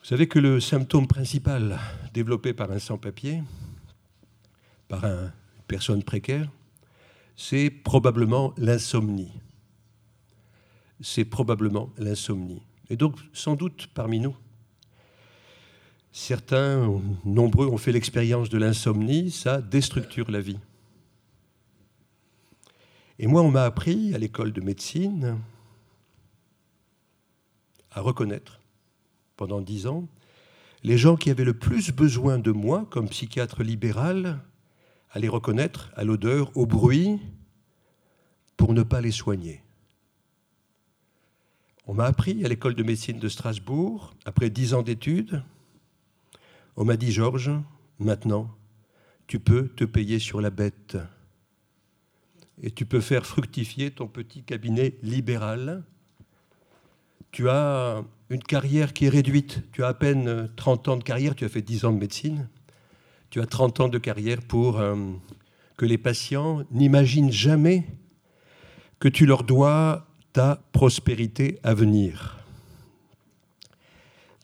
Vous 0.00 0.06
savez 0.06 0.28
que 0.28 0.38
le 0.38 0.60
symptôme 0.60 1.08
principal 1.08 1.80
développé 2.14 2.52
par 2.52 2.70
un 2.70 2.78
sans-papier, 2.78 3.42
par 4.88 5.04
une 5.04 5.32
personne 5.66 6.04
précaire, 6.04 6.48
c'est 7.34 7.70
probablement 7.70 8.54
l'insomnie. 8.56 9.32
C'est 11.00 11.24
probablement 11.24 11.90
l'insomnie. 11.98 12.62
Et 12.88 12.96
donc, 12.96 13.18
sans 13.32 13.56
doute 13.56 13.88
parmi 13.92 14.20
nous, 14.20 14.36
certains, 16.16 16.98
nombreux, 17.26 17.66
ont 17.66 17.76
fait 17.76 17.92
l'expérience 17.92 18.48
de 18.48 18.56
l'insomnie, 18.56 19.30
ça 19.30 19.60
déstructure 19.60 20.30
la 20.30 20.40
vie. 20.40 20.58
Et 23.18 23.26
moi, 23.26 23.42
on 23.42 23.50
m'a 23.50 23.64
appris 23.64 24.14
à 24.14 24.18
l'école 24.18 24.52
de 24.52 24.62
médecine 24.62 25.38
à 27.90 28.00
reconnaître 28.00 28.60
pendant 29.36 29.60
dix 29.60 29.86
ans 29.86 30.08
les 30.82 30.96
gens 30.96 31.16
qui 31.16 31.28
avaient 31.28 31.44
le 31.44 31.58
plus 31.58 31.90
besoin 31.90 32.38
de 32.38 32.50
moi 32.50 32.86
comme 32.88 33.10
psychiatre 33.10 33.62
libéral, 33.62 34.40
à 35.10 35.18
les 35.18 35.28
reconnaître 35.28 35.90
à 35.96 36.04
l'odeur, 36.04 36.50
au 36.56 36.64
bruit, 36.64 37.20
pour 38.56 38.72
ne 38.72 38.82
pas 38.82 39.02
les 39.02 39.12
soigner. 39.12 39.62
On 41.86 41.92
m'a 41.92 42.04
appris 42.04 42.42
à 42.42 42.48
l'école 42.48 42.74
de 42.74 42.82
médecine 42.82 43.18
de 43.18 43.28
Strasbourg, 43.28 44.14
après 44.24 44.48
dix 44.48 44.72
ans 44.72 44.82
d'études, 44.82 45.42
on 46.76 46.84
m'a 46.84 46.96
dit, 46.96 47.12
Georges, 47.12 47.50
maintenant, 47.98 48.50
tu 49.26 49.40
peux 49.40 49.68
te 49.68 49.84
payer 49.84 50.18
sur 50.18 50.40
la 50.40 50.50
bête. 50.50 50.96
Et 52.62 52.70
tu 52.70 52.86
peux 52.86 53.00
faire 53.00 53.26
fructifier 53.26 53.90
ton 53.90 54.06
petit 54.06 54.42
cabinet 54.42 54.96
libéral. 55.02 55.84
Tu 57.32 57.48
as 57.48 58.02
une 58.30 58.42
carrière 58.42 58.92
qui 58.92 59.06
est 59.06 59.10
réduite. 59.10 59.62
Tu 59.72 59.84
as 59.84 59.88
à 59.88 59.94
peine 59.94 60.50
30 60.56 60.88
ans 60.88 60.96
de 60.96 61.04
carrière, 61.04 61.34
tu 61.34 61.44
as 61.44 61.48
fait 61.48 61.62
10 61.62 61.84
ans 61.86 61.92
de 61.92 61.98
médecine. 61.98 62.48
Tu 63.30 63.40
as 63.40 63.46
30 63.46 63.80
ans 63.80 63.88
de 63.88 63.98
carrière 63.98 64.40
pour 64.40 64.78
euh, 64.78 64.96
que 65.76 65.84
les 65.84 65.98
patients 65.98 66.62
n'imaginent 66.70 67.32
jamais 67.32 67.86
que 69.00 69.08
tu 69.08 69.26
leur 69.26 69.42
dois 69.42 70.06
ta 70.32 70.62
prospérité 70.72 71.58
à 71.62 71.74
venir. 71.74 72.38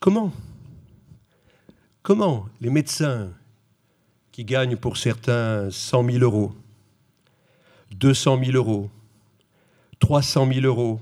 Comment 0.00 0.32
Comment 2.02 2.46
les 2.60 2.70
médecins 2.70 3.30
qui 4.32 4.44
gagnent 4.44 4.76
pour 4.76 4.96
certains 4.96 5.70
100 5.70 6.10
000 6.10 6.24
euros, 6.24 6.52
200 7.92 8.40
000 8.44 8.56
euros, 8.56 8.90
300 10.00 10.48
000 10.52 10.66
euros, 10.66 11.00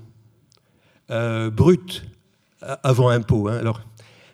euh, 1.09 1.49
brut 1.49 2.05
avant 2.61 3.09
impôt. 3.09 3.47
hein. 3.47 3.57
Alors, 3.57 3.81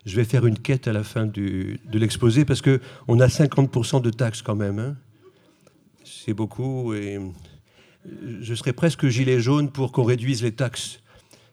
je 0.05 0.15
vais 0.17 0.25
faire 0.25 0.45
une 0.45 0.59
quête 0.59 0.87
à 0.87 0.93
la 0.93 1.03
fin 1.03 1.25
de 1.25 1.77
l'exposé 1.93 2.43
parce 2.43 2.61
qu'on 2.61 3.19
a 3.19 3.27
50% 3.27 4.01
de 4.01 4.09
taxes 4.09 4.41
quand 4.41 4.55
même. 4.55 4.79
hein. 4.79 4.95
C'est 6.03 6.33
beaucoup 6.33 6.93
et 6.93 7.19
je 8.41 8.53
serais 8.55 8.73
presque 8.73 9.07
gilet 9.07 9.39
jaune 9.39 9.71
pour 9.71 9.93
qu'on 9.93 10.03
réduise 10.03 10.43
les 10.43 10.53
taxes 10.53 10.99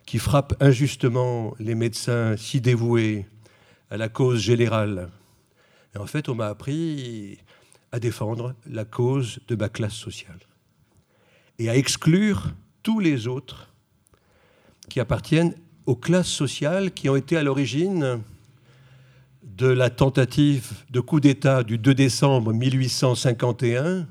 qui 0.06 0.18
frappent 0.18 0.54
injustement 0.60 1.54
les 1.60 1.74
médecins 1.74 2.36
si 2.36 2.60
dévoués 2.60 3.26
la 3.96 4.08
cause 4.08 4.40
générale. 4.40 5.08
Et 5.94 5.98
en 5.98 6.06
fait, 6.06 6.28
on 6.28 6.34
m'a 6.34 6.46
appris 6.46 7.38
à 7.92 8.00
défendre 8.00 8.54
la 8.66 8.84
cause 8.84 9.38
de 9.48 9.54
ma 9.54 9.68
classe 9.68 9.94
sociale 9.94 10.40
et 11.58 11.68
à 11.68 11.76
exclure 11.76 12.52
tous 12.82 12.98
les 13.00 13.28
autres 13.28 13.72
qui 14.88 15.00
appartiennent 15.00 15.54
aux 15.86 15.96
classes 15.96 16.28
sociales 16.28 16.92
qui 16.92 17.08
ont 17.08 17.16
été 17.16 17.36
à 17.36 17.42
l'origine 17.42 18.20
de 19.42 19.68
la 19.68 19.90
tentative 19.90 20.72
de 20.90 21.00
coup 21.00 21.20
d'État 21.20 21.62
du 21.62 21.78
2 21.78 21.94
décembre 21.94 22.52
1851, 22.52 24.08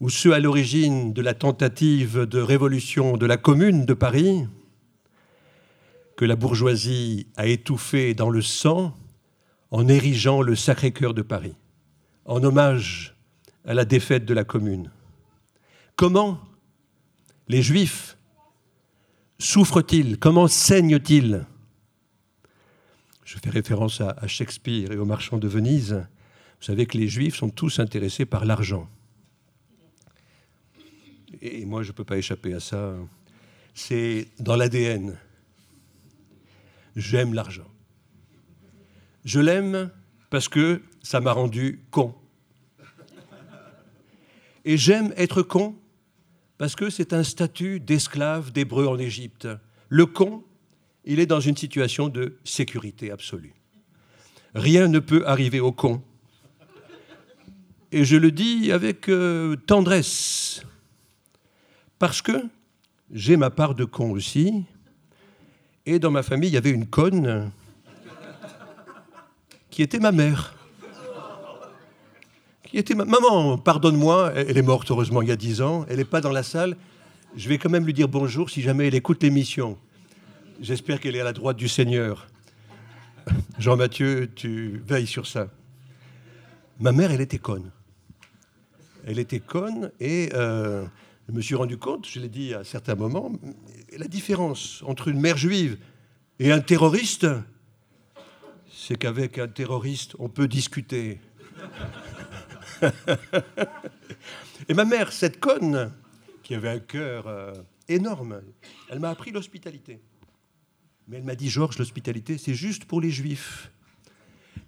ou 0.00 0.08
ceux 0.10 0.32
à 0.32 0.40
l'origine 0.40 1.12
de 1.12 1.22
la 1.22 1.34
tentative 1.34 2.24
de 2.24 2.40
révolution 2.40 3.16
de 3.16 3.26
la 3.26 3.36
Commune 3.36 3.84
de 3.84 3.94
Paris, 3.94 4.46
que 6.18 6.24
la 6.24 6.34
bourgeoisie 6.34 7.28
a 7.36 7.46
étouffé 7.46 8.12
dans 8.12 8.28
le 8.28 8.42
sang 8.42 8.92
en 9.70 9.86
érigeant 9.86 10.42
le 10.42 10.56
Sacré-Cœur 10.56 11.14
de 11.14 11.22
Paris, 11.22 11.54
en 12.24 12.42
hommage 12.42 13.14
à 13.64 13.72
la 13.72 13.84
défaite 13.84 14.24
de 14.24 14.34
la 14.34 14.42
Commune. 14.42 14.90
Comment 15.94 16.40
les 17.46 17.62
Juifs 17.62 18.18
souffrent-ils? 19.38 20.18
Comment 20.18 20.48
saignent-ils? 20.48 21.46
Je 23.24 23.38
fais 23.38 23.50
référence 23.50 24.00
à, 24.00 24.26
Shakespeare 24.26 24.90
et 24.90 24.96
aux 24.96 25.04
marchands 25.04 25.38
de 25.38 25.46
Venise. 25.46 26.04
Vous 26.58 26.66
savez 26.66 26.86
que 26.86 26.98
les 26.98 27.06
Juifs 27.06 27.36
sont 27.36 27.50
tous 27.50 27.78
intéressés 27.78 28.26
par 28.26 28.44
l'argent. 28.44 28.88
Et 31.40 31.64
moi, 31.64 31.84
je 31.84 31.90
ne 31.90 31.92
peux 31.92 32.04
pas 32.04 32.18
échapper 32.18 32.54
à 32.54 32.60
ça. 32.60 32.96
C'est 33.72 34.26
dans 34.40 34.56
l'ADN. 34.56 35.16
J'aime 36.98 37.32
l'argent. 37.32 37.70
Je 39.24 39.38
l'aime 39.38 39.92
parce 40.30 40.48
que 40.48 40.82
ça 41.00 41.20
m'a 41.20 41.30
rendu 41.30 41.84
con. 41.92 42.12
Et 44.64 44.76
j'aime 44.76 45.14
être 45.16 45.42
con 45.42 45.76
parce 46.58 46.74
que 46.74 46.90
c'est 46.90 47.12
un 47.12 47.22
statut 47.22 47.78
d'esclave 47.78 48.50
d'hébreu 48.50 48.88
en 48.88 48.98
Égypte. 48.98 49.46
Le 49.88 50.06
con, 50.06 50.42
il 51.04 51.20
est 51.20 51.26
dans 51.26 51.38
une 51.38 51.56
situation 51.56 52.08
de 52.08 52.36
sécurité 52.42 53.12
absolue. 53.12 53.54
Rien 54.56 54.88
ne 54.88 54.98
peut 54.98 55.24
arriver 55.24 55.60
au 55.60 55.70
con. 55.70 56.02
Et 57.92 58.04
je 58.04 58.16
le 58.16 58.32
dis 58.32 58.72
avec 58.72 59.08
euh, 59.08 59.54
tendresse, 59.54 60.62
parce 62.00 62.22
que 62.22 62.42
j'ai 63.12 63.36
ma 63.36 63.50
part 63.50 63.76
de 63.76 63.84
con 63.84 64.10
aussi, 64.10 64.64
et 65.88 65.98
dans 65.98 66.10
ma 66.10 66.22
famille, 66.22 66.50
il 66.50 66.54
y 66.54 66.58
avait 66.58 66.70
une 66.70 66.86
conne 66.86 67.50
qui 69.70 69.82
était 69.82 69.98
ma 69.98 70.12
mère. 70.12 70.54
Qui 72.64 72.76
était 72.76 72.94
ma... 72.94 73.06
Maman, 73.06 73.56
pardonne-moi, 73.56 74.32
elle 74.34 74.58
est 74.58 74.62
morte 74.62 74.90
heureusement 74.90 75.22
il 75.22 75.28
y 75.28 75.32
a 75.32 75.36
dix 75.36 75.62
ans, 75.62 75.86
elle 75.88 75.96
n'est 75.96 76.04
pas 76.04 76.20
dans 76.20 76.30
la 76.30 76.42
salle. 76.42 76.76
Je 77.34 77.48
vais 77.48 77.56
quand 77.56 77.70
même 77.70 77.86
lui 77.86 77.94
dire 77.94 78.06
bonjour 78.06 78.50
si 78.50 78.60
jamais 78.60 78.88
elle 78.88 78.94
écoute 78.94 79.22
l'émission. 79.22 79.78
J'espère 80.60 81.00
qu'elle 81.00 81.16
est 81.16 81.20
à 81.20 81.24
la 81.24 81.32
droite 81.32 81.56
du 81.56 81.68
Seigneur. 81.68 82.26
Jean-Mathieu, 83.58 84.30
tu 84.34 84.82
veilles 84.86 85.06
sur 85.06 85.26
ça. 85.26 85.48
Ma 86.80 86.92
mère, 86.92 87.12
elle 87.12 87.22
était 87.22 87.38
conne. 87.38 87.70
Elle 89.06 89.18
était 89.18 89.40
conne 89.40 89.90
et 90.00 90.28
euh, 90.34 90.84
je 91.28 91.34
me 91.34 91.42
suis 91.42 91.54
rendu 91.54 91.76
compte, 91.76 92.08
je 92.08 92.20
l'ai 92.20 92.28
dit 92.28 92.54
à 92.54 92.64
certains 92.64 92.94
moments, 92.94 93.30
la 93.96 94.08
différence 94.08 94.82
entre 94.86 95.08
une 95.08 95.20
mère 95.20 95.36
juive 95.36 95.76
et 96.38 96.50
un 96.50 96.60
terroriste, 96.60 97.26
c'est 98.72 98.96
qu'avec 98.96 99.36
un 99.36 99.48
terroriste, 99.48 100.16
on 100.18 100.30
peut 100.30 100.48
discuter. 100.48 101.20
et 104.68 104.74
ma 104.74 104.86
mère, 104.86 105.12
cette 105.12 105.38
conne, 105.38 105.92
qui 106.42 106.54
avait 106.54 106.70
un 106.70 106.78
cœur 106.78 107.26
euh, 107.26 107.52
énorme, 107.88 108.40
elle 108.88 109.00
m'a 109.00 109.10
appris 109.10 109.30
l'hospitalité. 109.30 110.00
Mais 111.08 111.18
elle 111.18 111.24
m'a 111.24 111.34
dit, 111.34 111.50
Georges, 111.50 111.76
l'hospitalité, 111.78 112.38
c'est 112.38 112.54
juste 112.54 112.86
pour 112.86 113.02
les 113.02 113.10
juifs. 113.10 113.70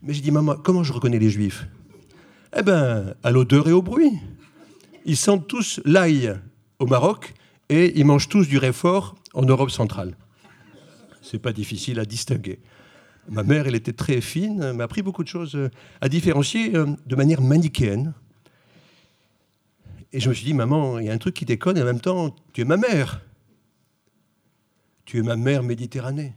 Mais 0.03 0.13
j'ai 0.13 0.21
dit, 0.21 0.31
maman, 0.31 0.57
comment 0.57 0.83
je 0.83 0.93
reconnais 0.93 1.19
les 1.19 1.31
juifs? 1.31 1.67
Eh 2.55 2.63
bien, 2.63 3.15
à 3.23 3.31
l'odeur 3.31 3.67
et 3.67 3.73
au 3.73 3.81
bruit. 3.81 4.19
Ils 5.07 5.17
sentent 5.17 5.49
tous 5.49 5.81
l'ail 5.87 6.39
au 6.81 6.87
Maroc 6.87 7.35
et 7.69 7.97
ils 7.99 8.05
mangent 8.05 8.29
tous 8.29 8.49
du 8.49 8.59
réfort 8.59 9.15
en 9.35 9.43
Europe 9.43 9.71
centrale. 9.71 10.17
C'est 11.23 11.39
pas 11.39 11.53
difficile 11.53 12.01
à 12.01 12.05
distinguer. 12.05 12.59
Ma 13.29 13.45
mère, 13.45 13.69
elle 13.69 13.77
était 13.77 13.93
très 13.93 14.21
fine, 14.21 14.73
m'a 14.73 14.85
appris 14.85 15.03
beaucoup 15.03 15.23
de 15.23 15.29
choses 15.29 15.55
euh, 15.55 15.71
à 16.01 16.09
différencier 16.09 16.75
euh, 16.75 16.87
de 17.07 17.15
manière 17.15 17.43
manichéenne. 17.43 18.15
Et 20.13 20.19
je 20.19 20.29
me 20.29 20.35
suis 20.35 20.47
dit, 20.47 20.55
maman, 20.55 20.99
il 20.99 21.07
y 21.07 21.11
a 21.11 21.13
un 21.13 21.19
truc 21.19 21.35
qui 21.35 21.45
déconne, 21.45 21.77
et 21.77 21.83
en 21.83 21.85
même 21.85 22.01
temps, 22.01 22.35
tu 22.53 22.63
es 22.63 22.65
ma 22.65 22.77
mère. 22.77 23.21
Tu 25.05 25.19
es 25.19 25.23
ma 25.23 25.37
mère 25.37 25.63
Méditerranée. 25.63 26.35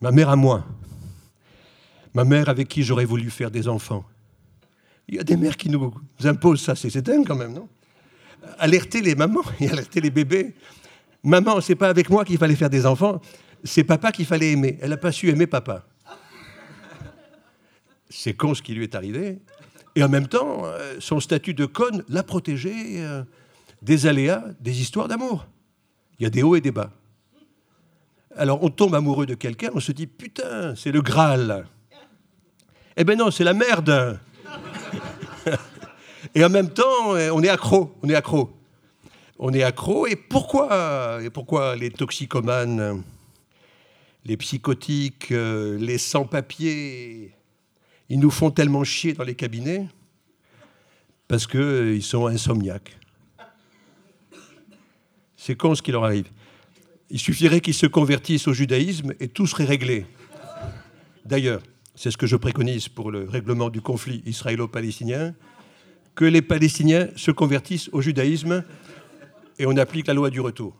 Ma 0.00 0.12
mère 0.12 0.28
à 0.28 0.36
moi. 0.36 0.64
Ma 2.14 2.24
mère 2.24 2.48
avec 2.48 2.68
qui 2.68 2.84
j'aurais 2.84 3.06
voulu 3.06 3.30
faire 3.30 3.50
des 3.50 3.66
enfants. 3.66 4.04
Il 5.08 5.16
y 5.16 5.18
a 5.18 5.24
des 5.24 5.36
mères 5.36 5.56
qui 5.56 5.70
nous 5.70 5.92
imposent 6.22 6.60
ça, 6.60 6.76
c'est 6.76 6.90
c'est 6.90 7.02
dingue 7.02 7.26
quand 7.26 7.34
même, 7.34 7.54
non? 7.54 7.68
Alerter 8.58 9.00
les 9.00 9.14
mamans 9.14 9.42
et 9.60 9.68
alerter 9.68 10.00
les 10.00 10.10
bébés. 10.10 10.54
Maman, 11.22 11.60
c'est 11.60 11.74
pas 11.74 11.88
avec 11.88 12.10
moi 12.10 12.24
qu'il 12.24 12.38
fallait 12.38 12.56
faire 12.56 12.70
des 12.70 12.86
enfants, 12.86 13.20
c'est 13.64 13.84
papa 13.84 14.12
qu'il 14.12 14.26
fallait 14.26 14.52
aimer. 14.52 14.78
Elle 14.80 14.90
n'a 14.90 14.96
pas 14.96 15.12
su 15.12 15.28
aimer 15.28 15.46
papa. 15.46 15.84
C'est 18.08 18.34
con 18.34 18.54
ce 18.54 18.62
qui 18.62 18.72
lui 18.74 18.84
est 18.84 18.94
arrivé. 18.94 19.38
Et 19.94 20.02
en 20.02 20.08
même 20.08 20.28
temps, 20.28 20.64
euh, 20.64 20.96
son 21.00 21.20
statut 21.20 21.54
de 21.54 21.66
conne 21.66 22.04
l'a 22.08 22.22
protégé 22.22 22.72
euh, 23.02 23.24
des 23.82 24.06
aléas, 24.06 24.44
des 24.60 24.80
histoires 24.80 25.08
d'amour. 25.08 25.46
Il 26.18 26.22
y 26.22 26.26
a 26.26 26.30
des 26.30 26.42
hauts 26.42 26.56
et 26.56 26.60
des 26.60 26.70
bas. 26.70 26.92
Alors 28.36 28.62
on 28.62 28.70
tombe 28.70 28.94
amoureux 28.94 29.26
de 29.26 29.34
quelqu'un, 29.34 29.70
on 29.74 29.80
se 29.80 29.90
dit 29.90 30.06
putain, 30.06 30.74
c'est 30.76 30.92
le 30.92 31.02
Graal. 31.02 31.66
Eh 32.96 33.04
ben 33.04 33.18
non, 33.18 33.30
c'est 33.30 33.44
la 33.44 33.54
merde. 33.54 34.20
Et 36.34 36.44
en 36.44 36.48
même 36.48 36.70
temps, 36.70 37.14
euh, 37.14 37.30
on 37.32 37.42
est 37.42 37.48
accro, 37.48 37.94
on 38.02 38.08
est 38.08 38.14
accro. 38.14 38.50
On 39.38 39.52
est 39.52 39.62
accro. 39.62 40.06
Et 40.06 40.16
pourquoi, 40.16 41.20
et 41.22 41.30
pourquoi 41.30 41.76
les 41.76 41.90
toxicomanes, 41.90 43.02
les 44.24 44.36
psychotiques, 44.36 45.30
euh, 45.30 45.78
les 45.78 45.98
sans-papiers, 45.98 47.32
ils 48.08 48.18
nous 48.18 48.30
font 48.30 48.50
tellement 48.50 48.84
chier 48.84 49.12
dans 49.12 49.24
les 49.24 49.34
cabinets 49.34 49.86
Parce 51.28 51.46
qu'ils 51.46 52.02
sont 52.02 52.26
insomniaques. 52.26 52.98
C'est 55.36 55.56
con 55.56 55.74
ce 55.74 55.82
qui 55.82 55.92
leur 55.92 56.04
arrive. 56.04 56.28
Il 57.10 57.18
suffirait 57.18 57.60
qu'ils 57.60 57.74
se 57.74 57.86
convertissent 57.86 58.48
au 58.48 58.52
judaïsme 58.52 59.14
et 59.20 59.28
tout 59.28 59.46
serait 59.46 59.64
réglé. 59.64 60.04
D'ailleurs, 61.24 61.62
c'est 61.94 62.10
ce 62.10 62.16
que 62.16 62.26
je 62.26 62.36
préconise 62.36 62.88
pour 62.88 63.10
le 63.10 63.24
règlement 63.24 63.70
du 63.70 63.80
conflit 63.80 64.22
israélo-palestinien, 64.26 65.34
que 66.18 66.24
les 66.24 66.42
Palestiniens 66.42 67.10
se 67.14 67.30
convertissent 67.30 67.90
au 67.92 68.00
judaïsme 68.00 68.64
et 69.56 69.66
on 69.66 69.76
applique 69.76 70.08
la 70.08 70.14
loi 70.14 70.30
du 70.30 70.40
retour. 70.40 70.76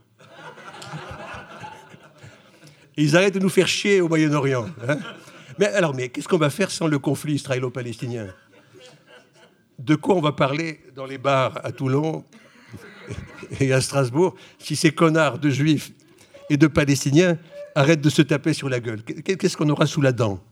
Et 2.96 3.04
ils 3.04 3.16
arrêtent 3.16 3.34
de 3.34 3.38
nous 3.38 3.48
faire 3.48 3.68
chier 3.68 4.00
au 4.00 4.08
Moyen-Orient. 4.08 4.66
hein. 4.88 4.98
mais 5.60 5.66
alors, 5.66 5.94
mais 5.94 6.08
qu'est-ce 6.08 6.26
qu'on 6.26 6.38
va 6.38 6.50
faire 6.50 6.72
sans 6.72 6.88
le 6.88 6.98
conflit 6.98 7.34
israélo-palestinien? 7.34 8.34
De 9.78 9.94
quoi 9.94 10.16
on 10.16 10.20
va 10.20 10.32
parler 10.32 10.80
dans 10.96 11.06
les 11.06 11.18
bars 11.18 11.64
à 11.64 11.70
Toulon 11.70 12.24
et 13.60 13.72
à 13.72 13.80
Strasbourg 13.80 14.34
si 14.58 14.74
ces 14.74 14.90
connards 14.90 15.38
de 15.38 15.50
juifs 15.50 15.92
et 16.50 16.56
de 16.56 16.66
palestiniens 16.66 17.38
arrêtent 17.76 18.00
de 18.00 18.10
se 18.10 18.22
taper 18.22 18.54
sur 18.54 18.68
la 18.68 18.80
gueule? 18.80 19.04
Qu'est-ce 19.04 19.56
qu'on 19.56 19.68
aura 19.68 19.86
sous 19.86 20.00
la 20.00 20.10
dent? 20.10 20.42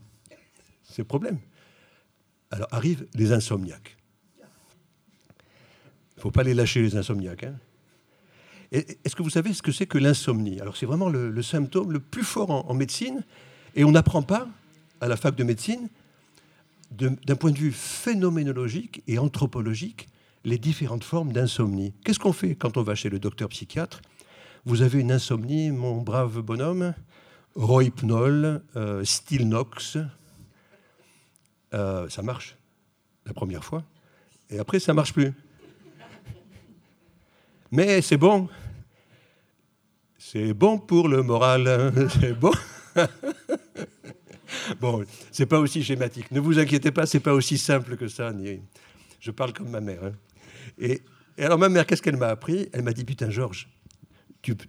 C'est 0.84 1.02
le 1.02 1.06
problème. 1.06 1.40
Alors 2.52 2.68
arrivent 2.70 3.08
les 3.14 3.32
insomniaques. 3.32 3.96
Il 6.16 6.20
ne 6.20 6.22
faut 6.22 6.30
pas 6.30 6.42
les 6.42 6.54
lâcher, 6.54 6.80
les 6.80 6.96
insomniaques. 6.96 7.44
hein. 7.44 7.54
Est-ce 8.72 9.14
que 9.14 9.22
vous 9.22 9.30
savez 9.30 9.52
ce 9.52 9.62
que 9.62 9.70
c'est 9.70 9.86
que 9.86 9.98
l'insomnie? 9.98 10.60
Alors 10.60 10.76
c'est 10.76 10.86
vraiment 10.86 11.08
le, 11.08 11.42
symptôme 11.42 11.92
le 11.92 12.00
plus 12.00 12.24
fort 12.24 12.50
en, 12.50 12.74
médecine, 12.74 13.22
et 13.74 13.84
on 13.84 13.92
n'apprend 13.92 14.22
pas 14.22 14.48
à 15.00 15.06
la 15.08 15.16
fac 15.16 15.36
de 15.36 15.44
médecine, 15.44 15.88
de- 16.90 17.16
d'un 17.26 17.36
point 17.36 17.52
de 17.52 17.58
vue 17.58 17.70
phénoménologique 17.70 19.02
et 19.06 19.18
anthropologique, 19.18 20.08
les 20.44 20.58
différentes 20.58 21.04
formes 21.04 21.32
d'insomnie. 21.32 21.92
Qu'est-ce 22.04 22.18
qu'on 22.18 22.32
fait 22.32 22.54
quand 22.54 22.76
on 22.76 22.82
va 22.82 22.94
chez 22.94 23.08
le 23.08 23.18
docteur 23.18 23.48
psychiatre? 23.50 24.00
Vous 24.64 24.82
avez 24.82 25.00
une 25.00 25.12
insomnie, 25.12 25.70
mon 25.70 26.00
brave 26.00 26.40
bonhomme, 26.40 26.94
Rohypnol, 27.54 28.62
euh, 28.74 29.04
Stilnox, 29.04 29.98
euh, 31.72 32.08
ça 32.08 32.22
marche 32.22 32.56
la 33.26 33.32
première 33.32 33.64
fois, 33.64 33.84
et 34.50 34.58
après 34.58 34.80
ça 34.80 34.92
marche 34.92 35.12
plus. 35.12 35.32
Mais 37.72 38.00
c'est 38.02 38.16
bon. 38.16 38.48
C'est 40.18 40.52
bon 40.54 40.78
pour 40.78 41.08
le 41.08 41.22
moral. 41.22 41.92
C'est 42.20 42.34
bon. 42.34 42.52
bon, 44.80 45.04
c'est 45.30 45.44
pas 45.46 45.58
aussi 45.60 45.82
schématique. 45.84 46.30
Ne 46.30 46.40
vous 46.40 46.58
inquiétez 46.58 46.90
pas, 46.90 47.04
c'est 47.04 47.20
pas 47.20 47.34
aussi 47.34 47.58
simple 47.58 47.96
que 47.96 48.08
ça. 48.08 48.32
Je 49.20 49.30
parle 49.30 49.52
comme 49.52 49.68
ma 49.68 49.80
mère. 49.82 50.02
hein. 50.04 50.12
Et, 50.78 51.02
alors 51.38 51.58
ma 51.58 51.68
mère, 51.68 51.86
qu'est-ce 51.86 52.00
qu'elle 52.00 52.16
m'a 52.16 52.28
appris? 52.28 52.68
Elle 52.72 52.82
m'a 52.82 52.92
dit 52.94 53.04
putain 53.04 53.28
Georges, 53.28 53.68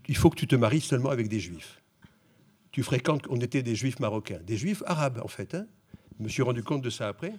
il 0.07 0.17
faut 0.17 0.29
que 0.29 0.35
tu 0.35 0.45
te 0.47 0.55
maries 0.57 0.81
seulement 0.81 1.09
avec 1.09 1.29
des 1.29 1.39
juifs. 1.39 1.81
Tu 2.71 2.83
fréquentes, 2.83 3.25
on 3.29 3.37
était 3.37 3.63
des 3.63 3.75
juifs 3.75 3.99
marocains, 3.99 4.39
des 4.45 4.57
juifs 4.57 4.83
arabes 4.85 5.21
en 5.23 5.27
fait. 5.29 5.55
hein. 5.55 5.65
Je 6.19 6.23
me 6.25 6.29
suis 6.29 6.41
rendu 6.43 6.63
compte 6.63 6.81
de 6.81 6.89
ça 6.89 7.07
après. 7.07 7.33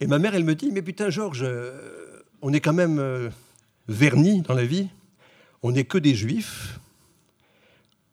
Et 0.00 0.06
ma 0.06 0.18
mère, 0.18 0.34
elle 0.34 0.44
me 0.44 0.54
dit, 0.54 0.70
mais 0.72 0.82
putain, 0.82 1.08
Georges, 1.08 1.42
euh, 1.42 2.05
on 2.42 2.52
est 2.52 2.60
quand 2.60 2.72
même 2.72 2.98
euh, 2.98 3.30
vernis 3.88 4.42
dans 4.42 4.54
la 4.54 4.64
vie. 4.64 4.88
On 5.62 5.72
n'est 5.72 5.84
que 5.84 5.98
des 5.98 6.14
juifs. 6.14 6.78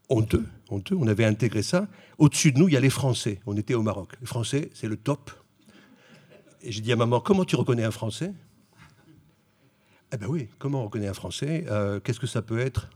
Honteux, 0.10 0.46
honteux, 0.70 0.96
on 1.00 1.08
avait 1.08 1.26
intégré 1.26 1.64
ça. 1.64 1.88
Au-dessus 2.18 2.52
de 2.52 2.60
nous, 2.60 2.68
il 2.68 2.74
y 2.74 2.78
a 2.78 2.80
les 2.80 2.90
Français. 2.90 3.40
On 3.46 3.56
était 3.58 3.74
au 3.74 3.82
Maroc. 3.82 4.14
Les 4.22 4.28
Français, 4.28 4.70
c'est 4.74 4.88
le 4.88 4.98
top. 4.98 5.32
Et 6.62 6.72
j'ai 6.72 6.82
dit 6.82 6.92
à 6.92 6.96
maman, 6.96 7.20
comment 7.20 7.46
tu 7.46 7.56
reconnais 7.56 7.84
un 7.84 7.92
Français? 7.92 8.34
Eh 10.14 10.18
ben 10.18 10.28
oui, 10.28 10.50
comment 10.60 10.82
on 10.82 10.86
reconnaît 10.86 11.08
un 11.08 11.14
Français? 11.14 11.66
Euh, 11.70 12.00
Qu'est-ce 12.00 12.20
que 12.20 12.28
ça 12.28 12.42
peut 12.42 12.60
être? 12.60 12.90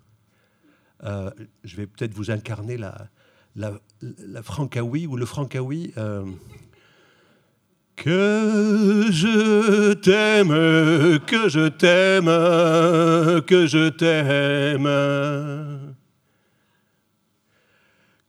Euh, 1.03 1.32
Je 1.63 1.75
vais 1.75 1.88
peut-être 1.88 2.13
vous 2.13 2.30
incarner 2.30 2.78
la, 2.78 3.09
la, 3.55 3.80
la 4.01 4.43
francaoui 4.43 5.07
ou 5.07 5.15
le 5.17 5.25
francaoui. 5.25 5.93
Que 7.98 9.08
je 9.10 9.93
t'aime, 9.93 10.50
que 11.26 11.50
je 11.50 11.68
t'aime, 11.68 12.28
que 13.45 13.66
je 13.68 13.89
t'aime. 13.89 14.88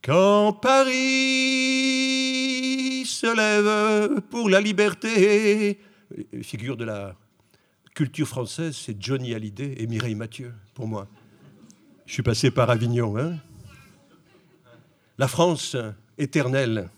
Quand 0.03 0.55
Paris 0.55 0.95
se 3.05 3.27
lève 3.37 4.21
pour 4.31 4.49
la 4.49 4.61
liberté, 4.61 5.79
figure 6.43 6.77
de 6.79 6.85
la 6.85 7.15
culture 7.95 8.27
française, 8.27 8.75
c'est 8.75 8.97
Johnny 9.01 9.35
Hallyday 9.35 9.75
et 9.77 9.87
Mireille 9.87 10.15
Mathieu, 10.15 10.55
pour 10.75 10.89
moi. 10.89 11.07
Je 12.07 12.15
suis 12.15 12.23
passé 12.23 12.51
par 12.51 12.71
Avignon. 12.71 13.19
hein. 13.19 13.37
La 15.19 15.29
France 15.29 15.77
éternelle, 16.17 16.89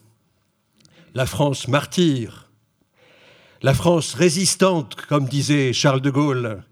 la 1.14 1.26
France 1.26 1.66
martyre, 1.66 2.49
la 3.62 3.74
France 3.74 4.14
résistante, 4.14 4.94
comme 4.94 5.26
disait 5.26 5.72
Charles 5.72 6.00
de 6.00 6.10
Gaulle, 6.10 6.62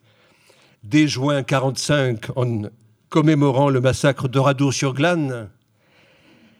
dès 0.82 1.06
juin 1.06 1.42
45, 1.42 2.36
en 2.36 2.62
commémorant 3.10 3.68
le 3.68 3.80
massacre 3.80 4.28
d'Oradour-sur-Glane, 4.28 5.50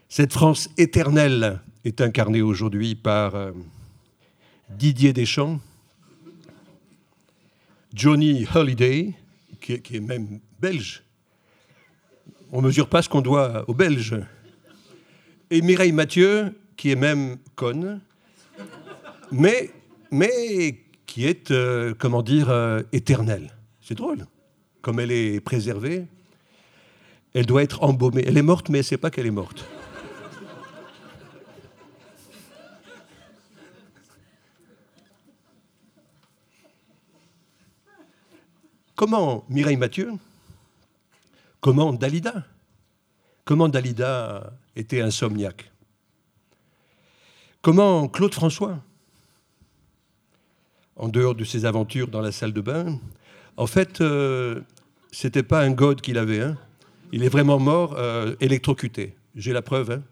cette 0.09 0.33
France 0.33 0.71
éternelle 0.77 1.61
est 1.85 2.01
incarnée 2.01 2.43
aujourd'hui 2.43 2.95
par 2.95 3.35
euh, 3.35 3.53
Didier 4.71 5.13
Deschamps, 5.13 5.61
Johnny 7.95 8.47
Holiday, 8.55 9.15
qui 9.61 9.75
est, 9.75 9.81
qui 9.81 9.97
est 9.97 10.01
même 10.01 10.41
belge. 10.61 11.03
On 12.53 12.61
ne 12.61 12.67
mesure 12.67 12.89
pas 12.89 13.03
ce 13.03 13.09
qu'on 13.09 13.21
doit 13.21 13.65
aux 13.69 13.75
Belges. 13.75 14.17
Et 15.51 15.63
Mireille 15.63 15.93
Mathieu, 15.93 16.55
qui 16.77 16.91
est 16.91 16.97
même 16.97 17.37
conne, 17.55 18.01
mais, 19.31 19.71
mais 20.11 20.85
qui 21.07 21.27
est, 21.27 21.51
euh, 21.51 21.95
comment 21.99 22.23
dire, 22.23 22.51
euh, 22.51 22.83
éternelle. 22.93 23.55
C'est 23.81 23.95
drôle. 23.95 24.27
Comme 24.83 25.01
elle 25.01 25.11
est 25.11 25.41
préservée, 25.41 26.07
elle 27.35 27.47
doit 27.47 27.63
être 27.63 27.83
embaumée. 27.83 28.23
Elle 28.27 28.39
est 28.39 28.43
morte, 28.43 28.69
mais 28.69 28.79
elle 28.79 28.85
ne 28.85 28.89
sait 28.89 28.99
pas 28.99 29.11
qu'elle 29.11 29.27
est 29.27 29.31
morte. 29.31 29.65
Comment 38.95 39.45
Mireille 39.49 39.77
Mathieu? 39.77 40.13
Comment 41.61 41.93
Dalida? 41.93 42.45
Comment 43.45 43.69
Dalida 43.69 44.53
était 44.75 45.01
insomniaque? 45.01 45.71
Comment 47.63 48.09
Claude 48.09 48.35
François? 48.35 48.81
En 50.99 51.09
dehors 51.09 51.35
de 51.35 51.45
ses 51.45 51.65
aventures 51.65 52.09
dans 52.09 52.21
la 52.21 52.33
salle 52.33 52.53
de 52.53 52.61
bain, 52.61 52.99
en 53.57 53.67
fait, 53.67 54.01
euh, 54.01 54.61
c'était 55.13 55.43
pas 55.45 55.61
un 55.63 55.71
god 55.71 56.01
qu'il 56.01 56.19
avait. 56.19 56.41
hein. 56.41 56.59
Il 57.13 57.23
est 57.23 57.29
vraiment 57.29 57.59
mort 57.59 57.95
euh, 57.97 58.35
électrocuté. 58.41 59.15
J'ai 59.37 59.53
la 59.53 59.63
preuve. 59.63 59.91
hein. 59.93 60.03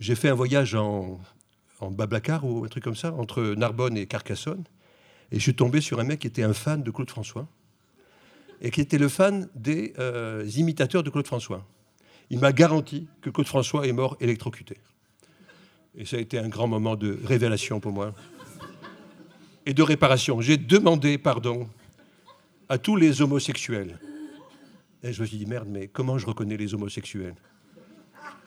J'ai 0.00 0.14
fait 0.14 0.28
un 0.28 0.34
voyage 0.34 0.74
en, 0.74 1.20
en 1.80 1.90
Bablacar 1.90 2.44
ou 2.44 2.64
un 2.64 2.68
truc 2.68 2.82
comme 2.84 2.96
ça, 2.96 3.12
entre 3.14 3.42
Narbonne 3.56 3.96
et 3.96 4.06
Carcassonne. 4.06 4.64
Et 5.30 5.36
je 5.36 5.42
suis 5.42 5.54
tombé 5.54 5.80
sur 5.80 6.00
un 6.00 6.04
mec 6.04 6.20
qui 6.20 6.26
était 6.26 6.42
un 6.42 6.54
fan 6.54 6.82
de 6.82 6.90
Claude 6.90 7.10
François 7.10 7.46
et 8.60 8.70
qui 8.70 8.80
était 8.80 8.98
le 8.98 9.08
fan 9.08 9.48
des 9.54 9.92
euh, 9.98 10.44
imitateurs 10.56 11.02
de 11.04 11.10
Claude 11.10 11.26
François. 11.26 11.64
Il 12.30 12.40
m'a 12.40 12.52
garanti 12.52 13.06
que 13.20 13.30
Claude 13.30 13.46
François 13.46 13.86
est 13.86 13.92
mort 13.92 14.16
électrocuté. 14.20 14.76
Et 15.96 16.04
ça 16.04 16.16
a 16.16 16.20
été 16.20 16.38
un 16.38 16.48
grand 16.48 16.66
moment 16.66 16.96
de 16.96 17.18
révélation 17.24 17.78
pour 17.80 17.92
moi. 17.92 18.12
Et 19.68 19.74
de 19.74 19.82
réparation. 19.82 20.40
J'ai 20.40 20.56
demandé 20.56 21.18
pardon 21.18 21.68
à 22.70 22.78
tous 22.78 22.96
les 22.96 23.20
homosexuels. 23.20 24.00
Et 25.02 25.12
je 25.12 25.20
me 25.20 25.26
suis 25.26 25.36
dit, 25.36 25.44
merde, 25.44 25.68
mais 25.68 25.88
comment 25.88 26.16
je 26.16 26.24
reconnais 26.24 26.56
les 26.56 26.72
homosexuels? 26.72 27.34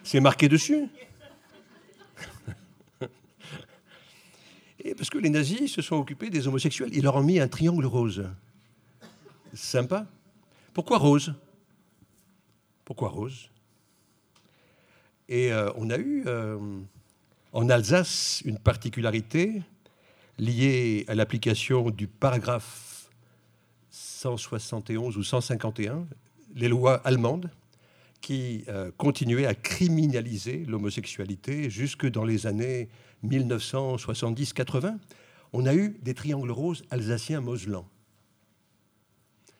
C'est 0.01 0.19
marqué 0.19 0.49
dessus. 0.49 0.89
Et 4.79 4.95
parce 4.95 5.11
que 5.11 5.19
les 5.19 5.29
nazis 5.29 5.71
se 5.71 5.83
sont 5.83 5.97
occupés 5.97 6.31
des 6.31 6.47
homosexuels. 6.47 6.89
Ils 6.91 7.03
leur 7.03 7.15
ont 7.17 7.23
mis 7.23 7.39
un 7.39 7.47
triangle 7.47 7.85
rose. 7.85 8.27
Sympa. 9.53 10.07
Pourquoi 10.73 10.97
rose? 10.97 11.35
Pourquoi 12.83 13.09
rose? 13.09 13.51
Et 15.29 15.53
euh, 15.53 15.69
on 15.75 15.91
a 15.91 15.99
eu 15.99 16.23
euh, 16.25 16.79
en 17.53 17.69
Alsace 17.69 18.41
une 18.43 18.57
particularité 18.57 19.61
liée 20.41 21.05
à 21.07 21.13
l'application 21.13 21.91
du 21.91 22.07
paragraphe 22.07 23.09
171 23.91 25.15
ou 25.15 25.23
151, 25.23 26.07
les 26.55 26.67
lois 26.67 26.95
allemandes, 27.05 27.51
qui 28.21 28.65
euh, 28.67 28.91
continuaient 28.97 29.45
à 29.45 29.53
criminaliser 29.53 30.65
l'homosexualité 30.65 31.69
jusque 31.69 32.09
dans 32.09 32.25
les 32.25 32.47
années 32.47 32.89
1970-80. 33.23 34.97
On 35.53 35.65
a 35.65 35.75
eu 35.75 35.99
des 36.01 36.15
triangles 36.15 36.51
roses 36.51 36.83
alsaciens 36.89 37.41
moselans 37.41 37.87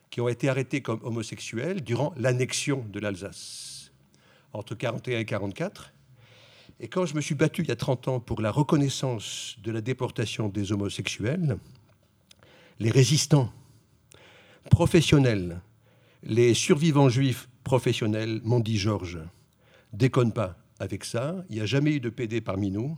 qui 0.09 0.19
ont 0.19 0.27
été 0.27 0.49
arrêtés 0.49 0.81
comme 0.81 0.99
homosexuels 1.03 1.81
durant 1.81 2.13
l'annexion 2.17 2.83
de 2.89 2.99
l'Alsace, 2.99 3.91
entre 4.51 4.75
41 4.75 5.19
et 5.19 5.25
44. 5.25 5.93
Et 6.83 6.87
quand 6.87 7.05
je 7.05 7.15
me 7.15 7.21
suis 7.21 7.35
battu 7.35 7.61
il 7.61 7.67
y 7.67 7.71
a 7.71 7.75
30 7.75 8.07
ans 8.07 8.19
pour 8.19 8.41
la 8.41 8.49
reconnaissance 8.49 9.55
de 9.63 9.71
la 9.71 9.81
déportation 9.81 10.49
des 10.49 10.71
homosexuels, 10.71 11.57
les 12.79 12.89
résistants 12.89 13.53
professionnels 14.71 15.61
Les 16.23 16.55
survivants 16.55 17.07
juifs 17.07 17.47
professionnels 17.63 18.41
m'ont 18.43 18.59
dit 18.59 18.79
Georges, 18.79 19.19
déconne 19.93 20.33
pas 20.33 20.57
avec 20.79 21.05
ça, 21.05 21.45
il 21.49 21.57
n'y 21.57 21.61
a 21.61 21.67
jamais 21.67 21.93
eu 21.93 21.99
de 21.99 22.09
PD 22.09 22.41
parmi 22.41 22.71
nous. 22.71 22.97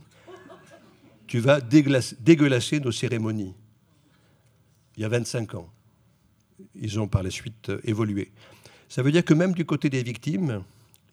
Tu 1.26 1.38
vas 1.38 1.60
dégueulasser 1.60 2.80
nos 2.80 2.92
cérémonies. 2.92 3.54
Il 4.96 5.02
y 5.02 5.04
a 5.04 5.08
25 5.08 5.56
ans. 5.56 5.70
Ils 6.74 6.98
ont 7.00 7.08
par 7.08 7.22
la 7.22 7.30
suite 7.30 7.68
euh, 7.68 7.80
évolué. 7.84 8.30
Ça 8.88 9.02
veut 9.02 9.10
dire 9.10 9.24
que 9.24 9.34
même 9.34 9.52
du 9.52 9.64
côté 9.64 9.90
des 9.90 10.02
victimes, 10.02 10.62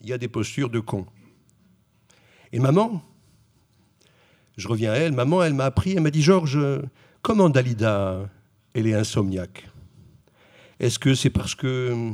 il 0.02 0.10
y 0.10 0.14
a 0.14 0.18
des 0.18 0.28
postures 0.28 0.70
de 0.70 0.80
cons. 0.80 1.08
Et 2.54 2.60
maman, 2.60 3.02
je 4.58 4.68
reviens 4.68 4.92
à 4.92 4.96
elle, 4.96 5.14
maman, 5.14 5.42
elle 5.44 5.54
m'a 5.54 5.66
appris, 5.66 5.94
elle 5.94 6.02
m'a 6.02 6.12
dit 6.12 6.22
Georges, 6.22 6.60
comment 7.22 7.50
Dalida, 7.50 8.30
elle 8.74 8.88
est 8.88 8.94
insomniaque? 8.94 9.70
Est-ce 10.80 11.00
que 11.00 11.14
c'est 11.16 11.30
parce 11.30 11.56
que. 11.56 12.12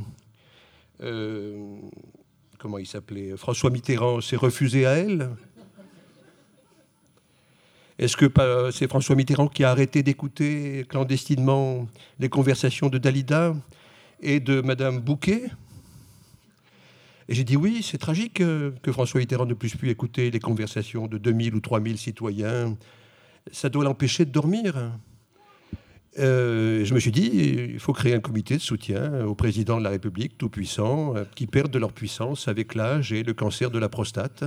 euh, 1.02 1.80
comment 2.60 2.78
il 2.78 2.88
s'appelait 2.88 3.38
François 3.38 3.70
Mitterrand 3.70 4.22
s'est 4.22 4.36
refusé 4.36 4.86
à 4.86 4.94
elle? 4.94 5.30
Est-ce 7.98 8.16
que 8.16 8.32
c'est 8.72 8.88
François 8.88 9.16
Mitterrand 9.16 9.48
qui 9.48 9.64
a 9.64 9.72
arrêté 9.72 10.04
d'écouter 10.04 10.86
clandestinement 10.88 11.88
les 12.20 12.30
conversations 12.30 12.90
de 12.90 13.00
Dalida 13.00 13.56
et 14.22 14.40
de 14.40 14.62
Madame 14.62 15.00
Bouquet? 15.00 15.50
Et 17.30 17.36
j'ai 17.36 17.43
dit 17.43 17.57
oui, 17.57 17.82
c'est 17.84 17.97
tragique 17.97 18.39
euh, 18.41 18.71
que 18.82 18.91
François 18.91 19.19
Mitterrand 19.19 19.45
ne 19.45 19.53
puisse 19.53 19.75
plus 19.75 19.89
écouter 19.89 20.32
les 20.32 20.39
conversations 20.39 21.07
de 21.07 21.17
2000 21.17 21.55
ou 21.55 21.59
3000 21.59 21.97
citoyens. 21.97 22.78
Ça 23.51 23.69
doit 23.69 23.84
l'empêcher 23.84 24.25
de 24.25 24.32
dormir. 24.32 24.91
Euh, 26.19 26.84
je 26.86 26.93
me 26.93 26.99
suis 26.99 27.11
dit, 27.11 27.30
il 27.73 27.80
faut 27.80 27.93
créer 27.93 28.13
un 28.13 28.19
comité 28.19 28.55
de 28.55 28.61
soutien 28.61 29.25
au 29.25 29.36
président 29.36 29.78
de 29.78 29.84
la 29.84 29.89
République, 29.89 30.38
tout 30.38 30.49
puissant, 30.49 31.15
euh, 31.15 31.25
qui 31.36 31.47
perdent 31.47 31.71
de 31.71 31.80
leur 31.80 31.91
puissance 31.91 32.47
avec 32.47 32.75
l'âge 32.75 33.13
et 33.13 33.23
le 33.23 33.34
cancer 33.34 33.69
de 33.69 33.78
la 33.78 33.89
prostate, 33.89 34.45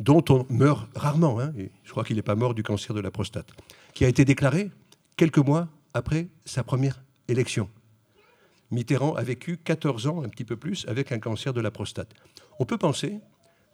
dont 0.00 0.24
on 0.30 0.46
meurt 0.48 0.88
rarement. 0.96 1.40
hein, 1.40 1.52
et 1.58 1.70
je 1.84 1.90
crois 1.90 2.04
qu'il 2.04 2.16
n'est 2.16 2.22
pas 2.22 2.36
mort 2.36 2.54
du 2.54 2.62
cancer 2.62 2.94
de 2.94 3.00
la 3.00 3.10
prostate, 3.10 3.48
qui 3.92 4.04
a 4.04 4.08
été 4.08 4.24
déclaré 4.24 4.70
quelques 5.16 5.38
mois 5.38 5.68
après 5.94 6.28
sa 6.44 6.62
première 6.62 7.02
élection. 7.28 7.68
Mitterrand 8.72 9.14
a 9.14 9.22
vécu 9.22 9.58
14 9.58 10.06
ans, 10.06 10.24
un 10.24 10.28
petit 10.28 10.44
peu 10.44 10.56
plus, 10.56 10.86
avec 10.88 11.12
un 11.12 11.18
cancer 11.18 11.52
de 11.52 11.60
la 11.60 11.70
prostate. 11.70 12.12
On 12.58 12.64
peut 12.64 12.78
penser 12.78 13.20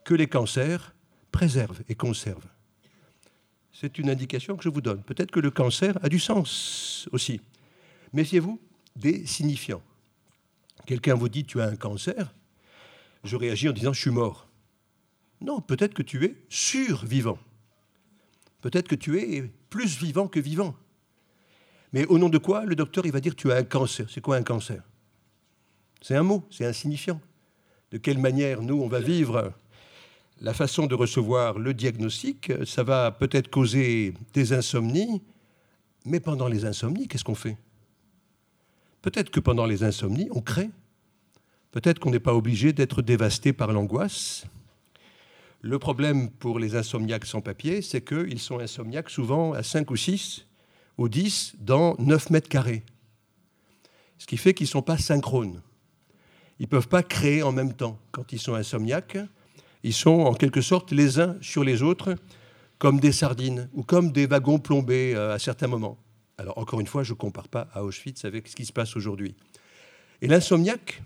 que 0.04 0.12
les 0.12 0.26
cancers 0.26 0.94
préservent 1.30 1.82
et 1.88 1.94
conservent. 1.94 2.48
C'est 3.72 3.98
une 3.98 4.10
indication 4.10 4.56
que 4.56 4.64
je 4.64 4.68
vous 4.68 4.80
donne. 4.80 5.02
Peut-être 5.04 5.30
que 5.30 5.38
le 5.38 5.52
cancer 5.52 5.96
a 6.02 6.08
du 6.08 6.18
sens 6.18 7.08
aussi. 7.12 7.40
Méfiez-vous 8.12 8.60
des 8.96 9.24
signifiants. 9.24 9.82
Quelqu'un 10.84 11.14
vous 11.14 11.28
dit 11.28 11.44
tu 11.44 11.60
as 11.60 11.66
un 11.66 11.76
cancer, 11.76 12.34
je 13.22 13.36
réagis 13.36 13.68
en 13.68 13.72
disant 13.72 13.92
je 13.92 14.00
suis 14.00 14.10
mort. 14.10 14.48
Non, 15.40 15.60
peut-être 15.60 15.94
que 15.94 16.02
tu 16.02 16.24
es 16.24 16.34
survivant. 16.48 17.38
Peut-être 18.62 18.88
que 18.88 18.96
tu 18.96 19.20
es 19.20 19.42
plus 19.70 19.98
vivant 19.98 20.26
que 20.26 20.40
vivant. 20.40 20.74
Mais 21.92 22.04
au 22.06 22.18
nom 22.18 22.28
de 22.28 22.38
quoi 22.38 22.64
le 22.64 22.74
docteur 22.74 23.06
il 23.06 23.12
va 23.12 23.20
dire 23.20 23.36
tu 23.36 23.52
as 23.52 23.56
un 23.56 23.64
cancer 23.64 24.10
C'est 24.10 24.20
quoi 24.20 24.36
un 24.36 24.42
cancer? 24.42 24.82
C'est 26.00 26.14
un 26.14 26.22
mot, 26.22 26.44
c'est 26.50 26.64
un 26.64 26.72
signifiant. 26.72 27.20
De 27.90 27.98
quelle 27.98 28.18
manière 28.18 28.62
nous 28.62 28.80
on 28.80 28.88
va 28.88 29.00
vivre 29.00 29.52
la 30.40 30.54
façon 30.54 30.86
de 30.86 30.94
recevoir 30.94 31.58
le 31.58 31.74
diagnostic, 31.74 32.52
ça 32.64 32.84
va 32.84 33.10
peut-être 33.10 33.50
causer 33.50 34.14
des 34.34 34.52
insomnies, 34.52 35.20
mais 36.04 36.20
pendant 36.20 36.46
les 36.46 36.64
insomnies, 36.64 37.08
qu'est-ce 37.08 37.24
qu'on 37.24 37.34
fait? 37.34 37.56
Peut-être 39.02 39.30
que 39.30 39.40
pendant 39.40 39.66
les 39.66 39.82
insomnies, 39.82 40.28
on 40.30 40.40
crée. 40.40 40.70
Peut-être 41.72 41.98
qu'on 41.98 42.10
n'est 42.10 42.20
pas 42.20 42.34
obligé 42.34 42.72
d'être 42.72 43.02
dévasté 43.02 43.52
par 43.52 43.72
l'angoisse. 43.72 44.44
Le 45.60 45.78
problème 45.78 46.30
pour 46.30 46.58
les 46.58 46.76
insomniaques 46.76 47.26
sans 47.26 47.40
papier, 47.40 47.82
c'est 47.82 48.02
qu'ils 48.02 48.38
sont 48.38 48.60
insomniaques 48.60 49.10
souvent 49.10 49.52
à 49.52 49.62
5 49.62 49.90
ou 49.90 49.96
6 49.96 50.46
ou 50.98 51.08
10 51.08 51.56
dans 51.58 51.96
9 51.98 52.30
mètres 52.30 52.48
carrés. 52.48 52.84
Ce 54.18 54.26
qui 54.26 54.36
fait 54.36 54.54
qu'ils 54.54 54.66
ne 54.66 54.70
sont 54.70 54.82
pas 54.82 54.98
synchrones. 54.98 55.62
Ils 56.58 56.64
ne 56.64 56.68
peuvent 56.68 56.88
pas 56.88 57.02
créer 57.02 57.42
en 57.42 57.52
même 57.52 57.72
temps. 57.72 57.98
Quand 58.10 58.32
ils 58.32 58.40
sont 58.40 58.54
insomniaques, 58.54 59.18
ils 59.82 59.94
sont 59.94 60.20
en 60.20 60.34
quelque 60.34 60.60
sorte 60.60 60.90
les 60.90 61.20
uns 61.20 61.36
sur 61.40 61.64
les 61.64 61.82
autres 61.82 62.16
comme 62.78 63.00
des 63.00 63.12
sardines 63.12 63.68
ou 63.74 63.82
comme 63.82 64.12
des 64.12 64.26
wagons 64.26 64.58
plombés 64.58 65.14
euh, 65.14 65.34
à 65.34 65.38
certains 65.38 65.66
moments. 65.66 65.98
Alors 66.36 66.58
encore 66.58 66.80
une 66.80 66.86
fois, 66.86 67.02
je 67.02 67.12
ne 67.12 67.18
compare 67.18 67.48
pas 67.48 67.68
à 67.72 67.82
Auschwitz 67.82 68.24
avec 68.24 68.48
ce 68.48 68.56
qui 68.56 68.64
se 68.64 68.72
passe 68.72 68.96
aujourd'hui. 68.96 69.34
Et 70.22 70.28
l'insomniaque, 70.28 71.02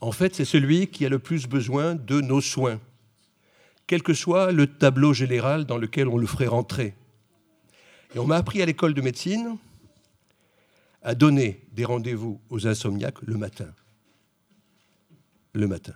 en 0.00 0.12
fait, 0.12 0.34
c'est 0.34 0.44
celui 0.44 0.88
qui 0.88 1.06
a 1.06 1.08
le 1.08 1.18
plus 1.18 1.46
besoin 1.46 1.94
de 1.94 2.20
nos 2.20 2.40
soins, 2.40 2.80
quel 3.86 4.02
que 4.02 4.14
soit 4.14 4.52
le 4.52 4.66
tableau 4.66 5.12
général 5.12 5.64
dans 5.64 5.78
lequel 5.78 6.08
on 6.08 6.18
le 6.18 6.26
ferait 6.26 6.46
rentrer. 6.46 6.94
Et 8.14 8.18
on 8.18 8.26
m'a 8.26 8.36
appris 8.36 8.62
à 8.62 8.66
l'école 8.66 8.94
de 8.94 9.00
médecine 9.00 9.56
à 11.02 11.14
donner 11.14 11.60
des 11.72 11.84
rendez-vous 11.84 12.40
aux 12.48 12.66
insomniaques 12.66 13.20
le 13.22 13.36
matin. 13.36 13.66
Le 15.54 15.68
matin. 15.68 15.94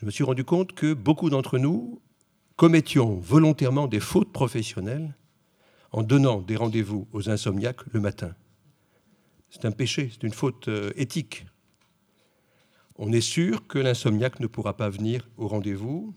Je 0.00 0.06
me 0.06 0.10
suis 0.12 0.22
rendu 0.22 0.44
compte 0.44 0.72
que 0.74 0.94
beaucoup 0.94 1.28
d'entre 1.28 1.58
nous 1.58 2.00
commettions 2.56 3.16
volontairement 3.16 3.88
des 3.88 3.98
fautes 3.98 4.32
professionnelles 4.32 5.16
en 5.90 6.02
donnant 6.02 6.40
des 6.40 6.54
rendez-vous 6.54 7.08
aux 7.12 7.28
insomniaques 7.30 7.84
le 7.92 8.00
matin. 8.00 8.34
C'est 9.50 9.64
un 9.64 9.72
péché, 9.72 10.10
c'est 10.12 10.22
une 10.22 10.32
faute 10.32 10.68
euh, 10.68 10.92
éthique. 10.94 11.46
On 12.96 13.12
est 13.12 13.20
sûr 13.20 13.66
que 13.66 13.80
l'insomniaque 13.80 14.38
ne 14.38 14.46
pourra 14.46 14.76
pas 14.76 14.88
venir 14.88 15.28
au 15.36 15.48
rendez-vous. 15.48 16.14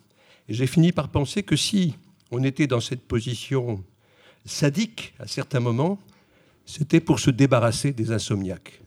J'ai 0.49 0.67
fini 0.67 0.91
par 0.91 1.09
penser 1.09 1.41
que 1.41 1.55
si 1.55 1.95
on 2.29 2.43
était 2.43 2.67
dans 2.67 2.81
cette 2.81 3.07
position 3.07 3.83
sadique 4.45 5.15
à 5.17 5.25
certains 5.25 5.59
moments, 5.59 5.97
c'était 6.65 6.99
pour 6.99 7.19
se 7.19 7.31
débarrasser 7.31 7.93
des 7.93 8.11
insomniaques. 8.11 8.81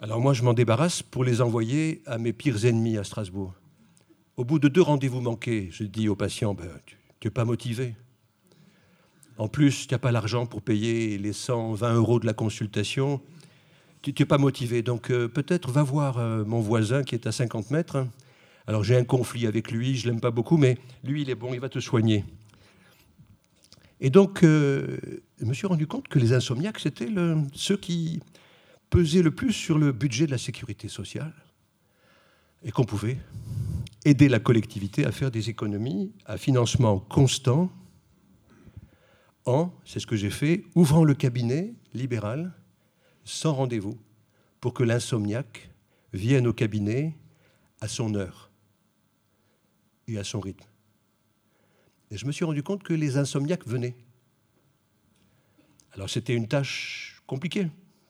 Alors 0.00 0.20
moi, 0.20 0.32
je 0.32 0.44
m'en 0.44 0.54
débarrasse 0.54 1.02
pour 1.02 1.24
les 1.24 1.40
envoyer 1.40 2.02
à 2.06 2.18
mes 2.18 2.32
pires 2.32 2.64
ennemis 2.64 2.98
à 2.98 3.02
Strasbourg. 3.02 3.52
Au 4.36 4.44
bout 4.44 4.60
de 4.60 4.68
deux 4.68 4.80
rendez-vous 4.80 5.20
manqués, 5.20 5.70
je 5.72 5.82
dis 5.82 6.08
au 6.08 6.14
patient, 6.14 6.54
ben, 6.54 6.68
tu 7.18 7.26
n'es 7.26 7.32
pas 7.32 7.44
motivé. 7.44 7.96
En 9.38 9.48
plus, 9.48 9.88
tu 9.88 9.94
n'as 9.94 9.98
pas 9.98 10.12
l'argent 10.12 10.46
pour 10.46 10.62
payer 10.62 11.18
les 11.18 11.32
120 11.32 11.94
euros 11.94 12.20
de 12.20 12.26
la 12.26 12.32
consultation. 12.32 13.20
Tu 14.02 14.14
n'es 14.16 14.24
pas 14.24 14.38
motivé. 14.38 14.82
Donc 14.82 15.10
euh, 15.10 15.26
peut-être 15.26 15.72
va 15.72 15.82
voir 15.82 16.18
euh, 16.18 16.44
mon 16.44 16.60
voisin 16.60 17.02
qui 17.02 17.16
est 17.16 17.26
à 17.26 17.32
50 17.32 17.72
mètres. 17.72 18.06
Alors 18.68 18.84
j'ai 18.84 18.94
un 18.94 19.04
conflit 19.04 19.48
avec 19.48 19.72
lui, 19.72 19.96
je 19.96 20.06
l'aime 20.08 20.20
pas 20.20 20.30
beaucoup, 20.30 20.58
mais 20.58 20.78
lui, 21.02 21.22
il 21.22 21.30
est 21.30 21.34
bon, 21.34 21.54
il 21.54 21.60
va 21.60 21.68
te 21.68 21.80
soigner. 21.80 22.24
Et 24.00 24.10
donc, 24.10 24.44
euh, 24.44 24.98
je 25.40 25.44
me 25.44 25.54
suis 25.54 25.66
rendu 25.66 25.88
compte 25.88 26.06
que 26.06 26.20
les 26.20 26.34
insomniaques, 26.34 26.78
c'était 26.78 27.08
ceux 27.52 27.76
qui 27.76 28.20
pesaient 28.90 29.22
le 29.22 29.30
plus 29.30 29.52
sur 29.52 29.78
le 29.78 29.92
budget 29.92 30.26
de 30.26 30.30
la 30.30 30.38
sécurité 30.38 30.88
sociale 30.88 31.34
et 32.62 32.70
qu'on 32.70 32.84
pouvait 32.84 33.18
aider 34.04 34.28
la 34.28 34.40
collectivité 34.40 35.04
à 35.04 35.12
faire 35.12 35.30
des 35.30 35.50
économies 35.50 36.12
à 36.24 36.36
financement 36.36 36.98
constant 36.98 37.70
en, 39.44 39.72
c'est 39.84 39.98
ce 39.98 40.06
que 40.06 40.16
j'ai 40.16 40.30
fait, 40.30 40.64
ouvrant 40.74 41.04
le 41.04 41.14
cabinet 41.14 41.72
libéral 41.94 42.52
sans 43.24 43.54
rendez-vous 43.54 43.98
pour 44.60 44.74
que 44.74 44.82
l'insomniaque 44.82 45.70
vienne 46.12 46.46
au 46.46 46.52
cabinet 46.52 47.16
à 47.80 47.88
son 47.88 48.14
heure 48.14 48.50
et 50.06 50.18
à 50.18 50.24
son 50.24 50.40
rythme. 50.40 50.66
Et 52.10 52.16
je 52.16 52.26
me 52.26 52.32
suis 52.32 52.44
rendu 52.44 52.62
compte 52.62 52.82
que 52.82 52.94
les 52.94 53.16
insomniaques 53.16 53.66
venaient. 53.66 53.96
Alors 55.92 56.10
c'était 56.10 56.34
une 56.34 56.48
tâche 56.48 57.22
compliquée 57.26 57.68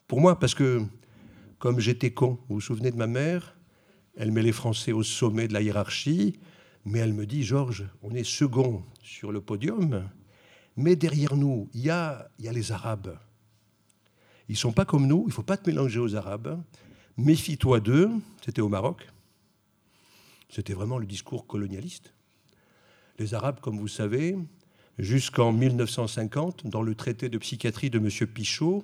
pour 0.09 0.19
moi 0.19 0.39
parce 0.39 0.55
que 0.55 0.81
comme 1.59 1.79
j'étais 1.79 2.11
con, 2.11 2.39
vous 2.49 2.55
vous 2.55 2.61
souvenez 2.61 2.89
de 2.89 2.97
ma 2.97 3.05
mère, 3.05 3.55
elle 4.17 4.31
met 4.31 4.41
les 4.41 4.51
Français 4.51 4.91
au 4.91 5.03
sommet 5.03 5.47
de 5.47 5.53
la 5.53 5.61
hiérarchie, 5.61 6.39
mais 6.83 6.99
elle 6.99 7.13
me 7.13 7.27
dit, 7.27 7.43
Georges, 7.43 7.85
on 8.01 8.15
est 8.15 8.23
second 8.23 8.83
sur 9.03 9.31
le 9.31 9.39
podium, 9.39 10.09
mais 10.75 10.95
derrière 10.95 11.35
nous, 11.35 11.69
il 11.75 11.81
y 11.81 11.89
a, 11.91 12.27
les 12.39 12.71
Arabes. 12.71 13.19
Ils 14.49 14.57
sont 14.57 14.71
pas 14.71 14.83
comme 14.83 15.05
nous, 15.05 15.25
il 15.27 15.31
faut 15.31 15.43
pas 15.43 15.57
te 15.57 15.69
mélanger 15.69 15.99
aux 15.99 16.15
Arabes. 16.15 16.59
Méfie-toi 17.15 17.79
d'eux. 17.79 18.09
C'était 18.43 18.61
au 18.61 18.69
Maroc. 18.69 19.07
C'était 20.49 20.73
vraiment 20.73 20.97
le 20.97 21.05
discours 21.05 21.45
colonialiste. 21.45 22.15
Les 23.19 23.35
Arabes, 23.35 23.59
comme 23.59 23.77
vous 23.77 23.87
savez, 23.87 24.35
jusqu'en 24.97 25.51
1950, 25.51 26.65
dans 26.65 26.81
le 26.81 26.95
traité 26.95 27.29
de 27.29 27.37
psychiatrie 27.37 27.91
de 27.91 27.99
M. 27.99 28.27
Pichot, 28.27 28.83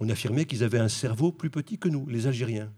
on 0.00 0.08
affirmait 0.08 0.44
qu'ils 0.44 0.62
avaient 0.62 0.78
un 0.78 0.88
cerveau 0.88 1.32
plus 1.32 1.50
petit 1.50 1.78
que 1.78 1.88
nous, 1.88 2.06
les 2.06 2.26
Algériens. 2.26 2.70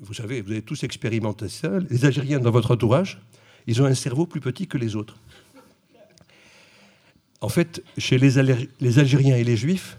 Vous 0.00 0.14
savez, 0.14 0.42
vous 0.42 0.50
avez 0.50 0.62
tous 0.62 0.82
expérimenté 0.84 1.48
ça. 1.48 1.78
Les 1.90 2.04
Algériens 2.04 2.38
dans 2.38 2.50
votre 2.50 2.72
entourage, 2.72 3.20
ils 3.66 3.80
ont 3.80 3.86
un 3.86 3.94
cerveau 3.94 4.26
plus 4.26 4.40
petit 4.40 4.66
que 4.66 4.76
les 4.76 4.94
autres. 4.94 5.16
En 7.40 7.48
fait, 7.48 7.82
chez 7.96 8.18
les, 8.18 8.38
Algériens 8.38 9.36
et 9.36 9.44
les 9.44 9.56
Juifs, 9.56 9.98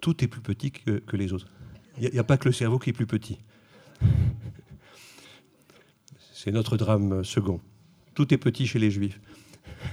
tout 0.00 0.22
est 0.22 0.28
plus 0.28 0.40
petit 0.40 0.70
que, 0.70 1.16
les 1.16 1.32
autres. 1.32 1.48
Il 2.00 2.10
n'y 2.10 2.18
a, 2.18 2.24
pas 2.24 2.36
que 2.36 2.46
le 2.46 2.52
cerveau 2.52 2.78
qui 2.78 2.90
est 2.90 2.92
plus 2.92 3.06
petit. 3.06 3.38
C'est 6.32 6.52
notre 6.52 6.76
drame 6.76 7.24
second. 7.24 7.60
Tout 8.14 8.32
est 8.32 8.38
petit 8.38 8.66
chez 8.66 8.78
les 8.78 8.90
juifs. 8.90 9.20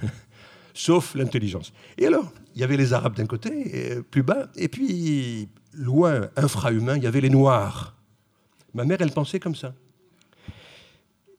Sauf 0.77 1.15
l'intelligence. 1.15 1.71
Et 1.97 2.05
alors, 2.05 2.31
il 2.53 2.59
y 2.59 2.63
avait 2.65 2.75
les 2.75 2.91
Arabes 2.91 3.15
d'un 3.15 3.25
côté, 3.25 4.01
plus 4.11 4.23
bas, 4.23 4.49
et 4.57 4.67
puis, 4.67 5.47
loin, 5.73 6.29
infrahumain, 6.35 6.97
il 6.97 7.03
y 7.03 7.07
avait 7.07 7.21
les 7.21 7.29
Noirs. 7.29 7.95
Ma 8.73 8.83
mère, 8.83 8.97
elle 8.99 9.11
pensait 9.11 9.39
comme 9.39 9.55
ça. 9.55 9.73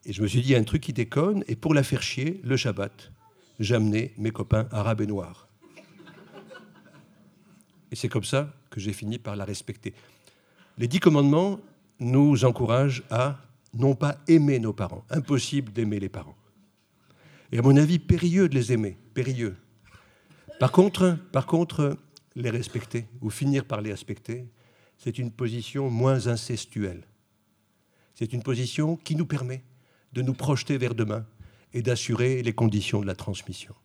Et 0.05 0.11
je 0.11 0.23
me 0.23 0.27
suis 0.27 0.41
dit, 0.41 0.49
il 0.49 0.51
y 0.53 0.55
a 0.55 0.59
un 0.59 0.63
truc 0.63 0.81
qui 0.81 0.91
déconne, 0.91 1.43
et 1.47 1.55
pour 1.55 1.75
la 1.75 1.83
faire 1.83 2.01
chier, 2.01 2.41
le 2.43 2.57
Shabbat, 2.57 3.11
j'amenais 3.59 4.13
mes 4.17 4.31
copains 4.31 4.67
arabes 4.71 5.01
et 5.01 5.05
noirs. 5.05 5.47
Et 7.91 7.95
c'est 7.95 8.09
comme 8.09 8.23
ça 8.23 8.51
que 8.71 8.79
j'ai 8.79 8.93
fini 8.93 9.19
par 9.19 9.35
la 9.35 9.45
respecter. 9.45 9.93
Les 10.77 10.87
dix 10.87 10.99
commandements 10.99 11.59
nous 11.99 12.43
encouragent 12.43 13.03
à 13.11 13.39
non 13.73 13.95
pas 13.95 14.17
aimer 14.27 14.59
nos 14.59 14.73
parents. 14.73 15.05
Impossible 15.09 15.71
d'aimer 15.71 15.99
les 15.99 16.09
parents. 16.09 16.37
Et 17.51 17.59
à 17.59 17.61
mon 17.61 17.77
avis, 17.77 17.99
périlleux 17.99 18.49
de 18.49 18.55
les 18.55 18.73
aimer, 18.73 18.97
Par 20.59 20.71
contre, 20.71 21.17
par 21.31 21.45
contre, 21.45 21.97
les 22.35 22.49
respecter, 22.49 23.05
ou 23.21 23.29
finir 23.29 23.65
par 23.65 23.81
les 23.81 23.91
respecter, 23.91 24.47
c'est 24.97 25.17
une 25.17 25.31
position 25.31 25.89
moins 25.89 26.27
incestuelle. 26.27 27.03
C'est 28.15 28.33
une 28.33 28.43
position 28.43 28.95
qui 28.95 29.15
nous 29.15 29.25
permet 29.25 29.63
de 30.13 30.21
nous 30.21 30.33
projeter 30.33 30.77
vers 30.77 30.95
demain 30.95 31.25
et 31.73 31.81
d'assurer 31.81 32.41
les 32.41 32.53
conditions 32.53 33.01
de 33.01 33.05
la 33.05 33.15
transmission. 33.15 33.75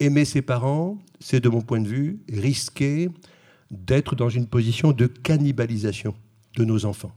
Aimer 0.00 0.24
ses 0.24 0.42
parents, 0.42 0.98
c'est 1.20 1.40
de 1.40 1.48
mon 1.48 1.62
point 1.62 1.80
de 1.80 1.88
vue 1.88 2.20
risquer 2.28 3.08
d'être 3.70 4.14
dans 4.14 4.28
une 4.28 4.46
position 4.46 4.92
de 4.92 5.06
cannibalisation 5.06 6.14
de 6.56 6.64
nos 6.64 6.84
enfants 6.84 7.14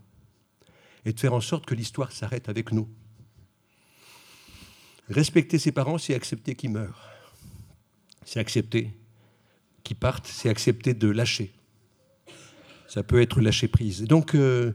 et 1.06 1.14
de 1.14 1.20
faire 1.20 1.34
en 1.34 1.42
sorte 1.42 1.66
que 1.66 1.76
l'histoire 1.76 2.12
s'arrête 2.12 2.50
avec 2.50 2.72
nous. 2.72 2.88
Respecter 5.10 5.58
ses 5.58 5.72
parents, 5.72 5.98
c'est 5.98 6.14
accepter 6.14 6.56
qu'ils 6.56 6.72
meurent. 6.72 7.19
C'est 8.32 8.40
accepter 8.40 8.92
qu'ils 9.84 9.96
partent, 9.96 10.28
c'est 10.28 10.50
accepter 10.50 10.94
de 10.94 11.08
lâcher. 11.08 11.52
Ça 12.88 13.02
peut 13.02 13.20
être 13.24 13.42
lâcher 13.42 13.68
prise. 13.68 14.04
Donc, 14.04 14.36
euh, 14.36 14.74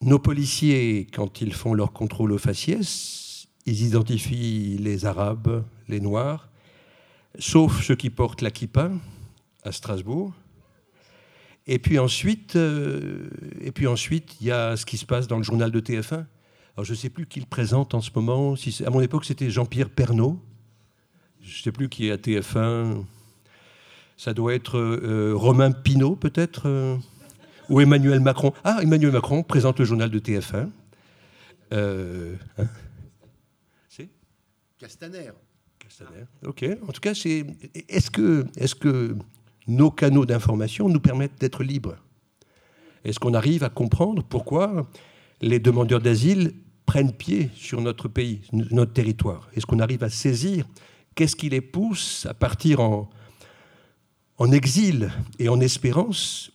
nos 0.00 0.20
policiers, 0.20 1.08
quand 1.12 1.40
ils 1.40 1.54
font 1.54 1.74
leur 1.74 1.92
contrôle 1.92 2.30
au 2.30 2.38
faciès, 2.38 3.48
ils 3.66 3.82
identifient 3.82 4.78
les 4.78 5.06
Arabes, 5.06 5.64
les 5.88 5.98
Noirs, 5.98 6.50
sauf 7.36 7.82
ceux 7.82 7.96
qui 7.96 8.10
portent 8.10 8.42
la 8.42 8.52
kippa 8.52 8.92
à 9.64 9.72
Strasbourg. 9.72 10.32
Et 11.66 11.80
puis 11.80 11.98
ensuite, 11.98 12.54
euh, 12.54 13.28
et 13.60 13.72
puis 13.72 13.88
ensuite, 13.88 14.36
il 14.40 14.46
y 14.46 14.50
a 14.52 14.76
ce 14.76 14.86
qui 14.86 14.98
se 14.98 15.04
passe 15.04 15.26
dans 15.26 15.38
le 15.38 15.42
journal 15.42 15.72
de 15.72 15.80
TF1. 15.80 16.26
Alors 16.76 16.84
je 16.84 16.92
ne 16.92 16.96
sais 16.96 17.10
plus 17.10 17.26
qui 17.26 17.40
le 17.40 17.46
présente 17.46 17.92
en 17.92 18.00
ce 18.00 18.12
moment. 18.14 18.54
Si 18.54 18.84
à 18.86 18.90
mon 18.90 19.00
époque, 19.00 19.24
c'était 19.24 19.50
Jean-Pierre 19.50 19.90
Pernaud. 19.90 20.40
Je 21.42 21.58
ne 21.58 21.62
sais 21.62 21.72
plus 21.72 21.88
qui 21.88 22.08
est 22.08 22.12
à 22.12 22.16
TF1. 22.16 23.04
Ça 24.16 24.32
doit 24.32 24.54
être 24.54 24.78
euh, 24.78 25.32
Romain 25.34 25.72
Pinault, 25.72 26.14
peut-être, 26.14 26.62
euh, 26.66 26.96
ou 27.68 27.80
Emmanuel 27.80 28.20
Macron. 28.20 28.52
Ah, 28.62 28.78
Emmanuel 28.80 29.12
Macron 29.12 29.42
présente 29.42 29.80
le 29.80 29.84
journal 29.84 30.10
de 30.10 30.18
TF1. 30.20 30.68
Hein 31.72 32.66
c'est 33.88 34.08
Castaner. 34.78 35.30
Castaner. 35.78 36.24
Ok. 36.46 36.64
En 36.86 36.92
tout 36.92 37.00
cas, 37.00 37.14
c'est. 37.14 37.44
Est-ce 37.88 38.10
que, 38.10 38.46
est-ce 38.56 38.74
que 38.76 39.16
nos 39.66 39.90
canaux 39.90 40.26
d'information 40.26 40.88
nous 40.88 41.00
permettent 41.00 41.40
d'être 41.40 41.64
libres? 41.64 41.96
Est-ce 43.04 43.18
qu'on 43.18 43.34
arrive 43.34 43.64
à 43.64 43.68
comprendre 43.68 44.22
pourquoi 44.22 44.86
les 45.40 45.58
demandeurs 45.58 46.00
d'asile 46.00 46.52
prennent 46.86 47.12
pied 47.12 47.50
sur 47.56 47.80
notre 47.80 48.06
pays, 48.06 48.42
notre 48.52 48.92
territoire? 48.92 49.50
Est-ce 49.56 49.66
qu'on 49.66 49.80
arrive 49.80 50.04
à 50.04 50.10
saisir 50.10 50.66
qu'est-ce 51.14 51.36
qui 51.36 51.48
les 51.48 51.60
pousse 51.60 52.26
à 52.26 52.34
partir 52.34 52.80
en, 52.80 53.08
exil 54.52 55.12
et 55.38 55.48
en 55.48 55.60
espérance? 55.60 56.52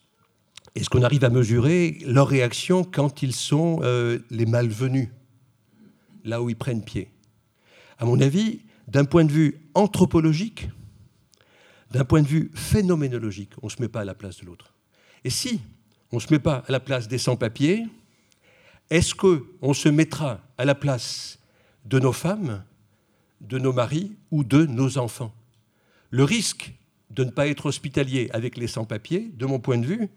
Est-ce 0.75 0.89
qu'on 0.89 1.03
arrive 1.03 1.23
à 1.23 1.29
mesurer 1.29 1.99
leur 2.05 2.27
réaction 2.27 2.83
quand 2.83 3.23
ils 3.23 3.33
sont 3.33 3.79
euh, 3.81 4.19
les 4.29 4.45
malvenus, 4.45 5.09
là 6.23 6.41
où 6.41 6.49
ils 6.49 6.55
prennent 6.55 6.83
pied? 6.83 7.09
À 7.97 8.05
mon 8.05 8.19
avis, 8.19 8.61
d'un 8.87 9.05
point 9.05 9.25
de 9.25 9.31
vue 9.31 9.59
anthropologique, 9.73 10.69
d'un 11.91 12.03
point 12.03 12.21
de 12.21 12.27
vue 12.27 12.51
phénoménologique, 12.53 13.51
on 13.61 13.67
ne 13.67 13.71
se 13.71 13.81
met 13.81 13.87
pas 13.87 14.01
à 14.01 14.05
la 14.05 14.13
place 14.13 14.41
de 14.41 14.45
l'autre. 14.45 14.73
Et 15.23 15.29
si 15.29 15.61
on 16.11 16.17
ne 16.17 16.21
se 16.21 16.31
met 16.31 16.39
pas 16.39 16.63
à 16.67 16.71
la 16.71 16.79
place 16.79 17.07
des 17.07 17.17
sans-papiers, 17.17 17.85
est-ce 18.89 19.15
qu'on 19.15 19.73
se 19.73 19.89
mettra 19.89 20.41
à 20.57 20.65
la 20.65 20.75
place 20.75 21.39
de 21.85 21.99
nos 21.99 22.13
femmes, 22.13 22.63
de 23.41 23.57
nos 23.57 23.73
maris 23.73 24.15
ou 24.31 24.43
de 24.43 24.65
nos 24.65 24.97
enfants 24.97 25.33
Le 26.09 26.23
risque 26.23 26.73
de 27.09 27.23
ne 27.23 27.31
pas 27.31 27.47
être 27.47 27.67
hospitalier 27.67 28.29
avec 28.33 28.57
les 28.57 28.67
sans-papiers, 28.67 29.31
de 29.35 29.45
mon 29.45 29.59
point 29.59 29.77
de 29.77 29.85
vue, 29.85 30.09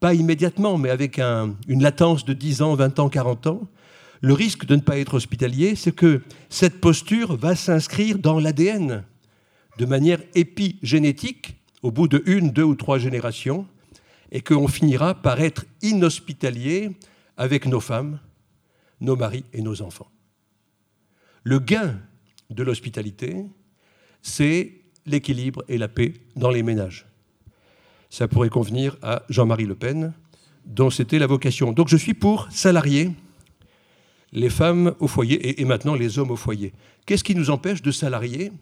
pas 0.00 0.14
immédiatement, 0.14 0.76
mais 0.76 0.90
avec 0.90 1.18
une 1.18 1.82
latence 1.82 2.24
de 2.24 2.32
10 2.32 2.62
ans, 2.62 2.74
20 2.74 2.98
ans, 2.98 3.08
40 3.08 3.46
ans, 3.46 3.68
le 4.20 4.32
risque 4.32 4.66
de 4.66 4.76
ne 4.76 4.80
pas 4.80 4.98
être 4.98 5.14
hospitalier, 5.14 5.76
c'est 5.76 5.94
que 5.94 6.22
cette 6.48 6.80
posture 6.80 7.36
va 7.36 7.54
s'inscrire 7.54 8.18
dans 8.18 8.38
l'ADN 8.38 9.04
de 9.78 9.86
manière 9.86 10.20
épigénétique 10.34 11.56
au 11.82 11.90
bout 11.90 12.08
de 12.08 12.22
une, 12.26 12.50
deux 12.50 12.62
ou 12.62 12.74
trois 12.74 12.98
générations, 12.98 13.66
et 14.32 14.40
qu'on 14.40 14.68
finira 14.68 15.14
par 15.14 15.40
être 15.40 15.64
inhospitalier 15.82 16.90
avec 17.36 17.66
nos 17.66 17.80
femmes, 17.80 18.18
nos 19.00 19.16
maris 19.16 19.44
et 19.52 19.62
nos 19.62 19.82
enfants. 19.82 20.10
Le 21.44 21.58
gain 21.58 22.00
de 22.50 22.62
l'hospitalité, 22.62 23.44
c'est 24.22 24.72
l'équilibre 25.06 25.64
et 25.68 25.78
la 25.78 25.88
paix 25.88 26.14
dans 26.34 26.50
les 26.50 26.62
ménages. 26.62 27.06
Ça 28.10 28.28
pourrait 28.28 28.48
convenir 28.48 28.96
à 29.02 29.22
Jean-Marie 29.28 29.66
Le 29.66 29.74
Pen, 29.74 30.12
dont 30.64 30.90
c'était 30.90 31.18
la 31.18 31.26
vocation. 31.26 31.72
Donc 31.72 31.88
je 31.88 31.96
suis 31.96 32.14
pour 32.14 32.48
salarier 32.50 33.12
les 34.32 34.50
femmes 34.50 34.94
au 34.98 35.08
foyer 35.08 35.60
et, 35.60 35.64
maintenant 35.64 35.94
les 35.94 36.18
hommes 36.18 36.30
au 36.30 36.36
foyer. 36.36 36.72
Qu'est-ce 37.06 37.24
qui 37.24 37.34
nous 37.34 37.50
empêche 37.50 37.82
de 37.82 37.90
salarier 37.90 38.52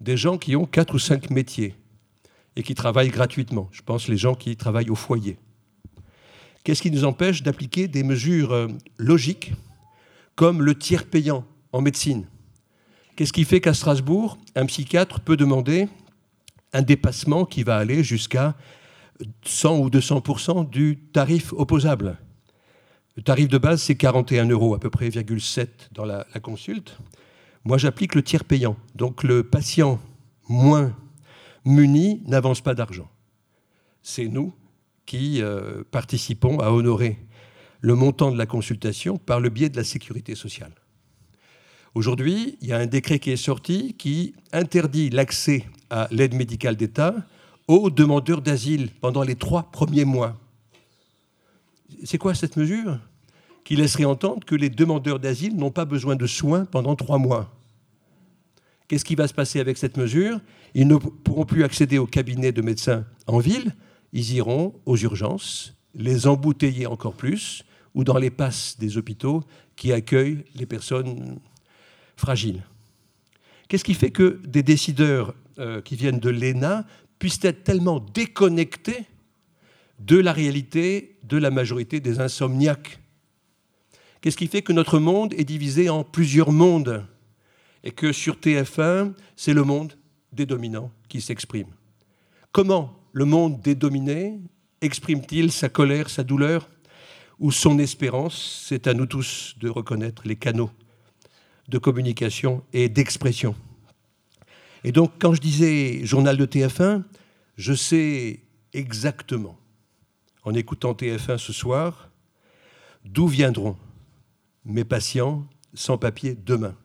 des 0.00 0.16
gens 0.16 0.38
qui 0.38 0.54
ont 0.56 0.66
quatre 0.66 0.94
ou 0.94 0.98
cinq 0.98 1.30
métiers 1.30 1.74
et 2.54 2.62
qui 2.62 2.74
travaillent 2.74 3.08
gratuitement? 3.08 3.68
Je 3.72 3.82
pense 3.82 4.08
les 4.08 4.16
gens 4.16 4.34
qui 4.34 4.56
travaillent 4.56 4.90
au 4.90 4.94
foyer. 4.94 5.38
Qu'est-ce 6.64 6.82
qui 6.82 6.90
nous 6.90 7.04
empêche 7.04 7.42
d'appliquer 7.42 7.88
des 7.88 8.02
mesures 8.02 8.52
euh, 8.52 8.68
logiques 8.98 9.52
comme 10.34 10.62
le 10.62 10.74
tiers 10.74 11.06
payant 11.06 11.44
en 11.72 11.80
médecine? 11.80 12.26
Qu'est-ce 13.18 13.32
qui 13.32 13.42
fait 13.42 13.60
qu'à 13.60 13.74
Strasbourg, 13.74 14.38
un 14.54 14.64
psychiatre 14.66 15.18
peut 15.18 15.36
demander 15.36 15.88
un 16.72 16.82
dépassement 16.82 17.46
qui 17.46 17.64
va 17.64 17.76
aller 17.76 18.04
jusqu'à 18.04 18.54
100 19.42 19.78
ou 19.80 19.90
200% 19.90 20.70
du 20.70 21.00
tarif 21.12 21.52
opposable? 21.52 22.16
Le 23.16 23.24
tarif 23.24 23.48
de 23.48 23.58
base, 23.58 23.82
c'est 23.82 23.96
41 23.96 24.48
euros, 24.50 24.72
à 24.72 24.78
peu 24.78 24.88
près 24.88 25.08
0,7 25.08 25.66
dans 25.90 26.04
la, 26.04 26.26
consulte. 26.40 26.96
Moi, 27.64 27.76
j'applique 27.76 28.14
le 28.14 28.22
tiers 28.22 28.44
payant. 28.44 28.76
Donc 28.94 29.24
le 29.24 29.42
patient 29.42 29.98
moins 30.48 30.96
muni 31.64 32.22
n'avance 32.24 32.60
pas 32.60 32.74
d'argent. 32.74 33.10
C'est 34.00 34.28
nous 34.28 34.54
qui 35.06 35.42
euh, 35.42 35.82
participons 35.90 36.60
à 36.60 36.70
honorer 36.70 37.18
le 37.80 37.96
montant 37.96 38.30
de 38.30 38.38
la 38.38 38.46
consultation 38.46 39.16
par 39.16 39.40
le 39.40 39.48
biais 39.48 39.70
de 39.70 39.76
la 39.76 39.82
sécurité 39.82 40.36
sociale. 40.36 40.70
Aujourd'hui, 41.98 42.56
il 42.60 42.68
y 42.68 42.72
a 42.72 42.78
un 42.78 42.86
décret 42.86 43.18
qui 43.18 43.32
est 43.32 43.36
sorti 43.36 43.94
qui 43.98 44.32
interdit 44.52 45.10
l'accès 45.10 45.64
à 45.90 46.06
l'aide 46.12 46.32
médicale 46.32 46.76
d'État 46.76 47.12
aux 47.66 47.90
demandeurs 47.90 48.40
d'asile 48.40 48.90
pendant 49.00 49.24
les 49.24 49.34
trois 49.34 49.64
premiers 49.72 50.04
mois. 50.04 50.38
C'est 52.04 52.16
quoi 52.16 52.36
cette 52.36 52.56
mesure 52.56 53.00
Qui 53.64 53.74
laisserait 53.74 54.04
entendre 54.04 54.46
que 54.46 54.54
les 54.54 54.70
demandeurs 54.70 55.18
d'asile 55.18 55.56
n'ont 55.56 55.72
pas 55.72 55.86
besoin 55.86 56.14
de 56.14 56.28
soins 56.28 56.66
pendant 56.66 56.94
trois 56.94 57.18
mois? 57.18 57.52
Qu'est-ce 58.86 59.04
qui 59.04 59.16
va 59.16 59.26
se 59.26 59.34
passer 59.34 59.58
avec 59.58 59.76
cette 59.76 59.96
mesure? 59.96 60.40
Ils 60.74 60.86
ne 60.86 60.98
pourront 60.98 61.46
plus 61.46 61.64
accéder 61.64 61.98
au 61.98 62.06
cabinet 62.06 62.52
de 62.52 62.62
médecins 62.62 63.06
en 63.26 63.40
ville, 63.40 63.74
ils 64.12 64.34
iront 64.34 64.72
aux 64.86 64.96
urgences, 64.96 65.74
les 65.96 66.28
embouteiller 66.28 66.86
encore 66.86 67.14
plus, 67.14 67.64
ou 67.96 68.04
dans 68.04 68.18
les 68.18 68.30
passes 68.30 68.76
des 68.78 68.98
hôpitaux 68.98 69.42
qui 69.74 69.92
accueillent 69.92 70.44
les 70.54 70.66
personnes 70.66 71.40
fragiles. 72.18 72.62
Qu'est-ce 73.68 73.84
qui 73.84 73.94
fait 73.94 74.10
que 74.10 74.40
des 74.44 74.62
décideurs 74.62 75.34
euh, 75.58 75.80
qui 75.80 75.96
viennent 75.96 76.18
de 76.18 76.30
l'ENA 76.30 76.84
puissent 77.18 77.44
être 77.44 77.64
tellement 77.64 78.00
déconnectés 78.00 79.06
de 79.98 80.16
la 80.16 80.32
réalité 80.32 81.16
de 81.24 81.36
la 81.36 81.50
majorité 81.50 82.00
des 82.00 82.20
insomniaques? 82.20 83.00
Qu'est-ce 84.20 84.36
qui 84.36 84.48
fait 84.48 84.62
que 84.62 84.72
notre 84.72 84.98
monde 84.98 85.32
est 85.34 85.44
divisé 85.44 85.88
en 85.88 86.02
plusieurs 86.02 86.50
mondes 86.50 87.04
et 87.84 87.92
que 87.92 88.12
sur 88.12 88.36
TF1, 88.36 89.12
c'est 89.36 89.54
le 89.54 89.62
monde 89.62 89.94
des 90.32 90.46
dominants 90.46 90.90
qui 91.08 91.20
s'exprime? 91.20 91.68
Comment 92.50 92.98
le 93.12 93.26
monde 93.26 93.60
des 93.60 93.74
dominés 93.74 94.40
exprime-t-il 94.80 95.52
sa 95.52 95.68
colère, 95.68 96.10
sa 96.10 96.24
douleur 96.24 96.68
ou 97.38 97.52
son 97.52 97.78
espérance? 97.78 98.64
C'est 98.66 98.86
à 98.88 98.94
nous 98.94 99.06
tous 99.06 99.54
de 99.60 99.68
reconnaître 99.68 100.22
les 100.26 100.36
canaux 100.36 100.70
de 101.68 101.78
communication 101.78 102.64
et 102.72 102.88
d'expression. 102.88 103.54
Et 104.84 104.92
donc, 104.92 105.12
quand 105.18 105.34
je 105.34 105.40
disais 105.40 106.04
journal 106.04 106.36
de 106.36 106.46
TF1, 106.46 107.02
je 107.56 107.74
sais 107.74 108.40
exactement, 108.72 109.58
en 110.44 110.54
écoutant 110.54 110.92
TF1 110.92 111.38
ce 111.38 111.52
soir, 111.52 112.10
d'où 113.04 113.26
viendront 113.26 113.76
mes 114.64 114.84
patients 114.84 115.46
sans 115.74 115.98
papier 115.98 116.34
demain. 116.34 116.76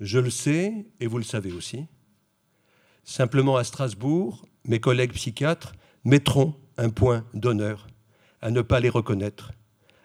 Je 0.00 0.18
le 0.18 0.30
sais, 0.30 0.86
et 1.00 1.06
vous 1.06 1.18
le 1.18 1.24
savez 1.24 1.52
aussi. 1.52 1.86
Simplement 3.04 3.56
à 3.56 3.64
Strasbourg, 3.64 4.46
mes 4.64 4.80
collègues 4.80 5.12
psychiatres 5.12 5.74
mettront 6.04 6.54
un 6.76 6.90
point 6.90 7.24
d'honneur 7.34 7.86
à 8.40 8.50
ne 8.50 8.62
pas 8.62 8.80
les 8.80 8.88
reconnaître, 8.88 9.52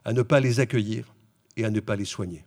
à 0.06 0.14
ne 0.14 0.22
pas 0.22 0.40
les 0.40 0.60
accueillir 0.60 1.14
et 1.58 1.66
à 1.66 1.70
ne 1.70 1.80
pas 1.80 1.96
les 1.96 2.06
soigner. 2.06 2.46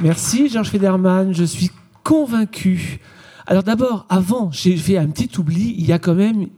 Merci 0.00 0.50
Georges 0.50 0.68
Federman, 0.68 1.32
je 1.32 1.44
suis 1.44 1.70
convaincu. 2.04 3.00
Alors 3.46 3.62
d'abord, 3.62 4.04
avant, 4.10 4.50
j'ai 4.52 4.76
fait 4.76 4.98
un 4.98 5.06
petit 5.06 5.30
oubli, 5.38 5.74
il 5.78 5.86
y 5.86 5.92
a 5.92 5.98
quand 5.98 6.14
même 6.14 6.48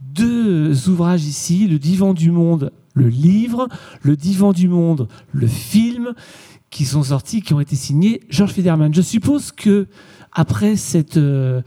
deux 0.00 0.88
ouvrages 0.88 1.24
ici, 1.24 1.68
Le 1.68 1.78
Divan 1.78 2.12
du 2.12 2.32
Monde, 2.32 2.72
le 2.94 3.06
livre, 3.06 3.68
Le 4.02 4.16
Divan 4.16 4.52
du 4.52 4.66
Monde, 4.66 5.06
le 5.30 5.46
film, 5.46 6.12
qui 6.70 6.84
sont 6.84 7.04
sortis, 7.04 7.40
qui 7.40 7.54
ont 7.54 7.60
été 7.60 7.76
signés 7.76 8.20
Georges 8.30 8.54
Federman. 8.54 8.92
Je 8.92 9.02
suppose 9.02 9.52
que 9.52 9.86
après 10.32 10.74
cette 10.74 11.18
euh, 11.18 11.62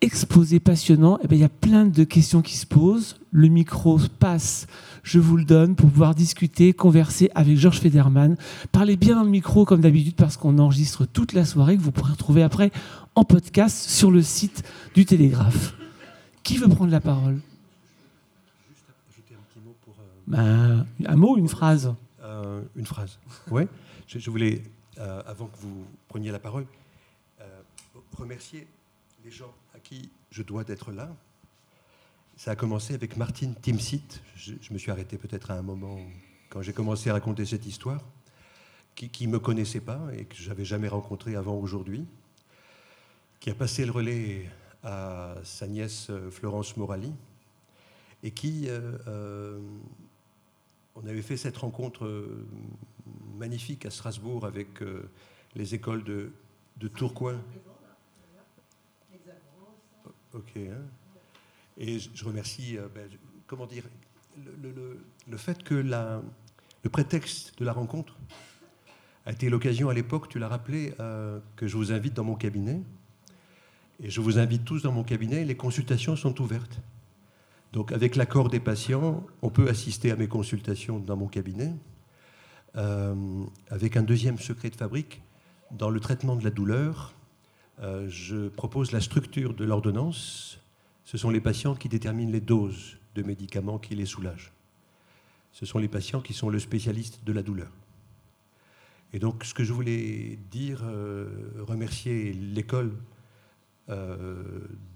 exposé 0.00 0.60
passionnant, 0.60 1.18
eh 1.22 1.28
bien, 1.28 1.38
il 1.38 1.40
y 1.40 1.44
a 1.44 1.48
plein 1.48 1.84
de 1.86 2.04
questions 2.04 2.42
qui 2.42 2.56
se 2.56 2.66
posent. 2.66 3.16
Le 3.30 3.48
micro 3.48 3.98
passe, 4.18 4.66
je 5.02 5.18
vous 5.18 5.36
le 5.36 5.44
donne, 5.44 5.74
pour 5.74 5.90
pouvoir 5.90 6.14
discuter, 6.14 6.72
converser 6.72 7.30
avec 7.34 7.56
Georges 7.58 7.80
Federman. 7.80 8.36
Parlez 8.72 8.96
bien 8.96 9.16
dans 9.16 9.24
le 9.24 9.30
micro 9.30 9.64
comme 9.64 9.80
d'habitude 9.80 10.14
parce 10.14 10.36
qu'on 10.36 10.58
enregistre 10.58 11.04
toute 11.04 11.32
la 11.32 11.44
soirée 11.44 11.76
que 11.76 11.82
vous 11.82 11.92
pourrez 11.92 12.12
retrouver 12.12 12.42
après 12.42 12.70
en 13.14 13.24
podcast 13.24 13.88
sur 13.88 14.10
le 14.10 14.22
site 14.22 14.62
du 14.94 15.04
Télégraphe. 15.04 15.74
Qui 16.44 16.56
veut 16.58 16.68
prendre 16.68 16.90
la 16.92 17.00
parole? 17.00 17.40
Ben, 20.26 20.86
Un 21.06 21.16
mot, 21.16 21.36
une 21.36 21.48
phrase 21.48 21.94
Euh, 22.22 22.62
une 22.76 22.86
phrase. 22.86 23.18
Oui. 23.50 23.62
Je, 24.06 24.18
je 24.18 24.30
voulais, 24.30 24.62
euh, 24.98 25.22
avant 25.26 25.46
que 25.46 25.56
vous 25.60 25.84
preniez 26.08 26.30
la 26.30 26.38
parole, 26.38 26.66
euh, 27.40 27.44
remercier 28.16 28.66
les 29.24 29.30
gens 29.30 29.52
à 29.78 29.80
qui 29.80 30.10
je 30.32 30.42
dois 30.42 30.64
d'être 30.64 30.90
là. 30.90 31.08
Ça 32.36 32.50
a 32.50 32.56
commencé 32.56 32.94
avec 32.94 33.16
Martine 33.16 33.54
Timsit. 33.54 34.20
Je, 34.34 34.72
me 34.72 34.78
suis 34.78 34.90
arrêté 34.90 35.16
peut-être 35.18 35.52
à 35.52 35.54
un 35.54 35.62
moment 35.62 36.00
quand 36.48 36.62
j'ai 36.62 36.72
commencé 36.72 37.10
à 37.10 37.12
raconter 37.12 37.46
cette 37.46 37.64
histoire, 37.64 38.02
qui 38.96 39.28
ne 39.28 39.32
me 39.32 39.38
connaissait 39.38 39.80
pas 39.80 40.00
et 40.16 40.24
que 40.24 40.34
j'avais 40.34 40.64
jamais 40.64 40.88
rencontré 40.88 41.36
avant 41.36 41.54
aujourd'hui, 41.54 42.06
qui 43.38 43.50
a 43.50 43.54
passé 43.54 43.86
le 43.86 43.92
relais 43.92 44.50
à 44.82 45.36
sa 45.44 45.68
nièce 45.68 46.08
euh, 46.10 46.28
Florence 46.28 46.76
Morali 46.76 47.12
et 48.24 48.32
qui 48.32 48.68
euh, 48.68 48.98
euh, 49.06 49.60
on 50.96 51.06
avait 51.06 51.22
fait 51.22 51.36
cette 51.36 51.56
rencontre 51.56 52.28
magnifique 53.36 53.86
à 53.86 53.90
Strasbourg 53.90 54.44
avec 54.44 54.68
les 55.54 55.76
écoles 55.76 56.02
de 56.02 56.88
Tourcoing. 56.88 57.38
Ok. 60.38 60.52
hein. 60.56 60.80
Et 61.76 61.98
je 61.98 62.24
remercie, 62.24 62.78
euh, 62.78 62.88
ben, 62.94 63.08
comment 63.46 63.66
dire, 63.66 63.84
le 64.36 65.36
fait 65.36 65.62
que 65.62 65.74
la- 65.74 66.22
le 66.84 66.90
prétexte 66.90 67.58
de 67.58 67.64
la 67.64 67.72
rencontre 67.72 68.16
a 69.26 69.32
été 69.32 69.50
l'occasion 69.50 69.88
à 69.88 69.94
l'époque, 69.94 70.28
tu 70.28 70.38
l'as 70.38 70.48
rappelé, 70.48 70.94
euh, 71.00 71.40
que 71.56 71.66
je 71.66 71.76
vous 71.76 71.92
invite 71.92 72.14
dans 72.14 72.24
mon 72.24 72.36
cabinet. 72.36 72.80
Et 74.00 74.10
je 74.10 74.20
vous 74.20 74.38
invite 74.38 74.64
tous 74.64 74.82
dans 74.82 74.92
mon 74.92 75.02
cabinet, 75.02 75.44
les 75.44 75.56
consultations 75.56 76.14
sont 76.14 76.40
ouvertes. 76.40 76.80
Donc 77.72 77.90
avec 77.92 78.14
l'accord 78.16 78.48
des 78.48 78.60
patients, 78.60 79.26
on 79.42 79.50
peut 79.50 79.68
assister 79.68 80.12
à 80.12 80.16
mes 80.16 80.28
consultations 80.28 81.00
dans 81.00 81.16
mon 81.16 81.26
cabinet. 81.26 81.74
Euh, 82.76 83.44
avec 83.70 83.96
un 83.96 84.02
deuxième 84.02 84.38
secret 84.38 84.70
de 84.70 84.76
fabrique, 84.76 85.20
dans 85.72 85.90
le 85.90 85.98
traitement 86.00 86.36
de 86.36 86.44
la 86.44 86.50
douleur, 86.50 87.14
euh, 87.80 88.08
je 88.08 88.48
propose 88.48 88.90
la 88.90 89.00
structure 89.00 89.54
de 89.54 89.64
l'ordonnance. 89.64 90.58
Ce 91.04 91.16
sont 91.16 91.30
les 91.30 91.40
patients 91.40 91.74
qui 91.74 91.88
déterminent 91.88 92.32
les 92.32 92.40
doses 92.40 92.98
de 93.14 93.22
médicaments 93.22 93.78
qui 93.78 93.94
les 93.94 94.06
soulagent. 94.06 94.52
Ce 95.52 95.64
sont 95.64 95.78
les 95.78 95.88
patients 95.88 96.20
qui 96.20 96.34
sont 96.34 96.50
le 96.50 96.58
spécialiste 96.58 97.24
de 97.24 97.32
la 97.32 97.42
douleur. 97.42 97.70
Et 99.12 99.18
donc, 99.18 99.44
ce 99.44 99.54
que 99.54 99.64
je 99.64 99.72
voulais 99.72 100.38
dire, 100.50 100.82
euh, 100.84 101.28
remercier 101.66 102.32
l'école 102.32 102.92
euh, 103.88 104.42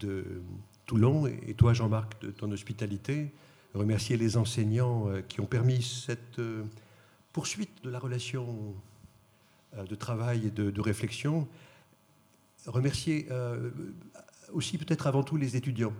de 0.00 0.42
Toulon 0.84 1.26
et 1.26 1.54
toi, 1.54 1.72
Jean-Marc, 1.72 2.20
de 2.20 2.30
ton 2.30 2.50
hospitalité, 2.50 3.32
remercier 3.74 4.16
les 4.16 4.36
enseignants 4.36 5.06
qui 5.28 5.40
ont 5.40 5.46
permis 5.46 5.82
cette 5.82 6.40
poursuite 7.32 7.82
de 7.84 7.88
la 7.88 7.98
relation 7.98 8.74
de 9.74 9.94
travail 9.94 10.48
et 10.48 10.50
de 10.50 10.80
réflexion. 10.80 11.48
Remercier 12.66 13.26
euh, 13.32 13.70
aussi 14.52 14.78
peut-être 14.78 15.08
avant 15.08 15.24
tout 15.24 15.36
les 15.36 15.56
étudiants. 15.56 15.92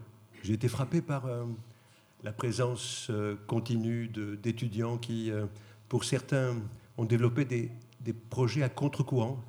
J'ai 0.44 0.52
été 0.52 0.68
frappé 0.68 1.02
par 1.02 1.26
euh, 1.26 1.44
la 2.22 2.32
présence 2.32 3.08
euh, 3.10 3.34
continue 3.48 4.06
d'étudiants 4.08 4.96
qui, 4.96 5.32
pour 5.88 6.04
certains, 6.04 6.54
ont 6.98 7.04
développé 7.04 7.44
des, 7.44 7.70
projets 8.30 8.62
à 8.62 8.68
contre-courant 8.68 9.42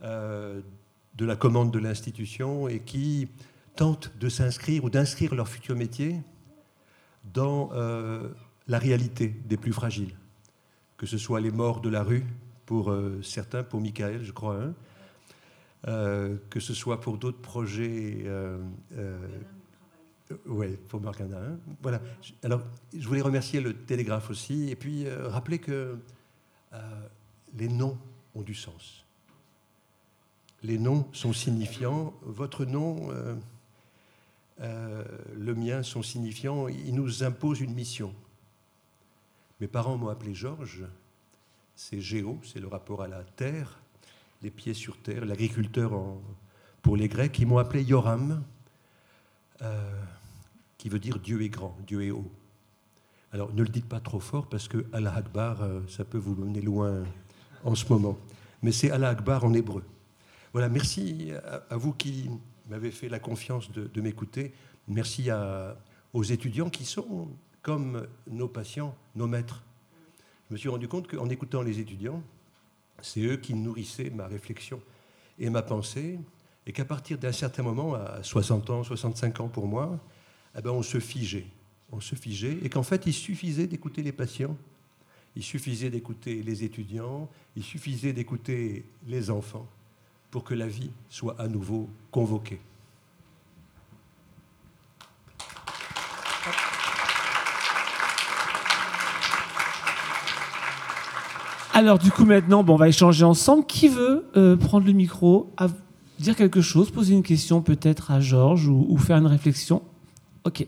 de 0.00 1.24
la 1.24 1.34
commande 1.34 1.72
de 1.72 1.78
l'institution 1.78 2.68
et 2.68 2.80
qui 2.80 3.28
tentent 3.74 4.12
de 4.18 4.28
s'inscrire 4.28 4.84
ou 4.84 4.90
d'inscrire 4.90 5.34
leur 5.34 5.48
futur 5.48 5.74
métier 5.74 6.20
dans 7.34 7.70
la 8.68 8.78
réalité 8.78 9.28
des 9.28 9.56
plus 9.56 9.72
fragiles, 9.72 10.14
que 10.96 11.06
ce 11.06 11.18
soit 11.18 11.40
les 11.40 11.50
morts 11.50 11.80
de 11.80 11.88
la 11.88 12.04
rue 12.04 12.24
pour 12.64 12.94
certains, 13.22 13.64
pour 13.64 13.80
Michael, 13.80 14.22
je 14.22 14.32
crois, 14.32 14.62
hein, 14.62 14.74
que 15.84 16.60
ce 16.60 16.74
soit 16.74 17.00
pour 17.00 17.18
d'autres 17.18 17.40
projets. 17.40 18.22
Euh, 18.24 18.58
oui, 20.46 20.76
pour 20.88 21.00
Morgana. 21.00 21.38
hein. 21.38 21.58
Voilà. 21.82 22.00
Alors, 22.42 22.62
je 22.96 23.06
voulais 23.06 23.20
remercier 23.20 23.60
le 23.60 23.74
Télégraphe 23.74 24.30
aussi, 24.30 24.70
et 24.70 24.76
puis 24.76 25.06
euh, 25.06 25.28
rappeler 25.28 25.58
que 25.58 25.98
euh, 26.72 27.08
les 27.56 27.68
noms 27.68 27.96
ont 28.34 28.42
du 28.42 28.54
sens. 28.54 29.04
Les 30.62 30.78
noms 30.78 31.06
sont 31.12 31.32
signifiants. 31.32 32.12
Votre 32.22 32.64
nom, 32.64 33.10
euh, 33.10 33.36
euh, 34.60 35.04
le 35.36 35.54
mien, 35.54 35.82
sont 35.82 36.02
signifiants. 36.02 36.68
Ils 36.68 36.94
nous 36.94 37.22
imposent 37.22 37.60
une 37.60 37.74
mission. 37.74 38.14
Mes 39.60 39.68
parents 39.68 39.96
m'ont 39.96 40.08
appelé 40.08 40.34
Georges. 40.34 40.84
C'est 41.74 42.00
Géo, 42.00 42.40
c'est 42.42 42.58
le 42.58 42.66
rapport 42.66 43.02
à 43.02 43.08
la 43.08 43.22
terre, 43.22 43.80
les 44.42 44.50
pieds 44.50 44.74
sur 44.74 44.96
terre, 44.98 45.24
l'agriculteur 45.24 45.92
pour 46.82 46.96
les 46.96 47.08
Grecs. 47.08 47.38
Ils 47.38 47.46
m'ont 47.46 47.58
appelé 47.58 47.82
Yoram, 47.82 48.42
euh, 49.62 50.02
qui 50.76 50.88
veut 50.88 50.98
dire 50.98 51.18
Dieu 51.18 51.42
est 51.42 51.48
grand, 51.48 51.76
Dieu 51.86 52.02
est 52.02 52.10
haut. 52.10 52.30
Alors 53.32 53.52
ne 53.52 53.62
le 53.62 53.68
dites 53.68 53.88
pas 53.88 54.00
trop 54.00 54.20
fort 54.20 54.48
parce 54.48 54.68
que 54.68 54.86
Allah 54.92 55.14
Akbar, 55.14 55.62
euh, 55.62 55.80
ça 55.88 56.04
peut 56.04 56.18
vous 56.18 56.34
mener 56.34 56.60
loin 56.60 57.04
en 57.64 57.74
ce 57.74 57.92
moment. 57.92 58.16
Mais 58.62 58.72
c'est 58.72 58.90
Allah 58.90 59.10
Akbar 59.10 59.44
en 59.44 59.52
hébreu. 59.54 59.84
Voilà, 60.52 60.68
merci 60.68 61.30
à, 61.70 61.76
vous 61.76 61.92
qui 61.92 62.30
m'avez 62.68 62.90
fait 62.90 63.08
la 63.08 63.18
confiance 63.18 63.70
de, 63.70 64.00
m'écouter. 64.00 64.54
Merci 64.88 65.28
aux 66.14 66.22
étudiants 66.22 66.70
qui 66.70 66.86
sont 66.86 67.28
comme 67.60 68.06
nos 68.26 68.48
patients, 68.48 68.96
nos 69.14 69.26
maîtres. 69.26 69.62
Je 70.48 70.54
me 70.54 70.58
suis 70.58 70.70
rendu 70.70 70.88
compte 70.88 71.06
qu'en 71.06 71.28
écoutant 71.28 71.60
les 71.60 71.80
étudiants, 71.80 72.22
c'est 73.00 73.20
eux 73.20 73.36
qui 73.36 73.54
nourrissaient 73.54 74.10
ma 74.10 74.26
réflexion 74.26 74.80
et 75.38 75.50
ma 75.50 75.62
pensée, 75.62 76.18
et 76.66 76.72
qu'à 76.72 76.84
partir 76.84 77.18
d'un 77.18 77.32
certain 77.32 77.62
moment, 77.62 77.94
à 77.94 78.22
60 78.22 78.70
ans, 78.70 78.84
65 78.84 79.40
ans 79.40 79.48
pour 79.48 79.66
moi, 79.66 79.98
eh 80.56 80.60
ben 80.60 80.70
on 80.70 80.82
se 80.82 81.00
figeait. 81.00 81.46
On 81.90 82.00
se 82.00 82.14
figeait, 82.14 82.58
et 82.62 82.68
qu'en 82.68 82.82
fait, 82.82 83.06
il 83.06 83.14
suffisait 83.14 83.66
d'écouter 83.66 84.02
les 84.02 84.12
patients, 84.12 84.56
il 85.34 85.42
suffisait 85.42 85.88
d'écouter 85.88 86.42
les 86.42 86.64
étudiants, 86.64 87.30
il 87.56 87.62
suffisait 87.62 88.12
d'écouter 88.12 88.84
les 89.06 89.30
enfants 89.30 89.68
pour 90.30 90.44
que 90.44 90.54
la 90.54 90.66
vie 90.66 90.90
soit 91.08 91.40
à 91.40 91.48
nouveau 91.48 91.88
convoquée. 92.10 92.60
Alors 101.78 102.00
du 102.00 102.10
coup 102.10 102.24
maintenant, 102.24 102.64
bon, 102.64 102.74
on 102.74 102.76
va 102.76 102.88
échanger 102.88 103.24
ensemble. 103.24 103.64
Qui 103.64 103.86
veut 103.86 104.28
euh, 104.36 104.56
prendre 104.56 104.84
le 104.84 104.92
micro, 104.92 105.54
dire 106.18 106.34
quelque 106.34 106.60
chose, 106.60 106.90
poser 106.90 107.14
une 107.14 107.22
question 107.22 107.62
peut-être 107.62 108.10
à 108.10 108.18
Georges 108.18 108.66
ou, 108.66 108.98
faire 108.98 109.18
une 109.18 109.28
réflexion? 109.28 109.80
Ok. 110.42 110.66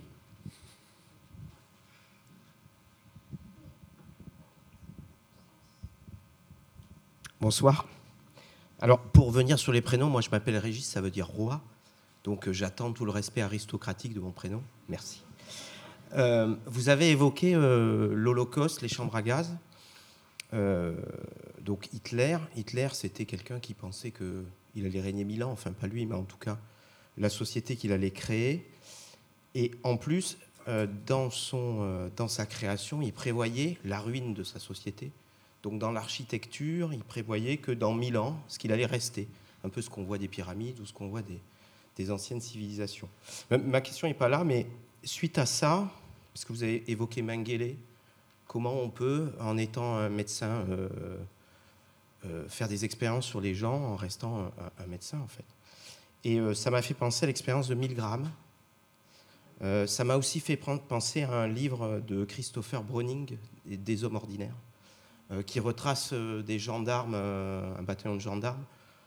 Bonsoir. 7.41 7.87
Alors, 8.81 9.01
pour 9.01 9.27
revenir 9.27 9.59
sur 9.59 9.73
les 9.73 9.81
prénoms, 9.81 10.09
moi 10.09 10.21
je 10.21 10.31
m'appelle 10.31 10.59
Régis, 10.59 10.87
ça 10.87 11.01
veut 11.01 11.11
dire 11.11 11.27
roi. 11.27 11.61
Donc 12.23 12.47
euh, 12.47 12.53
j'attends 12.53 12.93
tout 12.93 13.05
le 13.05 13.11
respect 13.11 13.43
aristocratique 13.43 14.15
de 14.15 14.21
mon 14.21 14.31
prénom. 14.31 14.63
Merci. 14.89 15.25
Euh, 16.15 16.55
vous 16.67 16.89
avez 16.89 17.11
évoqué 17.11 17.55
l'Holocauste, 17.55 18.81
les 18.81 18.89
chambres 18.89 19.17
à 19.17 19.23
gaz. 19.23 19.57
Euh, 20.53 20.97
donc 21.61 21.89
Hitler, 21.93 22.39
Hitler 22.57 22.89
c'était 22.93 23.25
quelqu'un 23.25 23.61
qui 23.61 23.75
pensait 23.75 24.11
qu'il 24.13 24.85
allait 24.87 25.01
régner 25.01 25.25
mille 25.25 25.45
ans, 25.45 25.53
enfin 25.53 25.73
pas 25.73 25.87
lui, 25.87 26.07
mais 26.07 26.17
en 26.17 26.25
tout 26.25 26.39
cas 26.39 26.59
la 27.19 27.29
société 27.29 27.77
qu'il 27.77 27.93
allait 27.93 28.11
créer. 28.11 28.67
Et 29.55 29.73
en 29.83 29.97
plus, 29.97 30.39
euh, 30.69 30.87
dans, 31.07 31.31
son, 31.31 31.79
euh, 31.83 32.09
dans 32.17 32.29
sa 32.29 32.47
création, 32.47 33.03
il 33.03 33.13
prévoyait 33.13 33.79
la 33.85 34.01
ruine 34.01 34.33
de 34.35 34.45
sa 34.45 34.59
société. 34.59 35.11
Donc 35.63 35.79
dans 35.79 35.93
l'architecture, 35.93 36.93
il 36.93 37.05
prévoyait 37.05 37.59
que 37.59 37.73
dans 37.73 37.93
mille 37.93 38.17
ans, 38.17 38.41
ce 38.49 38.59
qu'il 38.59 38.73
allait 38.73 38.87
rester, 38.87 39.29
un 39.65 39.69
peu 39.69 39.83
ce 39.83 39.91
qu'on 39.91 40.05
voit 40.05 40.19
des 40.19 40.29
pyramides 40.29 40.79
ou 40.81 40.87
ce 40.87 40.93
qu'on 40.93 41.09
voit 41.09 41.23
des, 41.23 41.39
des 41.97 42.11
anciennes 42.11 42.41
civilisations. 42.41 43.09
Ma- 43.51 43.59
Ma 43.59 43.81
question 43.81 44.09
n'est 44.09 44.15
pas 44.15 44.29
là, 44.29 44.43
mais 44.45 44.67
suite 45.05 45.37
à 45.39 45.47
ça, 45.47 45.91
parce 46.33 46.45
que 46.45 46.53
vous 46.53 46.63
avez 46.63 46.83
évoqué 46.91 47.21
Mengele, 47.23 47.75
comment 48.51 48.81
on 48.83 48.91
peut, 48.91 49.31
en 49.39 49.57
étant 49.57 49.95
un 49.97 50.09
médecin, 50.09 50.65
euh, 50.69 50.89
euh, 52.27 52.49
faire 52.49 52.67
des 52.67 52.85
expériences 52.85 53.25
sur 53.25 53.41
les 53.41 53.55
gens 53.55 53.77
en 53.77 53.95
restant 53.95 54.51
un, 54.81 54.87
médecin, 54.89 55.21
en 55.21 55.29
fait. 55.29 55.45
Et 56.25 56.41
euh, 56.41 56.53
ça 56.53 56.73
m'a 56.73 56.83
fait 56.83 56.95
penser 56.95 57.23
à 57.25 57.27
l'expérience 57.29 57.69
de 57.69 57.77
Milgram. 57.77 58.29
Euh, 59.63 59.87
ça 59.87 60.03
m'a 60.03 60.17
aussi 60.17 60.41
fait 60.41 60.57
penser 60.57 61.23
à 61.23 61.33
un 61.33 61.47
livre 61.47 62.01
de 62.09 62.25
Christopher 62.25 62.83
Browning, 62.83 63.39
Des- 63.67 64.03
hommes 64.03 64.17
ordinaires, 64.17 64.57
qui 65.47 65.61
retrace 65.61 66.13
des 66.13 66.59
gendarmes, 66.59 67.15
un 67.15 67.83
bataillon 67.83 68.17
de 68.17 68.21
gendarmes 68.21 68.65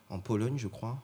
en 0.09 0.19
Pologne, 0.19 0.57
je 0.57 0.69
crois, 0.69 0.97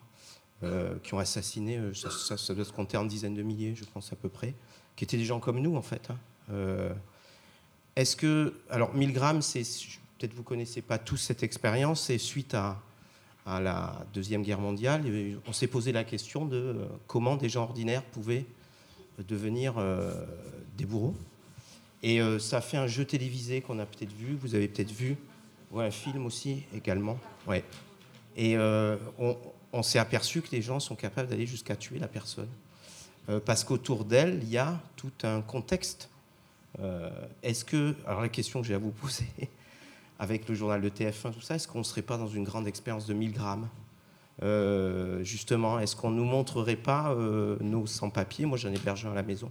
qui 1.02 1.12
ont 1.12 1.18
assassiné, 1.18 1.78
ça 1.92 2.54
doit 2.54 2.64
se 2.64 2.72
compter 2.72 2.96
en 2.96 3.04
dizaines 3.04 3.34
de 3.34 3.42
milliers, 3.42 3.74
je 3.74 3.84
pense 3.84 4.14
à 4.14 4.16
peu 4.16 4.30
près, 4.30 4.54
qui 4.96 5.04
étaient 5.04 5.18
des 5.18 5.26
gens 5.26 5.40
comme 5.40 5.60
nous, 5.60 5.76
en 5.76 5.82
fait. 5.82 6.08
hein. 6.08 6.94
Euh, 8.00 8.02
Est-ce 8.02 8.16
que. 8.16 8.54
Alors, 8.70 8.94
Milgram, 8.94 9.42
c'est. 9.42 9.62
Peut-être 10.18 10.34
vous 10.34 10.42
connaissez 10.42 10.82
pas 10.82 10.98
tous 10.98 11.16
cette 11.16 11.42
expérience, 11.42 12.02
c'est 12.02 12.18
suite 12.18 12.54
à, 12.54 12.82
la 13.46 14.04
Deuxième 14.12 14.42
Guerre 14.42 14.60
mondiale, 14.60 15.02
on 15.48 15.52
s'est 15.52 15.66
posé 15.66 15.92
la 15.92 16.04
question 16.04 16.44
de 16.44 16.56
euh, 16.56 16.86
comment 17.06 17.36
des 17.36 17.48
gens 17.48 17.62
ordinaires 17.62 18.04
pouvaient 18.04 18.44
devenir 19.26 19.74
euh, 19.78 20.12
des 20.76 20.84
bourreaux. 20.84 21.16
Et 22.02 22.20
euh, 22.20 22.38
ça 22.38 22.60
fait 22.60 22.76
un 22.76 22.86
jeu 22.86 23.04
télévisé 23.04 23.60
qu'on 23.60 23.78
a 23.78 23.86
peut-être 23.86 24.12
vu, 24.12 24.34
vous 24.34 24.54
avez 24.54 24.68
peut-être 24.68 24.92
vu, 24.92 25.16
ou 25.70 25.80
un 25.80 25.90
film 25.90 26.26
aussi 26.26 26.62
également. 26.74 27.18
Ouais. 27.46 27.64
Et 28.36 28.56
euh, 28.56 28.96
on, 29.72 29.82
s'est 29.82 29.98
aperçu 29.98 30.40
que 30.40 30.50
les 30.52 30.62
gens 30.62 30.80
sont 30.80 30.96
capables 30.96 31.28
d'aller 31.28 31.46
jusqu'à 31.46 31.76
tuer 31.76 31.98
la 31.98 32.08
personne. 32.08 32.48
Euh, 33.28 33.40
parce 33.44 33.64
qu'autour 33.64 34.04
d'elle, 34.04 34.40
il 34.42 34.48
y 34.48 34.58
a 34.58 34.80
tout 34.96 35.12
un 35.22 35.42
contexte. 35.42 36.09
Euh, 36.78 37.10
est-ce 37.42 37.64
que, 37.64 37.94
alors 38.06 38.20
la 38.20 38.28
question 38.28 38.60
que 38.60 38.66
j'ai 38.66 38.74
à 38.74 38.78
vous 38.78 38.92
poser, 38.92 39.26
avec 40.18 40.48
le 40.48 40.54
journal 40.54 40.80
de 40.80 40.88
TF1, 40.88 41.32
tout 41.32 41.40
ça, 41.40 41.56
est-ce 41.56 41.66
qu'on 41.66 41.78
ne 41.78 41.84
serait 41.84 42.02
pas 42.02 42.16
dans 42.16 42.28
une 42.28 42.44
grande 42.44 42.66
expérience 42.66 43.06
de 43.06 43.14
1000 43.14 43.32
grammes? 43.32 43.68
Euh, 44.42 45.22
Justement, 45.22 45.78
est-ce 45.78 45.96
qu'on 45.96 46.10
ne 46.10 46.16
nous 46.16 46.24
montrerait 46.24 46.76
pas 46.76 47.12
euh, 47.12 47.56
nos 47.60 47.86
sans-papiers? 47.86 48.46
Moi, 48.46 48.56
j'en 48.56 48.72
héberge 48.72 49.04
un 49.06 49.12
à 49.12 49.14
la 49.14 49.22
maison. 49.22 49.50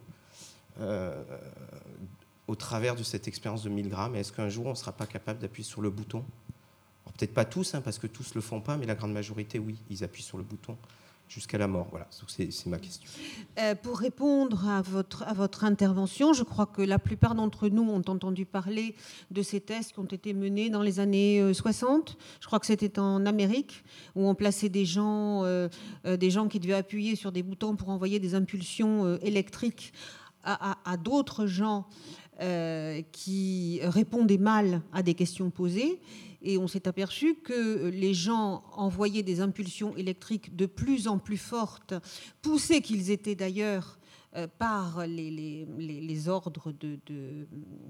Au 2.47 2.55
travers 2.55 2.95
de 2.95 3.03
cette 3.03 3.27
expérience 3.27 3.63
de 3.63 3.69
1000 3.69 3.89
grammes, 3.89 4.15
est-ce 4.15 4.31
qu'un 4.31 4.49
jour, 4.49 4.65
on 4.65 4.71
ne 4.71 4.75
sera 4.75 4.93
pas 4.93 5.05
capable 5.05 5.39
d'appuyer 5.39 5.67
sur 5.67 5.81
le 5.81 5.89
bouton? 5.89 6.23
Peut-être 7.17 7.33
pas 7.33 7.45
tous, 7.45 7.75
hein, 7.75 7.81
parce 7.81 7.99
que 7.99 8.07
tous 8.07 8.29
ne 8.29 8.35
le 8.35 8.41
font 8.41 8.61
pas, 8.61 8.77
mais 8.77 8.85
la 8.85 8.95
grande 8.95 9.11
majorité, 9.11 9.59
oui, 9.59 9.77
ils 9.89 10.05
appuient 10.05 10.23
sur 10.23 10.37
le 10.37 10.43
bouton 10.43 10.77
jusqu'à 11.29 11.57
la 11.57 11.67
mort. 11.67 11.87
Voilà, 11.91 12.07
c'est 12.27 12.65
ma 12.65 12.79
question. 12.79 13.09
Euh, 13.59 13.75
pour 13.75 13.99
répondre 13.99 14.67
à 14.67 14.81
votre, 14.81 15.23
à 15.23 15.33
votre 15.33 15.63
intervention, 15.63 16.33
je 16.33 16.43
crois 16.43 16.65
que 16.65 16.81
la 16.81 16.99
plupart 16.99 17.35
d'entre 17.35 17.69
nous 17.69 17.83
ont 17.83 17.97
entendu 17.97 18.45
parler 18.45 18.95
de 19.31 19.41
ces 19.41 19.61
tests 19.61 19.93
qui 19.93 19.99
ont 19.99 20.05
été 20.05 20.33
menés 20.33 20.69
dans 20.69 20.81
les 20.81 20.99
années 20.99 21.39
euh, 21.39 21.53
60. 21.53 22.17
Je 22.41 22.47
crois 22.47 22.59
que 22.59 22.65
c'était 22.65 22.99
en 22.99 23.25
Amérique, 23.25 23.83
où 24.15 24.27
on 24.27 24.35
plaçait 24.35 24.69
des 24.69 24.85
gens, 24.85 25.43
euh, 25.43 25.69
euh, 26.05 26.17
des 26.17 26.31
gens 26.31 26.47
qui 26.47 26.59
devaient 26.59 26.73
appuyer 26.73 27.15
sur 27.15 27.31
des 27.31 27.43
boutons 27.43 27.75
pour 27.75 27.89
envoyer 27.89 28.19
des 28.19 28.35
impulsions 28.35 29.05
euh, 29.05 29.17
électriques 29.21 29.93
à 30.45 30.95
d'autres 30.97 31.45
gens 31.45 31.85
euh, 32.41 33.01
qui 33.11 33.79
répondaient 33.83 34.37
mal 34.37 34.81
à 34.93 35.03
des 35.03 35.13
questions 35.13 35.49
posées. 35.49 35.99
Et 36.41 36.57
on 36.57 36.67
s'est 36.67 36.87
aperçu 36.87 37.35
que 37.35 37.89
les 37.89 38.13
gens 38.13 38.63
envoyaient 38.73 39.23
des 39.23 39.41
impulsions 39.41 39.95
électriques 39.97 40.55
de 40.55 40.65
plus 40.65 41.07
en 41.07 41.17
plus 41.17 41.37
fortes, 41.37 41.93
poussés 42.41 42.81
qu'ils 42.81 43.11
étaient 43.11 43.35
d'ailleurs 43.35 43.98
par 44.59 45.07
les, 45.07 46.27
ordres, 46.27 46.71
de, 46.71 47.47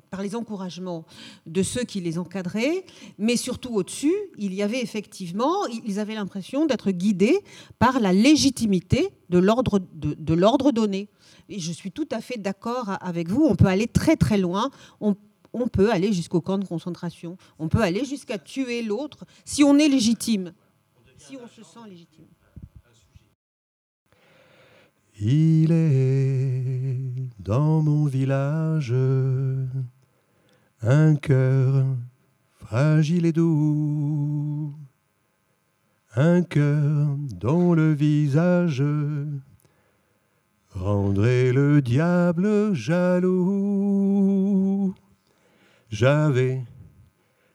par 0.09 0.21
les 0.21 0.35
encouragements 0.35 1.05
de 1.45 1.61
ceux 1.63 1.83
qui 1.83 1.99
les 1.99 2.17
encadraient, 2.17 2.85
mais 3.17 3.35
surtout 3.35 3.75
au-dessus, 3.75 4.15
il 4.37 4.53
y 4.53 4.61
avait 4.61 4.81
effectivement, 4.81 5.65
ils 5.67 5.99
avaient 5.99 6.15
l'impression 6.15 6.65
d'être 6.65 6.91
guidés 6.91 7.39
par 7.77 7.99
la 7.99 8.13
légitimité 8.13 9.09
de 9.29 9.37
l'ordre 9.39 10.71
donné. 10.71 11.09
Et 11.49 11.59
je 11.59 11.71
suis 11.71 11.91
tout 11.91 12.07
à 12.11 12.21
fait 12.21 12.37
d'accord 12.37 12.97
avec 13.01 13.29
vous, 13.29 13.43
on 13.43 13.55
peut 13.55 13.67
aller 13.67 13.87
très 13.87 14.15
très 14.15 14.37
loin, 14.37 14.69
on 15.01 15.15
peut 15.67 15.91
aller 15.91 16.13
jusqu'au 16.13 16.41
camp 16.41 16.57
de 16.57 16.65
concentration, 16.65 17.37
on 17.57 17.67
peut 17.67 17.81
aller 17.81 18.05
jusqu'à 18.05 18.37
tuer 18.37 18.81
l'autre 18.81 19.25
si 19.45 19.63
on 19.63 19.77
est 19.77 19.89
légitime, 19.89 20.53
si 21.17 21.37
on 21.37 21.47
se 21.47 21.63
sent 21.63 21.79
légitime. 21.89 22.27
Il 25.21 25.73
est 25.73 26.97
dans 27.39 27.81
mon 27.81 28.05
village 28.05 28.95
un 30.81 31.15
cœur 31.15 31.85
fragile 32.61 33.25
et 33.25 33.33
doux, 33.33 34.73
un 36.15 36.41
cœur 36.43 37.17
dont 37.37 37.73
le 37.73 37.91
visage 37.91 38.81
rendrait 40.69 41.51
le 41.51 41.81
diable 41.81 42.73
jaloux. 42.73 43.35
J'avais 45.89 46.63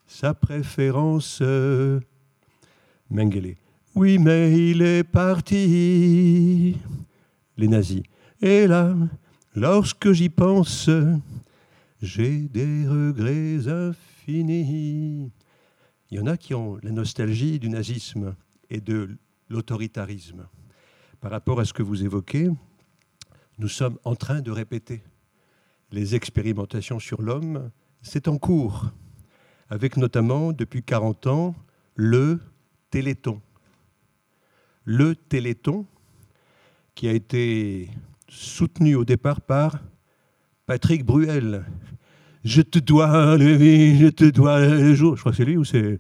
sa 0.07 0.35
préférence, 0.35 1.43
Mengele. 3.09 3.57
Oui, 3.95 4.19
mais 4.19 4.71
il 4.71 4.83
est 4.83 5.05
parti 5.05 6.77
les 7.57 7.69
nazis. 7.69 8.03
Et 8.41 8.67
là, 8.67 8.95
lorsque 9.55 10.13
j'y 10.13 10.29
pense, 10.29 10.91
j'ai 12.03 12.49
des 12.49 12.87
regrets 12.87 13.69
infinis. 13.69 15.31
Il 16.11 16.19
y 16.19 16.21
en 16.21 16.27
a 16.27 16.37
qui 16.37 16.55
ont 16.55 16.79
la 16.83 16.91
nostalgie 16.91 17.59
du 17.59 17.69
nazisme 17.69 18.37
et 18.71 18.81
de 18.81 19.17
l'autoritarisme. 19.49 20.47
Par 21.21 21.31
rapport 21.31 21.61
à 21.61 21.65
ce 21.65 21.73
que 21.73 21.83
vous 21.83 22.05
évoquez, 22.05 22.51
nous 23.59 23.69
sommes 23.69 23.99
en 24.05 24.15
train 24.15 24.41
de 24.41 24.51
répéter 24.51 25.03
les 25.91 26.15
expérimentations 26.15 26.99
sur 26.99 27.23
l'homme. 27.23 27.71
C'est 28.03 28.29
en 28.29 28.37
cours, 28.37 28.91
avec 29.71 29.97
notamment, 29.97 30.53
depuis 30.53 30.83
40 30.83 31.27
ans, 31.29 31.55
le 31.95 32.41
Téléthon. 32.91 33.41
Le 34.85 35.15
Téléthon, 35.17 35.87
qui 36.95 37.09
a 37.09 37.13
été 37.13 37.91
soutenu 38.29 38.95
au 38.95 39.05
départ 39.05 39.41
par 39.41 39.79
Patrick 40.67 41.05
Bruel. 41.05 41.65
Je 42.45 42.63
te 42.63 42.79
dois 42.79 43.37
le 43.37 43.53
vie, 43.53 43.99
je 43.99 44.09
te 44.09 44.25
dois 44.25 44.61
le 44.61 44.95
jour. 44.95 45.17
Je 45.17 45.21
crois 45.21 45.33
que 45.33 45.39
c'est 45.39 45.45
lui 45.45 45.57
ou 45.57 45.65
c'est. 45.65 45.99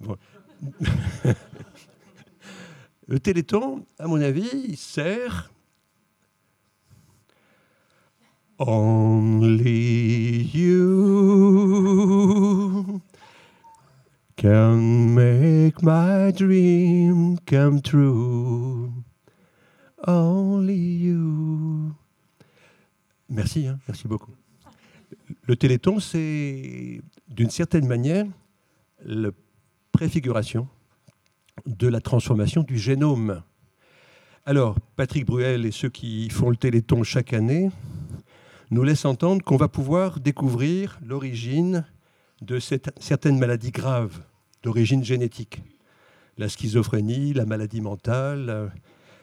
Le 3.08 3.18
Téléthon, 3.20 3.84
à 3.98 4.06
mon 4.06 4.20
avis, 4.20 4.76
sert. 4.76 5.50
Only 8.58 10.48
you 10.54 11.42
can 14.36 15.14
make 15.14 15.82
my 15.82 16.30
dream 16.32 17.38
come 17.44 17.82
true. 17.82 19.01
Only 20.06 21.04
you. 21.04 21.92
Merci, 23.28 23.66
hein, 23.66 23.78
merci 23.86 24.08
beaucoup. 24.08 24.32
Le 25.44 25.56
Téléthon, 25.56 26.00
c'est 26.00 27.00
d'une 27.28 27.50
certaine 27.50 27.86
manière 27.86 28.26
le 29.04 29.32
préfiguration 29.92 30.68
de 31.66 31.86
la 31.86 32.00
transformation 32.00 32.62
du 32.62 32.78
génome. 32.78 33.42
Alors, 34.44 34.76
Patrick 34.96 35.24
Bruel 35.24 35.64
et 35.64 35.70
ceux 35.70 35.88
qui 35.88 36.28
font 36.30 36.50
le 36.50 36.56
Téléthon 36.56 37.04
chaque 37.04 37.32
année 37.32 37.70
nous 38.72 38.82
laissent 38.82 39.04
entendre 39.04 39.42
qu'on 39.44 39.56
va 39.56 39.68
pouvoir 39.68 40.18
découvrir 40.18 40.98
l'origine 41.06 41.84
de 42.40 42.58
certaines 42.58 43.38
maladies 43.38 43.70
graves 43.70 44.20
d'origine 44.64 45.04
génétique. 45.04 45.62
La 46.38 46.48
schizophrénie, 46.48 47.34
la 47.34 47.44
maladie 47.44 47.80
mentale, 47.80 48.72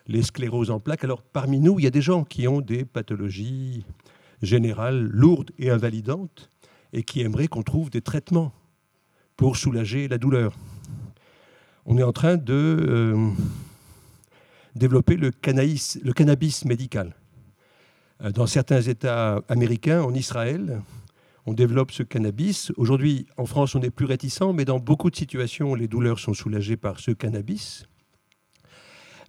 les 0.09 0.23
scléroses 0.23 0.71
en 0.71 0.79
plaques. 0.79 1.03
Alors, 1.03 1.21
parmi 1.21 1.59
nous, 1.59 1.79
il 1.79 1.83
y 1.83 1.87
a 1.87 1.91
des 1.91 2.01
gens 2.01 2.23
qui 2.23 2.47
ont 2.47 2.61
des 2.61 2.83
pathologies 2.83 3.85
générales 4.41 5.03
lourdes 5.03 5.51
et 5.59 5.69
invalidantes 5.69 6.49
et 6.91 7.03
qui 7.03 7.21
aimeraient 7.21 7.47
qu'on 7.47 7.61
trouve 7.61 7.91
des 7.91 8.01
traitements 8.01 8.51
pour 9.37 9.55
soulager 9.55 10.07
la 10.07 10.17
douleur. 10.17 10.53
On 11.85 11.97
est 11.97 12.03
en 12.03 12.11
train 12.11 12.37
de 12.37 12.53
euh, 12.53 13.29
développer 14.75 15.15
le 15.15 15.29
cannabis, 15.31 15.99
le 16.03 16.11
cannabis 16.11 16.65
médical. 16.65 17.15
Euh, 18.23 18.31
Dans 18.31 18.47
certains 18.47 18.81
États 18.81 19.43
américains, 19.47 20.01
en 20.01 20.13
Israël, 20.13 20.81
on 21.45 21.53
développe 21.53 21.91
ce 21.91 22.01
cannabis. 22.03 22.71
Aujourd'hui, 22.77 23.27
en 23.37 23.45
France, 23.45 23.75
on 23.75 23.81
est 23.81 23.91
plus 23.91 24.05
réticent, 24.05 24.53
mais 24.55 24.65
dans 24.65 24.79
beaucoup 24.79 25.11
de 25.11 25.15
situations, 25.15 25.75
les 25.75 25.87
douleurs 25.87 26.19
sont 26.19 26.33
soulagées 26.33 26.77
par 26.77 26.99
ce 26.99 27.11
cannabis. 27.11 27.85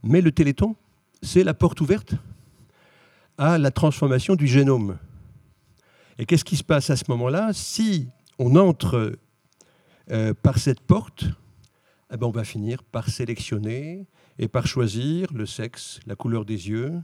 Mais 0.03 0.21
le 0.21 0.33
téléthon, 0.33 0.77
c'est 1.23 1.45
la 1.45 1.55
porte 1.55 1.81
ouverte 1.81 2.15
à 3.39 3.59
la 3.59 3.71
transformation 3.71 4.35
du 4.35 4.47
génome. 4.47 4.99
Et 6.19 6.27
qu'est-ce 6.27 6.45
qui 6.45 6.57
se 6.57 6.65
passe 6.65 6.91
à 6.91 6.97
ce 6.97 7.05
moment-là? 7.09 7.53
Si 7.53 8.09
on 8.39 8.57
entre 8.57 9.19
euh, 10.11 10.35
par 10.35 10.59
cette 10.59 10.81
porte, 10.81 11.25
eh 12.13 12.17
ben, 12.17 12.27
on 12.27 12.31
va 12.31 12.45
finir 12.45 12.83
par 12.83 13.09
sélectionner 13.09 14.07
et 14.39 14.49
par 14.49 14.67
choisir 14.67 15.33
le 15.33 15.47
sexe, 15.47 16.01
la 16.07 16.17
couleur 16.17 16.45
des 16.45 16.69
yeux, 16.69 17.01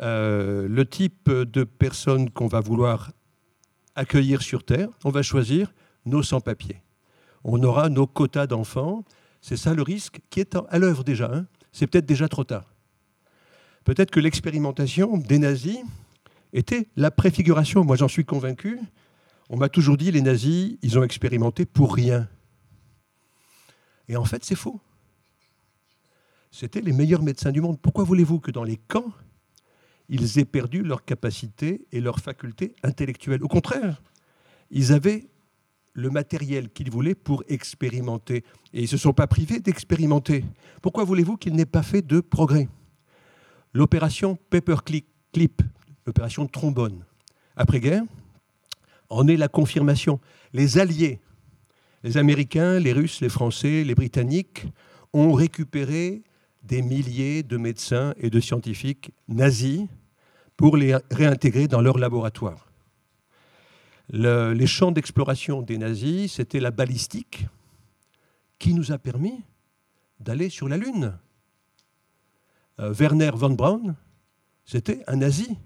euh, 0.00 0.68
le 0.68 0.84
type 0.84 1.30
de 1.30 1.64
personnes 1.64 2.30
qu'on 2.30 2.46
va 2.48 2.60
vouloir 2.60 3.12
accueillir 3.94 4.42
sur 4.42 4.64
Terre. 4.64 4.88
On 5.04 5.10
va 5.10 5.22
choisir 5.22 5.72
nos 6.04 6.22
sans-papiers. 6.22 6.82
On 7.44 7.62
aura 7.62 7.88
nos 7.88 8.06
quotas 8.06 8.46
d'enfants. 8.46 9.04
C'est 9.40 9.56
ça 9.56 9.74
le 9.74 9.82
risque 9.82 10.20
qui 10.30 10.40
est 10.40 10.56
à 10.68 10.78
l'œuvre 10.78 11.02
déjà. 11.02 11.32
hein. 11.32 11.46
C'est 11.76 11.86
peut-être 11.86 12.06
déjà 12.06 12.26
trop 12.26 12.42
tard. 12.42 12.72
Peut-être 13.84 14.10
que 14.10 14.18
l'expérimentation 14.18 15.18
des 15.18 15.38
nazis 15.38 15.76
était 16.54 16.88
la 16.96 17.10
préfiguration. 17.10 17.84
Moi, 17.84 17.96
j'en 17.96 18.08
suis 18.08 18.24
convaincu. 18.24 18.80
On 19.50 19.58
m'a 19.58 19.68
toujours 19.68 19.98
dit 19.98 20.10
les 20.10 20.22
nazis, 20.22 20.78
ils 20.80 20.98
ont 20.98 21.02
expérimenté 21.02 21.66
pour 21.66 21.94
rien. 21.94 22.30
Et 24.08 24.16
en 24.16 24.24
fait, 24.24 24.42
c'est 24.42 24.54
faux. 24.54 24.80
C'était 26.50 26.80
les 26.80 26.92
meilleurs 26.92 27.20
médecins 27.20 27.52
du 27.52 27.60
monde. 27.60 27.78
Pourquoi 27.78 28.04
voulez-vous 28.04 28.40
que 28.40 28.50
dans 28.50 28.64
les 28.64 28.78
camps, 28.78 29.12
ils 30.08 30.38
aient 30.38 30.46
perdu 30.46 30.82
leur 30.82 31.04
capacité 31.04 31.86
et 31.92 32.00
leur 32.00 32.20
faculté 32.20 32.74
intellectuelle? 32.84 33.44
Au 33.44 33.48
contraire, 33.48 34.00
ils 34.70 34.94
avaient 34.94 35.28
le 35.96 36.10
matériel 36.10 36.68
qu'ils 36.68 36.90
voulaient 36.90 37.14
pour 37.14 37.42
expérimenter. 37.48 38.44
Et 38.72 38.80
ils 38.80 38.82
ne 38.82 38.86
se 38.86 38.98
sont 38.98 39.14
pas 39.14 39.26
privés 39.26 39.60
d'expérimenter. 39.60 40.44
Pourquoi 40.82 41.04
voulez-vous 41.04 41.38
qu'ils 41.38 41.54
n'aient 41.54 41.64
pas 41.64 41.82
fait 41.82 42.02
de 42.02 42.20
progrès? 42.20 42.68
L'opération 43.72 44.38
Paperclip, 44.50 45.62
l'opération 46.06 46.46
trombone, 46.46 47.04
après-guerre, 47.56 48.04
en 49.08 49.26
est 49.26 49.36
la 49.36 49.48
confirmation. 49.48 50.20
Les 50.52 50.78
Alliés, 50.78 51.18
les 52.04 52.18
Américains, 52.18 52.78
les 52.78 52.92
Russes, 52.92 53.20
les 53.20 53.28
Français, 53.30 53.82
les 53.82 53.94
Britanniques, 53.94 54.66
ont 55.12 55.32
récupéré 55.32 56.22
des 56.62 56.82
milliers 56.82 57.42
de 57.42 57.56
médecins 57.56 58.12
et 58.18 58.28
de 58.28 58.40
scientifiques 58.40 59.12
nazis 59.28 59.86
pour 60.56 60.76
les 60.76 60.96
réintégrer 61.10 61.68
dans 61.68 61.80
leur 61.80 61.98
laboratoire. 61.98 62.70
Le- 64.10 64.52
les 64.52 64.66
champs 64.66 64.92
d'exploration 64.92 65.62
des 65.62 65.78
nazis, 65.78 66.32
c'était 66.34 66.60
la 66.60 66.70
balistique 66.70 67.46
qui 68.58 68.72
nous 68.74 68.92
a 68.92 68.98
permis 68.98 69.42
d'aller 70.20 70.48
sur 70.48 70.68
la 70.68 70.76
Lune. 70.76 71.12
Euh, 72.80 72.92
Werner 72.92 73.30
von 73.34 73.50
Braun, 73.50 73.94
c'était 74.64 75.02
un 75.06 75.16
nazi 75.16 75.56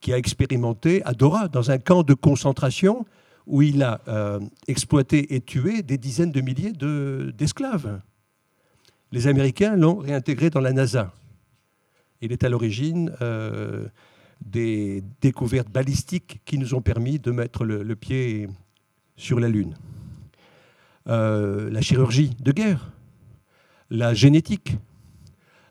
qui 0.00 0.12
a 0.12 0.18
expérimenté 0.18 1.04
à 1.04 1.12
Dora, 1.12 1.48
dans 1.48 1.70
un 1.70 1.78
camp 1.78 2.02
de 2.02 2.14
concentration 2.14 3.04
où 3.46 3.62
il 3.62 3.82
a 3.82 4.00
euh, 4.08 4.40
exploité 4.66 5.34
et 5.34 5.40
tué 5.40 5.82
des 5.82 5.98
dizaines 5.98 6.32
de 6.32 6.40
milliers 6.40 6.72
de- 6.72 7.34
d'esclaves. 7.36 8.00
Les 9.12 9.26
Américains 9.26 9.76
l'ont 9.76 9.96
réintégré 9.98 10.50
dans 10.50 10.60
la 10.60 10.72
NASA. 10.72 11.12
Il 12.22 12.32
est 12.32 12.44
à 12.44 12.48
l'origine 12.48 13.12
euh, 13.20 13.86
des 14.44 15.02
découvertes 15.20 15.70
balistiques 15.70 16.40
qui 16.44 16.58
nous 16.58 16.74
ont 16.74 16.80
permis 16.80 17.18
de 17.18 17.30
mettre 17.30 17.64
le, 17.64 17.96
pied 17.96 18.48
sur 19.16 19.40
la 19.40 19.48
Lune. 19.48 19.74
Euh, 21.08 21.70
la 21.70 21.80
chirurgie 21.80 22.30
de 22.40 22.52
guerre, 22.52 22.92
la 23.90 24.14
génétique, 24.14 24.76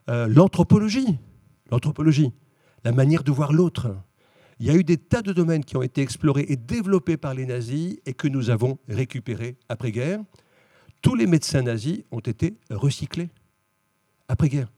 euh, 0.08 0.26
l'anthropologie, 0.28 1.18
l'anthropologie, 1.70 2.32
la 2.84 2.92
manière 2.92 3.22
de 3.22 3.30
voir 3.30 3.52
l'autre. 3.52 3.96
Il 4.58 4.66
y 4.66 4.70
a 4.70 4.74
eu 4.74 4.84
des 4.84 4.98
tas 4.98 5.22
de 5.22 5.32
domaines 5.32 5.64
qui 5.64 5.76
ont 5.76 5.82
été 5.82 6.02
explorés 6.02 6.46
et 6.48 6.56
développés 6.56 7.16
par 7.16 7.34
les 7.34 7.46
nazis 7.46 7.96
et 8.06 8.12
que 8.12 8.28
nous 8.28 8.50
avons 8.50 8.78
récupérés 8.88 9.56
après-guerre. 9.68 10.20
Tous 11.00 11.14
les 11.14 11.26
médecins 11.26 11.62
nazis 11.62 12.00
ont 12.10 12.20
été 12.20 12.54
recyclés 12.70 13.30
après-guerre. 14.28 14.70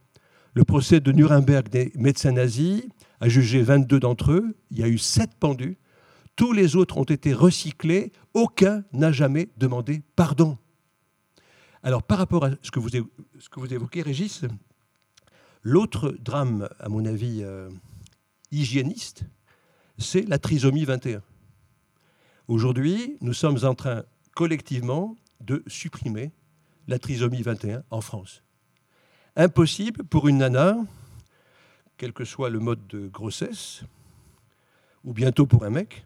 Le 0.54 0.64
procès 0.64 1.00
de 1.00 1.12
Nuremberg 1.12 1.70
des 1.70 1.92
médecins 1.94 2.32
nazis 2.32 2.82
a 3.20 3.28
jugé 3.28 3.62
22 3.62 4.00
d'entre 4.00 4.32
eux. 4.32 4.54
Il 4.70 4.78
y 4.78 4.82
a 4.82 4.88
eu 4.88 4.98
7 4.98 5.30
pendus. 5.40 5.78
Tous 6.36 6.52
les 6.52 6.76
autres 6.76 6.98
ont 6.98 7.04
été 7.04 7.32
recyclés. 7.32 8.12
Aucun 8.34 8.84
n'a 8.92 9.12
jamais 9.12 9.48
demandé 9.56 10.02
pardon. 10.14 10.58
Alors, 11.82 12.02
par 12.02 12.18
rapport 12.18 12.44
à 12.44 12.50
ce 12.62 12.70
que 12.70 12.80
vous, 12.80 12.94
évoquez, 13.74 14.02
Régis, 14.02 14.42
l'autre 15.62 16.14
drame, 16.20 16.68
à 16.78 16.88
mon 16.90 17.06
avis, 17.06 17.40
euh, 17.42 17.70
hygiéniste, 18.50 19.24
c'est 19.98 20.28
la 20.28 20.38
trisomie 20.38 20.84
21. 20.84 21.22
Aujourd'hui, 22.46 23.16
nous 23.22 23.32
sommes 23.32 23.64
en 23.64 23.74
train 23.74 24.04
collectivement 24.34 25.16
de 25.40 25.62
supprimer 25.66 26.30
la 26.88 26.98
trisomie 26.98 27.42
21 27.42 27.82
en 27.90 28.00
France. 28.02 28.42
Impossible 29.34 30.04
pour 30.04 30.28
une 30.28 30.38
nana, 30.38 30.76
quel 31.96 32.12
que 32.12 32.24
soit 32.24 32.50
le 32.50 32.58
mode 32.58 32.86
de 32.88 33.08
grossesse, 33.08 33.82
ou 35.04 35.14
bientôt 35.14 35.46
pour 35.46 35.64
un 35.64 35.70
mec, 35.70 36.04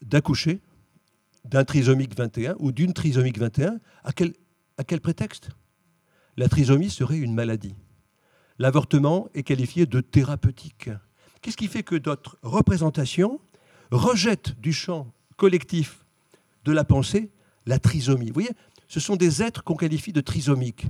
d'accoucher 0.00 0.60
d'un 1.44 1.64
trisomique 1.64 2.16
21 2.16 2.54
ou 2.58 2.72
d'une 2.72 2.94
trisomique 2.94 3.38
21. 3.38 3.78
À 4.04 4.12
quel, 4.12 5.00
prétexte? 5.00 5.50
La 6.36 6.48
trisomie 6.48 6.88
serait 6.88 7.18
une 7.18 7.34
maladie. 7.34 7.74
L'avortement 8.58 9.28
est 9.34 9.42
qualifié 9.42 9.86
de 9.86 10.00
thérapeutique. 10.00 10.90
Qu'est-ce 11.40 11.56
qui 11.56 11.68
fait 11.68 11.82
que 11.82 11.96
notre 12.06 12.38
représentation 12.42 13.40
rejette 13.90 14.58
du 14.60 14.72
champ 14.72 15.12
collectif 15.36 16.06
de 16.64 16.72
la 16.72 16.84
pensée 16.84 17.30
la 17.66 17.78
trisomie? 17.78 18.28
Vous 18.28 18.34
voyez, 18.34 18.52
ce 18.88 19.00
sont 19.00 19.16
des 19.16 19.42
êtres 19.42 19.64
qu'on 19.64 19.76
qualifie 19.76 20.12
de 20.12 20.20
trisomiques. 20.20 20.86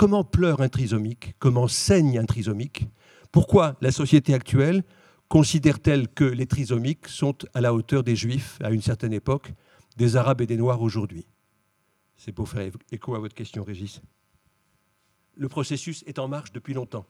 Comment 0.00 0.24
pleure 0.24 0.62
un 0.62 0.70
trisomique? 0.70 1.34
Comment 1.38 1.68
saigne 1.68 2.18
un 2.18 2.24
trisomique? 2.24 2.88
Pourquoi 3.32 3.76
la 3.82 3.92
société 3.92 4.32
actuelle 4.32 4.82
considère-t-elle 5.28 6.08
que 6.08 6.24
les 6.24 6.46
trisomiques 6.46 7.06
sont 7.06 7.36
à 7.52 7.60
la 7.60 7.74
hauteur 7.74 8.02
des 8.02 8.16
juifs 8.16 8.56
à 8.62 8.70
une 8.70 8.80
certaine 8.80 9.12
époque, 9.12 9.52
des 9.98 10.16
arabes 10.16 10.40
et 10.40 10.46
des 10.46 10.56
noirs 10.56 10.80
aujourd'hui? 10.80 11.26
C'est 12.16 12.32
pour 12.32 12.48
faire 12.48 12.72
écho 12.90 13.14
à 13.14 13.18
votre 13.18 13.34
question, 13.34 13.62
Régis. 13.62 14.00
Le 15.36 15.50
processus 15.50 16.02
est 16.06 16.18
en 16.18 16.28
marche 16.28 16.52
depuis 16.52 16.72
longtemps. 16.72 17.04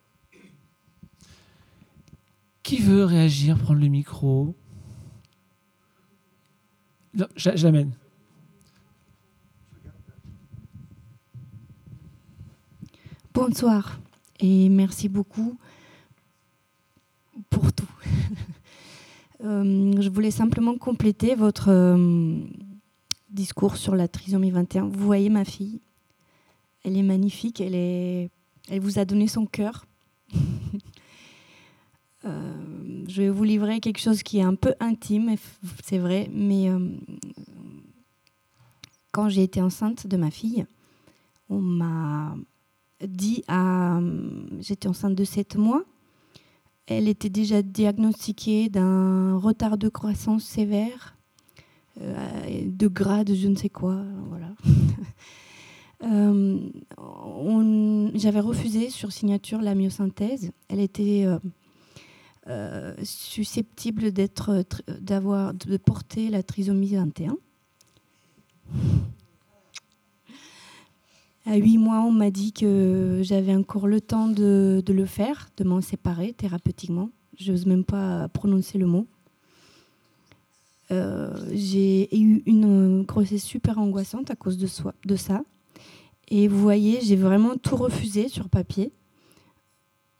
Qui 2.64 2.78
veut 2.78 3.04
réagir, 3.04 3.56
prendre 3.56 3.78
le 3.78 3.86
micro? 3.86 4.56
Non, 7.14 7.28
je, 7.36 7.50
je 7.54 7.66
l'amène. 7.68 7.92
Bonsoir 13.40 13.98
et 14.38 14.68
merci 14.68 15.08
beaucoup 15.08 15.56
pour 17.48 17.72
tout. 17.72 17.88
Euh, 19.42 19.94
je 19.98 20.10
voulais 20.10 20.30
simplement 20.30 20.76
compléter 20.76 21.34
votre 21.34 21.70
euh, 21.70 22.40
discours 23.30 23.78
sur 23.78 23.96
la 23.96 24.06
trisomie 24.06 24.50
21. 24.50 24.88
Vous 24.88 25.02
voyez 25.06 25.30
ma 25.30 25.46
fille, 25.46 25.80
elle 26.84 26.94
est 26.98 27.02
magnifique, 27.02 27.62
elle, 27.62 28.28
vous 28.80 28.98
a 28.98 29.06
donné 29.06 29.26
son 29.26 29.46
cœur. 29.46 29.86
Euh, 32.26 33.04
je 33.08 33.22
vais 33.22 33.30
vous 33.30 33.44
livrer 33.44 33.80
quelque 33.80 33.98
chose 33.98 34.22
qui 34.22 34.40
est 34.40 34.42
un 34.42 34.54
peu 34.54 34.74
intime, 34.78 35.36
c'est 35.82 35.96
vrai, 35.96 36.28
mais 36.34 36.68
quand 39.10 39.30
j'ai 39.30 39.42
été 39.42 39.62
enceinte 39.62 40.06
de 40.06 40.18
ma 40.18 40.30
fille, 40.30 40.66
on 41.48 41.62
m'a 41.62 42.36
dit 43.06 43.42
à. 43.48 44.00
J'étais 44.60 44.88
enceinte 44.88 45.14
de 45.14 45.24
7 45.24 45.56
mois. 45.56 45.84
Elle 46.86 47.08
était 47.08 47.28
déjà 47.30 47.62
diagnostiquée 47.62 48.68
d'un 48.68 49.36
retard 49.36 49.78
de 49.78 49.88
croissance 49.88 50.42
sévère, 50.44 51.16
euh, 52.00 52.62
de 52.66 52.88
grade, 52.88 53.32
je 53.32 53.46
ne 53.48 53.54
sais 53.56 53.68
quoi. 53.68 54.02
Voilà. 54.28 54.52
Euh, 56.02 56.58
J'avais 58.14 58.40
refusé 58.40 58.88
sur 58.88 59.12
signature 59.12 59.60
la 59.60 59.74
myosynthèse. 59.74 60.50
Elle 60.68 60.80
était 60.80 61.24
euh, 61.26 61.38
euh, 62.46 62.94
susceptible 63.02 64.10
d'être, 64.10 64.62
tr- 64.62 64.98
d'avoir, 64.98 65.52
de 65.52 65.76
porter 65.76 66.30
la 66.30 66.42
trisomie 66.42 66.94
21. 66.94 67.36
À 71.46 71.56
huit 71.56 71.78
mois, 71.78 72.00
on 72.00 72.12
m'a 72.12 72.30
dit 72.30 72.52
que 72.52 73.20
j'avais 73.22 73.54
encore 73.54 73.86
le 73.86 74.00
temps 74.00 74.28
de, 74.28 74.82
le 74.86 75.06
faire, 75.06 75.48
de 75.56 75.64
m'en 75.64 75.80
séparer 75.80 76.32
thérapeutiquement. 76.32 77.10
Je 77.38 77.52
n'ose 77.52 77.66
même 77.66 77.84
pas 77.84 78.28
prononcer 78.28 78.76
le 78.78 78.86
mot. 78.86 79.06
Euh, 80.90 81.34
j'ai 81.52 82.14
eu 82.16 82.42
une 82.46 83.02
grossesse 83.02 83.44
super 83.44 83.78
angoissante 83.78 84.30
à 84.30 84.36
cause 84.36 84.58
de, 84.58 84.68
de 85.06 85.16
ça. 85.16 85.42
Et 86.28 86.46
vous 86.46 86.60
voyez, 86.60 87.00
j'ai 87.00 87.16
vraiment 87.16 87.56
tout 87.56 87.76
refusé 87.76 88.28
sur 88.28 88.48
papier. 88.48 88.92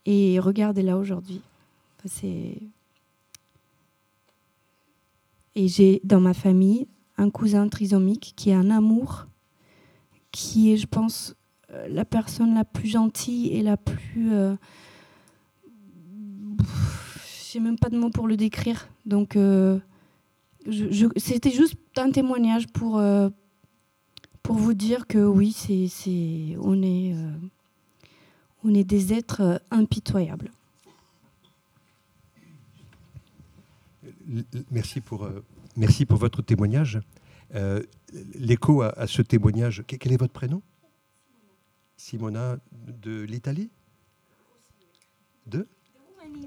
Et 0.06 0.40
regardez 0.40 0.82
là 0.82 0.96
aujourd'hui. 0.96 1.40
Et 5.54 5.68
j'ai 5.68 6.00
dans 6.04 6.20
ma 6.20 6.34
famille 6.34 6.86
un 7.18 7.30
cousin 7.30 7.68
trisomique 7.68 8.32
qui 8.36 8.50
a 8.52 8.58
un 8.58 8.70
amour, 8.70 9.26
qui 10.32 10.72
est, 10.72 10.76
je 10.76 10.86
pense, 10.86 11.34
euh, 11.70 11.88
la 11.88 12.04
personne 12.04 12.54
la 12.54 12.64
plus 12.64 12.88
gentille 12.88 13.48
et 13.48 13.62
la 13.62 13.76
plus. 13.76 14.32
euh, 14.32 14.54
Je 17.52 17.58
n'ai 17.58 17.64
même 17.64 17.78
pas 17.78 17.88
de 17.88 17.98
mots 17.98 18.10
pour 18.10 18.28
le 18.28 18.36
décrire. 18.36 18.88
Donc, 19.06 19.36
euh, 19.36 19.78
c'était 21.16 21.50
juste 21.50 21.76
un 21.96 22.10
témoignage 22.10 22.66
pour, 22.68 22.98
euh, 22.98 23.28
pour 24.42 24.56
vous 24.56 24.74
dire 24.74 25.06
que 25.06 25.18
oui, 25.18 25.52
c'est, 25.52 25.88
c'est, 25.88 26.56
on, 26.60 26.80
est, 26.82 27.14
on 28.62 28.74
est 28.74 28.84
des 28.84 29.12
êtres 29.14 29.60
impitoyables. 29.70 30.50
Merci 34.70 35.00
pour, 35.00 35.28
merci 35.76 36.06
pour 36.06 36.18
votre 36.18 36.42
témoignage. 36.42 37.00
Euh, 37.54 37.82
L'écho 38.34 38.82
à, 38.82 39.06
ce 39.06 39.22
témoignage, 39.22 39.84
que- 39.86 39.94
quel 39.96 40.12
est 40.12 40.16
votre 40.16 40.32
prénom? 40.32 40.62
Simona 41.96 42.56
de 42.72 43.22
l'Italie? 43.22 43.70
De? 45.46 45.68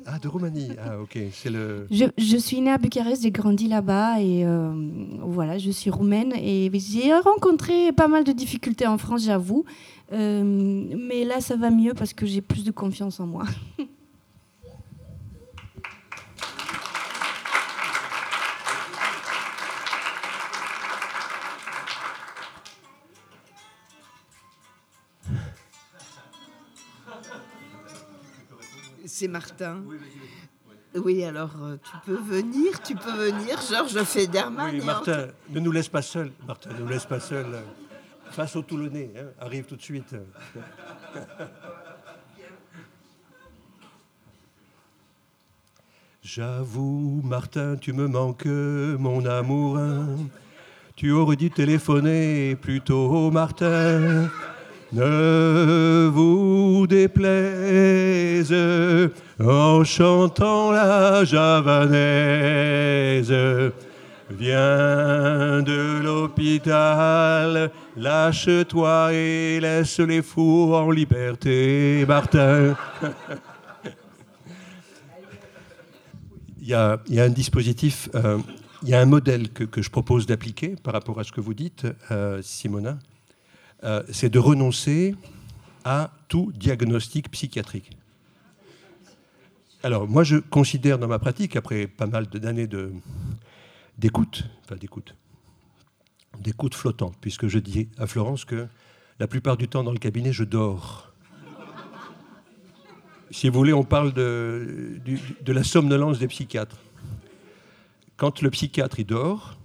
Ah, 0.05 0.19
de 0.19 0.27
Roumanie. 0.27 0.71
Ah, 0.77 0.99
ok. 0.99 1.17
C'est 1.31 1.49
le. 1.49 1.87
Je, 1.91 2.05
je 2.17 2.37
suis 2.37 2.59
née 2.59 2.71
à 2.71 2.77
Bucarest, 2.77 3.21
j'ai 3.23 3.31
grandi 3.31 3.67
là-bas 3.69 4.19
et 4.21 4.45
euh, 4.45 4.73
voilà, 5.21 5.57
je 5.57 5.71
suis 5.71 5.89
roumaine 5.89 6.33
et 6.35 6.69
j'ai 6.73 7.13
rencontré 7.13 7.91
pas 7.93 8.07
mal 8.09 8.23
de 8.25 8.31
difficultés 8.33 8.87
en 8.87 8.97
France, 8.97 9.23
j'avoue. 9.23 9.63
Euh, 10.11 10.43
mais 10.43 11.23
là, 11.23 11.39
ça 11.39 11.55
va 11.55 11.69
mieux 11.69 11.93
parce 11.93 12.13
que 12.13 12.25
j'ai 12.25 12.41
plus 12.41 12.63
de 12.65 12.71
confiance 12.71 13.19
en 13.19 13.27
moi. 13.27 13.45
C'est 29.23 29.29
Martin. 29.29 29.81
Oui, 30.95 31.23
alors 31.23 31.51
euh, 31.61 31.77
tu 31.81 31.91
peux 32.05 32.17
venir, 32.17 32.81
tu 32.83 32.93
peux 32.93 33.09
venir, 33.09 33.57
Georges 33.71 34.03
Federman. 34.03 34.71
Oui, 34.73 34.81
et 34.81 34.83
Martin, 34.83 35.27
ne 35.49 35.61
nous 35.61 35.71
laisse 35.71 35.87
pas 35.87 36.01
seuls. 36.01 36.33
Martin, 36.45 36.73
ne 36.73 36.79
nous 36.79 36.89
laisse 36.89 37.05
pas 37.05 37.21
seuls. 37.21 37.63
Face 38.31 38.57
au 38.57 38.63
Toulonnais, 38.63 39.13
hein, 39.15 39.27
arrive 39.39 39.63
tout 39.63 39.77
de 39.77 39.81
suite. 39.81 40.13
J'avoue, 46.21 47.21
Martin, 47.23 47.77
tu 47.77 47.93
me 47.93 48.09
manques, 48.09 48.43
mon 48.45 49.25
amour. 49.25 49.79
Tu 50.97 51.11
aurais 51.11 51.37
dû 51.37 51.49
téléphoner 51.49 52.57
plus 52.57 52.81
tôt, 52.81 53.31
Martin. 53.31 54.29
Ne 54.93 56.07
vous 56.13 56.85
déplaise 56.85 58.53
en 59.43 59.83
chantant 59.83 60.71
la 60.71 61.25
javanaise. 61.25 62.13
Viens 64.29 65.63
de 65.63 66.03
l'hôpital, 66.03 67.71
lâche-toi 67.97 69.13
et 69.13 69.59
laisse 69.59 69.99
les 69.99 70.21
fous 70.21 70.75
en 70.75 70.91
liberté, 70.91 72.05
Martin. 72.07 72.75
il, 76.61 76.67
y 76.67 76.75
a, 76.75 76.99
un 77.17 77.29
dispositif, 77.29 78.09
euh, 78.13 78.37
il 78.83 78.89
y 78.89 78.93
a 78.93 79.01
un 79.01 79.05
modèle 79.05 79.49
que, 79.49 79.63
que 79.63 79.81
je 79.81 79.89
propose 79.89 80.27
d'appliquer 80.27 80.75
par 80.83 80.93
rapport 80.93 81.19
à 81.19 81.23
ce 81.23 81.31
que 81.31 81.41
vous 81.41 81.55
dites, 81.55 81.87
euh, 82.11 82.43
Simona. 82.43 82.99
Euh, 83.83 84.01
c'est 84.11 84.29
de 84.29 84.39
renoncer 84.39 85.15
à 85.83 86.11
tout 86.29 86.51
diagnostic 86.55 87.29
psychiatrique. 87.31 87.97
Alors, 89.83 90.07
moi, 90.07 90.23
je 90.23 90.37
considère 90.37 90.97
dans 90.97 91.09
ma 91.09 91.19
pratique, 91.19 91.57
après 91.57 91.87
pas 91.87 92.05
mal 92.07 92.27
de- 92.29 92.39
d'années 92.39 92.67
de- 92.67 92.93
d'écoute, 93.97 94.45
enfin 94.63 94.77
d'écoute, 94.77 95.13
d'écoute 96.39 96.73
flottante, 96.75 97.15
puisque 97.19 97.47
je 97.49 97.59
dis 97.59 97.89
à 97.97 98.07
Florence 98.07 98.45
que 98.45 98.67
la 99.19 99.27
plupart 99.27 99.57
du 99.57 99.67
temps 99.67 99.83
dans 99.83 99.91
le 99.91 99.99
cabinet, 99.99 100.31
je 100.31 100.45
dors. 100.45 101.11
Si 103.31 103.49
vous 103.49 103.57
voulez, 103.57 103.73
on 103.73 103.83
parle 103.83 104.13
de, 104.13 104.99
du- 105.03 105.19
de 105.41 105.51
la 105.51 105.63
somnolence 105.63 106.19
des 106.19 106.27
psychiatres. 106.29 106.77
Quand 108.15 108.41
le 108.41 108.49
psychiatre 108.51 108.99
il 108.99 109.05
dort, 109.05 109.57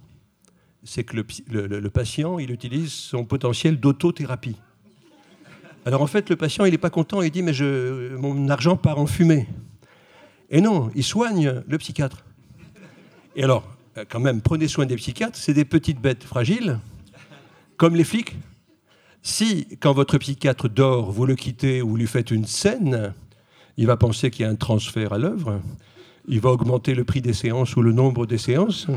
c'est 0.83 1.03
que 1.03 1.15
le, 1.15 1.89
patient 1.89 2.39
il 2.39 2.51
utilise 2.51 2.91
son 2.91 3.25
potentiel 3.25 3.79
d'autothérapie. 3.79 4.57
Alors 5.85 6.01
en 6.01 6.07
fait, 6.07 6.29
le 6.29 6.35
patient 6.35 6.65
il 6.65 6.71
n'est 6.71 6.77
pas 6.77 6.89
content, 6.89 7.21
il 7.21 7.31
dit 7.31 7.41
mais 7.41 7.53
mon 8.17 8.49
argent 8.49 8.77
part 8.77 8.99
en 8.99 9.07
fumée. 9.07 9.47
Et 10.49 10.61
non, 10.61 10.89
il 10.95 11.03
soigne 11.03 11.61
le 11.67 11.77
psychiatre. 11.77 12.23
Et 13.35 13.43
alors, 13.43 13.63
euh, 13.97 14.05
quand 14.09 14.19
même, 14.19 14.41
prenez 14.41 14.67
soin 14.67 14.85
des 14.85 14.95
psychiatres, 14.95 15.37
c'est 15.37 15.53
des 15.53 15.65
petites 15.65 16.01
bêtes 16.01 16.23
fragiles, 16.23 16.79
comme 17.77 17.95
les 17.95 18.03
flics. 18.03 18.35
Si, 19.21 19.67
quand 19.79 19.93
votre 19.93 20.17
psychiatre 20.17 20.69
dort, 20.69 21.11
vous 21.11 21.25
le 21.25 21.35
quittez 21.35 21.81
ou 21.81 21.97
lui 21.97 22.07
faites 22.07 22.31
une 22.31 22.45
scène, 22.45 23.13
il 23.77 23.85
va 23.85 23.97
penser 23.97 24.31
qu'il 24.31 24.43
y 24.43 24.45
a 24.45 24.51
un 24.51 24.55
transfert 24.55 25.13
à 25.13 25.17
l'œuvre, 25.17 25.61
il 26.27 26.39
va 26.39 26.49
augmenter 26.49 26.95
le 26.95 27.03
prix 27.03 27.21
des 27.21 27.33
séances 27.33 27.75
ou 27.75 27.81
le 27.81 27.91
nombre 27.91 28.25
des 28.25 28.37
séances. 28.37 28.87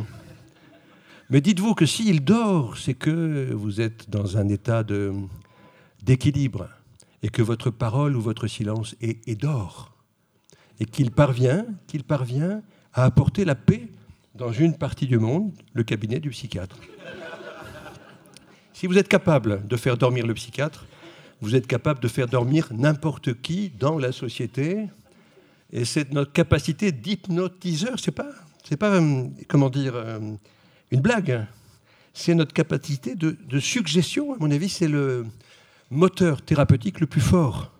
Mais 1.30 1.40
dites-vous 1.40 1.74
que 1.74 1.86
s'il 1.86 2.24
dort, 2.24 2.76
c'est 2.76 2.94
que 2.94 3.52
vous 3.52 3.80
êtes 3.80 4.10
dans 4.10 4.36
un 4.36 4.48
état 4.48 4.84
d'équilibre 6.02 6.68
et 7.22 7.28
que 7.28 7.42
votre 7.42 7.70
parole 7.70 8.16
ou 8.16 8.20
votre 8.20 8.46
silence 8.46 8.94
est, 9.00 9.26
est 9.28 9.36
d'or 9.36 9.92
et 10.80 10.84
qu'il 10.84 11.10
parvient, 11.10 11.64
qu'il 11.86 12.04
parvient 12.04 12.62
à 12.92 13.04
apporter 13.04 13.44
la 13.44 13.54
paix 13.54 13.88
dans 14.34 14.52
une 14.52 14.76
partie 14.76 15.06
du 15.06 15.18
monde, 15.18 15.52
le 15.74 15.84
cabinet 15.84 16.18
du 16.18 16.30
psychiatre. 16.30 16.76
Si 18.72 18.86
vous 18.86 18.98
êtes 18.98 19.08
capable 19.08 19.66
de 19.68 19.76
faire 19.76 19.96
dormir 19.96 20.26
le 20.26 20.34
psychiatre, 20.34 20.86
vous 21.40 21.54
êtes 21.54 21.66
capable 21.66 22.00
de 22.00 22.08
faire 22.08 22.26
dormir 22.26 22.68
n'importe 22.72 23.40
qui 23.40 23.70
dans 23.70 23.98
la 23.98 24.12
société. 24.12 24.88
Et 25.72 25.84
c'est 25.84 26.12
notre 26.12 26.32
capacité 26.32 26.92
d'hypnotiseur. 26.92 27.98
C'est 27.98 28.12
pas, 28.12 28.30
c'est 28.64 28.76
pas, 28.76 28.94
euh, 28.94 29.26
comment 29.48 29.70
dire, 29.70 29.94
euh, 29.94 30.18
une 30.92 31.00
blague. 31.00 31.46
C'est 32.14 32.34
notre 32.34 32.52
capacité 32.52 33.14
de, 33.16 33.58
suggestion. 33.58 34.34
À 34.34 34.36
mon 34.38 34.50
avis, 34.50 34.68
c'est 34.68 34.88
le 34.88 35.26
moteur 35.90 36.42
thérapeutique 36.42 37.00
le 37.00 37.06
plus 37.06 37.22
fort. 37.22 37.72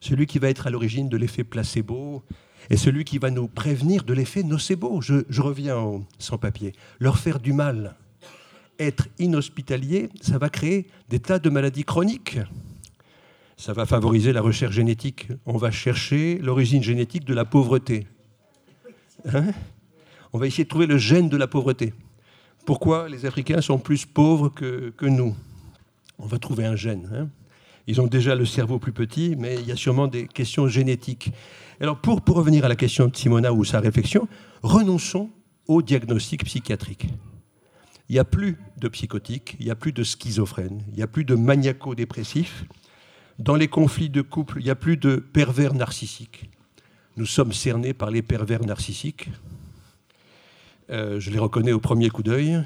Celui 0.00 0.26
qui 0.26 0.38
va 0.38 0.48
être 0.48 0.66
à 0.66 0.70
l'origine 0.70 1.08
de 1.08 1.16
l'effet 1.16 1.44
placebo 1.44 2.24
et 2.70 2.76
celui 2.76 3.04
qui 3.04 3.18
va 3.18 3.30
nous 3.30 3.48
prévenir 3.48 4.04
de 4.04 4.14
l'effet 4.14 4.42
nocebo. 4.42 5.02
Je, 5.02 5.24
je 5.28 5.42
reviens 5.42 5.76
au 5.76 6.04
sans-papier. 6.18 6.72
Leur 6.98 7.18
faire 7.18 7.38
du 7.38 7.52
mal, 7.52 7.96
être 8.78 9.08
inhospitalier, 9.18 10.08
ça 10.22 10.38
va 10.38 10.48
créer 10.48 10.86
des 11.10 11.20
tas 11.20 11.38
de 11.38 11.50
maladies 11.50 11.84
chroniques. 11.84 12.38
Ça 13.58 13.74
va 13.74 13.84
favoriser 13.84 14.32
la 14.32 14.40
recherche 14.40 14.74
génétique. 14.74 15.28
On 15.44 15.58
va 15.58 15.70
chercher 15.70 16.38
l'origine 16.38 16.82
génétique 16.82 17.24
de 17.24 17.34
la 17.34 17.44
pauvreté. 17.44 18.06
Hein? 19.26 19.52
On 20.32 20.38
va 20.38 20.46
essayer 20.46 20.64
de 20.64 20.68
trouver 20.68 20.86
le 20.86 20.96
gène 20.96 21.28
de 21.28 21.36
la 21.36 21.48
pauvreté. 21.48 21.92
Pourquoi 22.68 23.08
les 23.08 23.24
Africains 23.24 23.62
sont 23.62 23.78
plus 23.78 24.04
pauvres 24.04 24.50
que, 24.50 25.06
nous? 25.06 25.34
On 26.18 26.26
va 26.26 26.38
trouver 26.38 26.66
un 26.66 26.76
gène. 26.76 27.08
hein. 27.14 27.30
Ils 27.86 27.98
ont 27.98 28.06
déjà 28.06 28.34
le 28.34 28.44
cerveau 28.44 28.78
plus 28.78 28.92
petit, 28.92 29.36
mais 29.38 29.54
il 29.54 29.66
y 29.66 29.72
a 29.72 29.76
sûrement 29.76 30.06
des 30.06 30.28
questions 30.28 30.68
génétiques. 30.68 31.32
Alors, 31.80 31.96
pour, 31.96 32.20
pour 32.20 32.36
revenir 32.36 32.66
à 32.66 32.68
la 32.68 32.76
question 32.76 33.06
de 33.06 33.16
Simona 33.16 33.54
ou 33.54 33.64
sa 33.64 33.80
réflexion, 33.80 34.28
renonçons 34.62 35.30
au 35.66 35.80
diagnostic 35.80 36.44
psychiatrique. 36.44 37.06
Il 38.10 38.12
n'y 38.12 38.18
a 38.18 38.24
plus 38.24 38.58
de 38.76 38.88
psychotiques, 38.88 39.56
il 39.58 39.64
n'y 39.64 39.72
a 39.72 39.74
plus 39.74 39.92
de 39.92 40.02
schizophrènes, 40.02 40.82
il 40.88 40.96
n'y 40.96 41.02
a 41.02 41.06
plus 41.06 41.24
de 41.24 41.36
maniaco-dépressifs. 41.36 42.66
Dans 43.38 43.56
les 43.56 43.68
conflits 43.68 44.10
de 44.10 44.20
couple, 44.20 44.58
il 44.60 44.64
n'y 44.64 44.70
a 44.70 44.74
plus 44.74 44.98
de 44.98 45.16
pervers 45.16 45.72
narcissiques. 45.72 46.50
Nous 47.16 47.24
sommes 47.24 47.54
cernés 47.54 47.94
par 47.94 48.10
les 48.10 48.20
pervers 48.20 48.62
narcissiques. 48.62 49.30
Euh, 50.90 51.20
je 51.20 51.30
les 51.30 51.38
reconnais 51.38 51.72
au 51.72 51.80
premier 51.80 52.08
coup 52.08 52.22
d'œil. 52.22 52.62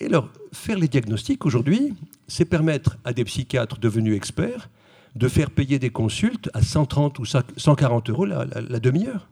Et 0.00 0.06
alors, 0.06 0.30
faire 0.52 0.78
les 0.78 0.88
diagnostics 0.88 1.44
aujourd'hui, 1.44 1.94
c'est 2.26 2.46
permettre 2.46 2.96
à 3.04 3.12
des 3.12 3.24
psychiatres 3.24 3.78
devenus 3.78 4.16
experts 4.16 4.70
de 5.14 5.28
faire 5.28 5.50
payer 5.50 5.78
des 5.78 5.90
consultes 5.90 6.50
à 6.54 6.62
130 6.62 7.18
ou 7.18 7.24
140 7.24 8.10
euros 8.10 8.24
la, 8.24 8.44
demi-heure. 8.80 9.28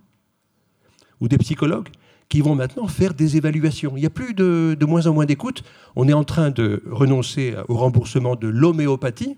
Ou 1.21 1.29
des 1.29 1.39
psychologues 1.39 1.89
qui 2.29 2.41
vont 2.41 2.55
maintenant 2.55 2.87
faire 2.87 3.15
des 3.15 3.37
évaluations. 3.37 3.97
Il 3.97 4.01
n'y 4.01 4.07
a 4.07 4.11
plus 4.11 4.35
de 4.35 4.85
moins 4.87 5.07
en 5.07 5.15
moins 5.15 5.27
d'écoute. 5.27 5.65
On 5.97 6.09
est 6.09 6.13
en 6.13 6.25
train 6.25 6.51
de 6.51 6.83
renoncer 6.89 7.57
au 7.69 7.77
remboursement 7.77 8.37
de 8.37 8.47
l'homéopathie. 8.47 9.37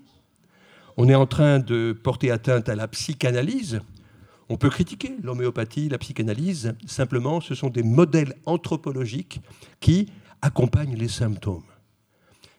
On 0.96 1.08
est 1.08 1.14
en 1.14 1.26
train 1.26 1.60
de 1.60 1.92
porter 1.92 2.30
atteinte 2.30 2.68
à 2.68 2.74
la 2.74 2.88
psychanalyse. 2.88 3.80
On 4.48 4.56
peut 4.56 4.70
critiquer 4.70 5.16
l'homéopathie, 5.22 5.88
la 5.88 5.98
psychanalyse. 5.98 6.74
Simplement, 6.86 7.40
ce 7.40 7.54
sont 7.54 7.70
des 7.70 7.82
modèles 7.82 8.34
anthropologiques 8.44 9.40
qui 9.80 10.08
accompagnent 10.42 10.96
les 10.96 11.08
symptômes 11.08 11.62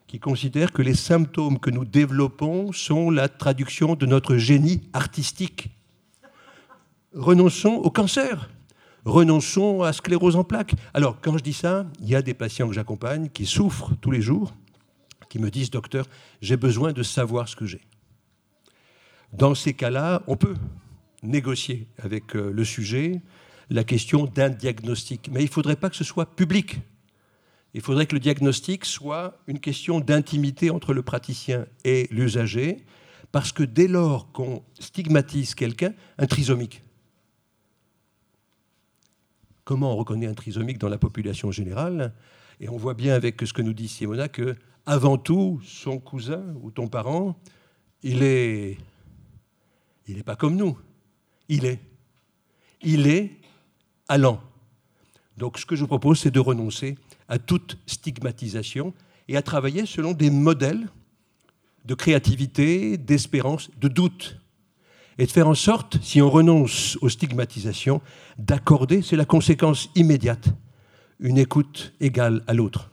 qui 0.06 0.20
considèrent 0.20 0.72
que 0.72 0.82
les 0.82 0.94
symptômes 0.94 1.58
que 1.58 1.70
nous 1.70 1.84
développons 1.84 2.72
sont 2.72 3.10
la 3.10 3.28
traduction 3.28 3.94
de 3.94 4.06
notre 4.06 4.36
génie 4.36 4.82
artistique. 4.92 5.70
Renonçons 7.12 7.74
au 7.74 7.90
cancer, 7.90 8.50
renonçons 9.04 9.82
à 9.82 9.92
sclérose 9.92 10.36
en 10.36 10.44
plaques. 10.44 10.74
Alors, 10.94 11.20
quand 11.20 11.36
je 11.38 11.42
dis 11.42 11.52
ça, 11.52 11.86
il 12.00 12.08
y 12.08 12.14
a 12.14 12.22
des 12.22 12.34
patients 12.34 12.68
que 12.68 12.74
j'accompagne 12.74 13.28
qui 13.30 13.46
souffrent 13.46 13.94
tous 14.00 14.10
les 14.10 14.20
jours, 14.20 14.54
qui 15.28 15.38
me 15.38 15.50
disent, 15.50 15.70
docteur, 15.70 16.06
j'ai 16.40 16.56
besoin 16.56 16.92
de 16.92 17.02
savoir 17.02 17.48
ce 17.48 17.56
que 17.56 17.66
j'ai. 17.66 17.82
Dans 19.32 19.54
ces 19.54 19.74
cas-là, 19.74 20.22
on 20.28 20.36
peut 20.36 20.54
négocier 21.26 21.88
avec 21.98 22.34
euh, 22.36 22.50
le 22.50 22.64
sujet 22.64 23.22
la 23.70 23.84
question 23.84 24.26
d'un 24.26 24.48
diagnostic, 24.48 25.28
mais 25.32 25.40
il 25.40 25.46
ne 25.46 25.50
faudrait 25.50 25.76
pas 25.76 25.90
que 25.90 25.96
ce 25.96 26.04
soit 26.04 26.36
public. 26.36 26.78
Il 27.74 27.80
faudrait 27.80 28.06
que 28.06 28.14
le 28.14 28.20
diagnostic 28.20 28.84
soit 28.84 29.38
une 29.46 29.60
question 29.60 30.00
d'intimité 30.00 30.70
entre 30.70 30.94
le 30.94 31.02
praticien 31.02 31.66
et 31.84 32.06
l'usager, 32.10 32.78
parce 33.32 33.52
que 33.52 33.62
dès 33.62 33.88
lors 33.88 34.32
qu'on 34.32 34.62
stigmatise 34.78 35.54
quelqu'un, 35.54 35.92
un 36.16 36.26
trisomique, 36.26 36.82
comment 39.64 39.92
on 39.92 39.96
reconnaît 39.96 40.26
un 40.26 40.34
trisomique 40.34 40.78
dans 40.78 40.88
la 40.88 40.96
population 40.96 41.50
générale? 41.50 42.14
Et 42.60 42.68
on 42.70 42.76
voit 42.76 42.94
bien 42.94 43.14
avec 43.14 43.42
ce 43.42 43.52
que 43.52 43.62
nous 43.62 43.74
dit 43.74 43.88
Simona 43.88 44.28
que, 44.28 44.56
avant 44.86 45.18
tout, 45.18 45.60
son 45.64 45.98
cousin 45.98 46.54
ou 46.62 46.70
ton 46.70 46.88
parent, 46.88 47.36
il 48.02 48.22
est, 48.22 48.78
il 50.06 50.16
n'est 50.16 50.22
pas 50.22 50.36
comme 50.36 50.56
nous. 50.56 50.78
Il 51.48 51.64
est, 51.64 51.80
il 52.82 53.06
est 53.06 53.32
allant. 54.08 54.40
Donc, 55.36 55.58
ce 55.58 55.66
que 55.66 55.76
je 55.76 55.82
vous 55.82 55.86
propose, 55.86 56.20
c'est 56.20 56.30
de 56.30 56.40
renoncer 56.40 56.96
à 57.28 57.38
toute 57.38 57.78
stigmatisation 57.86 58.94
et 59.28 59.36
à 59.36 59.42
travailler 59.42 59.86
selon 59.86 60.12
des 60.12 60.30
modèles 60.30 60.88
de 61.84 61.94
créativité, 61.94 62.96
d'espérance, 62.98 63.70
de 63.80 63.88
doute. 63.88 64.38
Et 65.18 65.26
de 65.26 65.30
faire 65.30 65.48
en 65.48 65.54
sorte, 65.54 65.98
si 66.02 66.20
on 66.20 66.28
renonce 66.28 66.98
aux 67.00 67.08
stigmatisations, 67.08 68.02
d'accorder, 68.38 69.00
c'est 69.02 69.16
la 69.16 69.24
conséquence 69.24 69.88
immédiate, 69.94 70.48
une 71.20 71.38
écoute 71.38 71.94
égale 72.00 72.42
à 72.46 72.54
l'autre. 72.54 72.90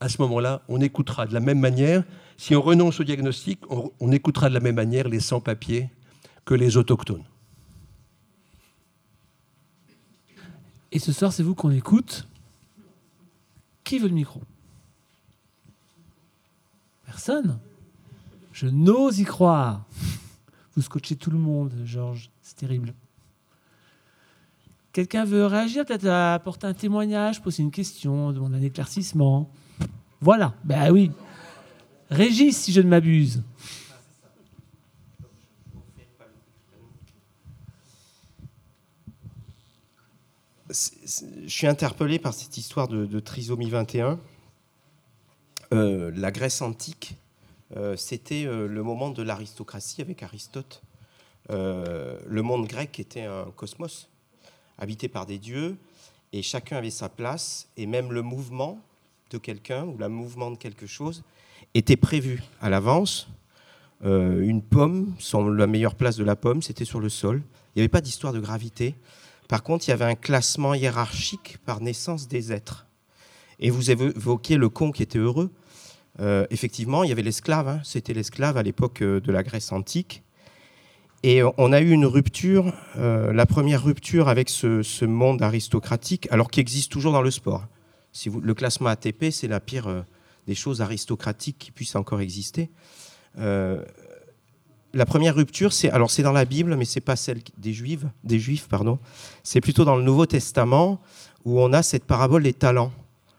À 0.00 0.08
ce 0.08 0.22
moment-là, 0.22 0.62
on 0.68 0.80
écoutera 0.80 1.26
de 1.26 1.34
la 1.34 1.40
même 1.40 1.58
manière, 1.58 2.04
si 2.36 2.54
on 2.54 2.62
renonce 2.62 3.00
au 3.00 3.04
diagnostic, 3.04 3.58
on, 3.68 4.12
écoutera 4.12 4.48
de 4.48 4.54
la 4.54 4.60
même 4.60 4.76
manière 4.76 5.08
les 5.08 5.18
sans-papiers 5.18 5.88
que 6.48 6.54
les 6.54 6.78
autochtones. 6.78 7.24
Et 10.90 10.98
ce 10.98 11.12
soir, 11.12 11.30
c'est 11.30 11.42
vous 11.42 11.54
qu'on 11.54 11.70
écoute. 11.70 12.26
Qui 13.84 13.98
veut 13.98 14.08
le 14.08 14.14
micro? 14.14 14.40
Personne? 17.04 17.58
Je 18.54 18.66
n'ose 18.66 19.18
y 19.18 19.24
croire. 19.24 19.84
Vous 20.74 20.80
scotchez 20.80 21.16
tout 21.16 21.30
le 21.30 21.36
monde, 21.36 21.74
Georges. 21.84 22.30
C'est 22.40 22.56
terrible. 22.56 22.94
Quelqu'un 24.92 25.26
veut 25.26 25.44
réagir, 25.44 25.84
peut-être 25.84 26.06
apporter 26.06 26.66
un 26.66 26.72
témoignage, 26.72 27.42
poser 27.42 27.62
une 27.62 27.70
question, 27.70 28.32
demander 28.32 28.56
un 28.56 28.62
éclaircissement? 28.62 29.50
Voilà, 30.22 30.54
ben 30.64 30.90
oui. 30.92 31.10
Régis, 32.08 32.56
si 32.56 32.72
je 32.72 32.80
ne 32.80 32.88
m'abuse. 32.88 33.42
Je 40.70 41.48
suis 41.48 41.66
interpellé 41.66 42.18
par 42.18 42.34
cette 42.34 42.56
histoire 42.58 42.88
de, 42.88 43.20
trisomie 43.20 43.70
21. 43.70 44.18
Euh, 45.72 46.10
la 46.14 46.30
Grèce 46.30 46.62
antique, 46.62 47.16
euh, 47.76 47.96
c'était 47.96 48.44
euh, 48.44 48.66
le 48.66 48.82
moment 48.82 49.10
de 49.10 49.22
l'aristocratie 49.22 50.02
avec 50.02 50.22
Aristote. 50.22 50.82
le 51.50 52.40
monde 52.42 52.66
grec 52.66 53.00
était 53.00 53.24
un 53.24 53.46
cosmos 53.56 54.08
habité 54.76 55.08
par 55.08 55.24
des 55.24 55.38
dieux 55.38 55.76
et 56.32 56.42
chacun 56.42 56.76
avait 56.76 56.90
sa 56.90 57.08
place 57.08 57.68
et 57.78 57.86
même 57.86 58.12
le 58.12 58.20
mouvement 58.20 58.78
de 59.30 59.38
quelqu'un 59.38 59.84
ou 59.84 59.96
le 59.96 60.08
mouvement 60.08 60.50
de 60.50 60.56
quelque 60.56 60.86
chose 60.86 61.22
était 61.72 61.96
prévu 61.96 62.42
à 62.60 62.68
l'avance. 62.68 63.28
une 64.04 64.60
pomme, 64.60 65.14
la 65.56 65.66
meilleure 65.66 65.94
place 65.94 66.16
de 66.16 66.24
la 66.24 66.36
pomme, 66.36 66.60
c'était 66.60 66.84
sur 66.84 67.00
le 67.00 67.08
sol. 67.08 67.42
Il 67.74 67.78
n'y 67.78 67.82
avait 67.82 67.88
pas 67.88 68.02
d'histoire 68.02 68.34
de 68.34 68.40
gravité. 68.40 68.94
Par 69.48 69.62
contre, 69.62 69.88
il 69.88 69.90
y 69.90 69.94
avait 69.94 70.04
un 70.04 70.14
classement 70.14 70.74
hiérarchique 70.74 71.56
par 71.64 71.80
naissance 71.80 72.28
des 72.28 72.52
êtres. 72.52 72.86
Et 73.58 73.70
vous 73.70 73.90
évoquiez 73.90 74.58
le 74.58 74.68
con 74.68 74.92
qui 74.92 75.02
était 75.02 75.18
heureux. 75.18 75.50
Euh, 76.20 76.46
effectivement, 76.50 77.02
il 77.02 77.08
y 77.08 77.12
avait 77.12 77.22
l'esclave. 77.22 77.66
Hein. 77.66 77.80
C'était 77.82 78.12
l'esclave 78.12 78.58
à 78.58 78.62
l'époque 78.62 79.00
euh, 79.00 79.20
de 79.20 79.32
la 79.32 79.42
Grèce 79.42 79.72
antique. 79.72 80.22
Et 81.24 81.42
on 81.56 81.72
a 81.72 81.80
eu 81.80 81.90
une 81.90 82.06
rupture, 82.06 82.72
euh, 82.96 83.32
la 83.32 83.44
première 83.44 83.82
rupture 83.82 84.28
avec 84.28 84.48
ce, 84.48 85.04
monde 85.04 85.42
aristocratique, 85.42 86.28
alors 86.30 86.48
qu'il 86.48 86.60
existe 86.60 86.92
toujours 86.92 87.12
dans 87.12 87.22
le 87.22 87.32
sport. 87.32 87.66
Le 88.26 88.54
classement 88.54 88.88
ATP, 88.88 89.30
c'est 89.32 89.48
la 89.48 89.58
pire 89.58 90.04
des 90.46 90.54
choses 90.54 90.80
aristocratiques 90.80 91.58
qui 91.58 91.72
puissent 91.72 91.96
encore 91.96 92.20
exister 92.20 92.70
la 94.98 95.06
première 95.06 95.36
rupture, 95.36 95.72
c'est 95.72 95.90
alors 95.90 96.10
c'est 96.10 96.24
dans 96.24 96.32
la 96.32 96.44
Bible, 96.44 96.74
mais 96.74 96.84
c'est 96.84 97.00
pas 97.00 97.14
celle 97.14 97.40
des 97.56 97.72
Juifs, 97.72 98.04
des 98.24 98.40
Juifs, 98.40 98.66
pardon. 98.68 98.98
C'est 99.44 99.60
plutôt 99.60 99.84
dans 99.84 99.94
le 99.94 100.02
Nouveau 100.02 100.26
Testament 100.26 101.00
où 101.44 101.60
on 101.60 101.72
a 101.72 101.84
cette 101.84 102.04
parabole 102.04 102.42
des 102.42 102.52
talents. 102.52 102.90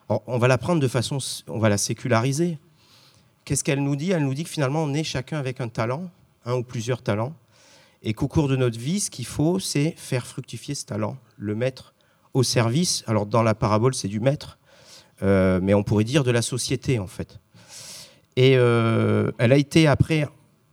on 0.07 0.37
va 0.37 0.47
la 0.47 0.57
prendre 0.57 0.81
de 0.81 0.87
façon, 0.87 1.17
on 1.47 1.59
va 1.59 1.67
la 1.67 1.77
séculariser. 1.77 2.57
Qu'est-ce 3.43 3.65
qu'elle 3.65 3.83
nous 3.83 3.97
dit? 3.97 4.11
Elle 4.11 4.23
nous 4.23 4.33
dit 4.33 4.45
que 4.45 4.49
finalement 4.49 4.81
on 4.81 4.93
est 4.93 5.03
chacun 5.03 5.37
avec 5.37 5.59
un 5.59 5.67
talent, 5.67 6.09
un 6.45 6.53
ou 6.53 6.63
plusieurs 6.63 7.01
talents, 7.01 7.33
et 8.03 8.13
qu'au 8.13 8.29
cours 8.29 8.47
de 8.47 8.55
notre 8.55 8.79
vie, 8.79 9.01
ce 9.01 9.09
qu'il 9.09 9.25
faut, 9.25 9.59
c'est 9.59 9.93
faire 9.97 10.25
fructifier 10.25 10.75
ce 10.75 10.85
talent, 10.85 11.17
le 11.37 11.55
mettre 11.55 11.93
au 12.33 12.43
service. 12.43 13.03
Alors 13.05 13.25
dans 13.25 13.43
la 13.43 13.53
parabole, 13.53 13.93
c'est 13.93 14.07
du 14.07 14.21
maître, 14.21 14.59
euh, 15.23 15.59
mais 15.61 15.73
on 15.73 15.83
pourrait 15.83 16.05
dire 16.05 16.23
de 16.23 16.31
la 16.31 16.41
société 16.41 16.99
en 16.99 17.07
fait. 17.07 17.37
Et 18.37 18.55
euh, 18.55 19.33
elle 19.39 19.51
a 19.51 19.57
été 19.57 19.87
après 19.87 20.25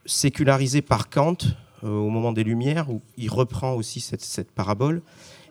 sécularisé 0.07 0.83
par 0.83 1.09
Kant 1.11 1.37
euh, 1.85 1.89
au 1.89 2.09
moment 2.09 2.33
des 2.33 2.43
Lumières, 2.43 2.91
où 2.91 3.03
il 3.19 3.31
reprend 3.31 3.74
aussi 3.74 4.01
cette, 4.01 4.51
parabole. 4.51 5.03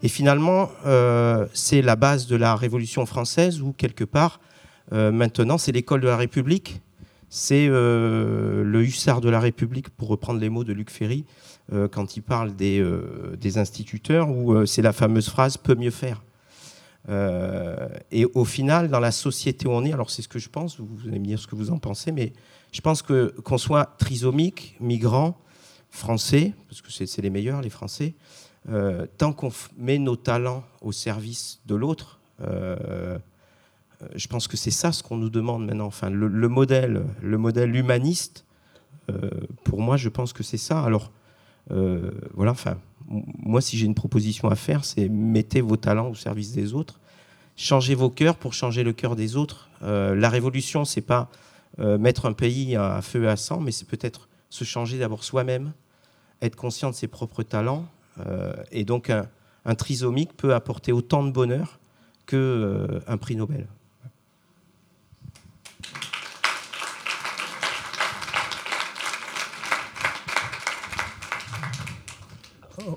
Et 0.01 0.07
finalement, 0.07 0.69
euh, 0.85 1.45
c'est 1.53 1.81
la 1.81 1.95
base 1.95 2.25
de 2.25 2.35
la 2.35 2.55
Révolution 2.55 3.05
française, 3.05 3.61
où 3.61 3.73
quelque 3.73 4.03
part, 4.03 4.39
euh, 4.91 5.11
maintenant, 5.11 5.59
c'est 5.59 5.71
l'école 5.71 6.01
de 6.01 6.07
la 6.07 6.17
République, 6.17 6.81
c'est 7.29 7.67
le 7.67 8.81
hussard 8.81 9.19
de 9.19 9.29
la 9.29 9.39
République, 9.39 9.89
pour 9.89 10.07
reprendre 10.07 10.39
les 10.39 10.49
mots 10.49 10.63
de 10.63 10.71
Luc 10.71 10.89
Ferry, 10.89 11.25
quand 11.91 12.15
il 12.15 12.21
parle 12.21 12.55
des, 12.55 12.81
des 13.41 13.57
instituteurs, 13.57 14.29
où 14.29 14.65
c'est 14.65 14.81
la 14.81 14.93
fameuse 14.93 15.27
phrase 15.27 15.57
peut 15.57 15.75
mieux 15.75 15.91
faire. 15.91 16.23
et 17.09 18.25
au 18.35 18.45
final, 18.45 18.89
dans 18.89 19.01
la 19.01 19.11
société 19.11 19.67
où 19.67 19.71
on 19.71 19.83
est, 19.83 19.91
alors 19.91 20.11
c'est 20.11 20.21
ce 20.21 20.29
que 20.29 20.39
je 20.39 20.47
pense, 20.47 20.79
vous 20.79 21.09
allez 21.09 21.19
me 21.19 21.25
dire 21.25 21.39
ce 21.39 21.47
que 21.47 21.55
vous 21.55 21.71
en 21.71 21.79
pensez, 21.79 22.13
mais 22.13 22.31
je 22.75 22.81
pense 22.81 23.01
que 23.01 23.33
qu'on 23.45 23.57
soit 23.57 23.85
trisomique, 23.97 24.75
migrant, 24.81 25.37
français, 25.91 26.53
parce 26.67 26.81
que 26.81 26.91
c'est 26.91 27.21
les 27.21 27.29
meilleurs, 27.29 27.61
les 27.61 27.69
Français, 27.69 28.15
euh, 28.67 29.05
tant 29.17 29.31
qu'on 29.31 29.49
met 29.77 29.97
nos 29.97 30.17
talents 30.17 30.65
au 30.81 30.91
service 30.91 31.61
de 31.67 31.75
l'autre, 31.75 32.19
euh, 32.41 33.17
je 34.13 34.27
pense 34.27 34.49
que 34.49 34.57
c'est 34.57 34.71
ça 34.71 34.91
ce 34.91 35.03
qu'on 35.03 35.15
nous 35.15 35.29
demande 35.29 35.65
maintenant. 35.65 35.85
Enfin, 35.85 36.09
le, 36.09 36.27
le 36.27 36.49
modèle, 36.49 37.05
le 37.21 37.37
modèle 37.37 37.73
humaniste, 37.73 38.43
euh, 39.09 39.29
pour 39.63 39.79
moi, 39.79 39.95
je 39.95 40.09
pense 40.09 40.33
que 40.33 40.43
c'est 40.43 40.57
ça. 40.57 40.83
Alors, 40.83 41.13
voilà, 42.33 42.51
enfin, 42.51 42.77
moi, 43.07 43.61
si 43.61 43.77
j'ai 43.77 43.85
une 43.85 43.95
proposition 43.95 44.49
à 44.49 44.55
faire, 44.55 44.83
c'est 44.83 45.07
mettez 45.07 45.61
vos 45.61 45.77
talents 45.77 46.09
au 46.09 46.15
service 46.15 46.51
des 46.51 46.73
autres, 46.73 46.99
changez 47.55 47.95
vos 47.95 48.09
cœurs 48.09 48.35
pour 48.35 48.53
changer 48.53 48.83
le 48.83 48.91
cœur 48.91 49.15
des 49.15 49.37
autres. 49.37 49.69
La 49.81 50.29
révolution, 50.29 50.83
c'est 50.83 51.01
pas 51.01 51.29
euh, 51.79 51.97
mettre 51.97 52.25
un 52.25 52.33
pays 52.33 52.75
à 52.75 53.01
feu 53.01 53.23
et 53.23 53.27
à 53.27 53.35
sang, 53.35 53.59
mais 53.59 53.71
c'est 53.71 53.87
peut-être 53.87 54.27
se 54.49 54.63
changer 54.63 54.97
d'abord 54.99 55.23
soi-même, 55.23 55.73
être 56.41 56.55
conscient 56.55 56.89
de 56.89 56.95
ses 56.95 57.07
propres 57.07 57.43
talents. 57.43 57.85
euh, 58.25 58.53
et 58.71 58.85
donc, 58.85 59.09
un, 59.09 59.27
trisomique 59.75 60.35
peut 60.37 60.53
apporter 60.53 60.91
autant 60.91 61.23
de 61.23 61.31
bonheur 61.31 61.79
que 62.25 62.35
euh, 62.37 62.99
prix 63.17 63.35
Nobel. 63.35 63.67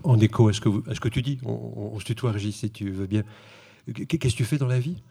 En 0.02 0.18
écho 0.18 0.48
à 0.48 0.52
ce 0.52 0.60
que, 0.60 0.68
ce 0.92 1.00
que 1.00 1.08
tu 1.08 1.22
dis, 1.22 1.38
on, 1.44 1.92
on- 1.94 1.98
se 2.00 2.04
tutoie, 2.04 2.32
Régis, 2.32 2.56
si 2.56 2.70
tu 2.70 2.90
veux 2.90 3.06
bien. 3.06 3.22
Qu'est- 3.94 4.18
Qu'est-ce 4.18 4.34
que 4.34 4.38
tu 4.38 4.44
fais 4.44 4.58
dans 4.58 4.66
la 4.66 4.80
vie? 4.80 5.02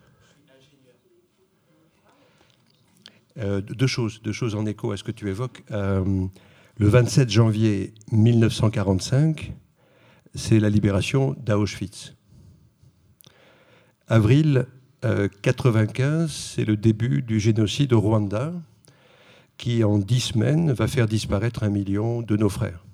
Euh, 3.39 3.61
deux 3.61 3.88
choses, 3.88 4.22
deux 4.23 4.31
choses 4.31 4.55
en 4.55 4.65
écho 4.65 4.91
à 4.91 4.97
ce 4.97 5.03
que 5.03 5.11
tu 5.11 5.30
évoques. 5.30 5.64
Euh, 5.72 6.26
le 6.77 6.88
27 6.88 7.30
janvier 7.30 7.93
1945, 8.11 9.53
c'est 10.34 10.59
la 10.59 10.69
libération 10.69 11.35
d'Auschwitz. 11.38 12.15
Avril 14.07 14.65
euh, 15.05 15.27
95, 15.41 16.31
c'est 16.31 16.65
le 16.65 16.77
début 16.77 17.22
du 17.22 17.39
génocide 17.39 17.93
au 17.93 18.01
Rwanda, 18.01 18.53
qui 19.57 19.84
en 19.84 19.99
dix 19.99 20.22
semaines 20.22 20.72
va 20.72 20.88
faire 20.88 21.07
disparaître 21.07 21.64
un 21.64 21.69
million 21.69 22.22
de 22.22 22.38
nos 22.38 22.49
frères. 22.49 22.85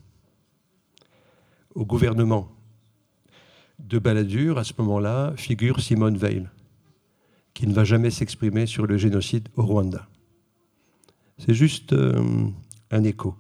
Au 1.76 1.86
gouvernement 1.86 2.49
de 3.80 3.98
Balladur, 3.99 4.57
à 4.57 4.64
ce 4.64 4.74
moment-là, 4.80 5.34
figure 5.38 5.80
Simone 5.80 6.18
Veil, 6.18 6.48
qui 7.53 7.68
ne 7.68 7.74
va 7.74 7.84
jamais 7.84 8.11
s'exprimer 8.11 8.65
sur 8.65 8.88
le 8.88 8.98
génocide 8.98 9.48
au 9.56 9.65
Rwanda. 9.65 10.07
C'est 11.45 11.53
juste 11.53 11.91
euh, 11.91 12.48
un 12.90 13.03
écho. 13.03 13.36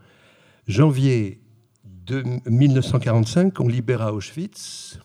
Janvier 0.67 1.39
de 1.85 2.21
1945, 2.49 3.57
on 3.61 3.67
libère 3.69 4.01
Auschwitz. 4.13 4.99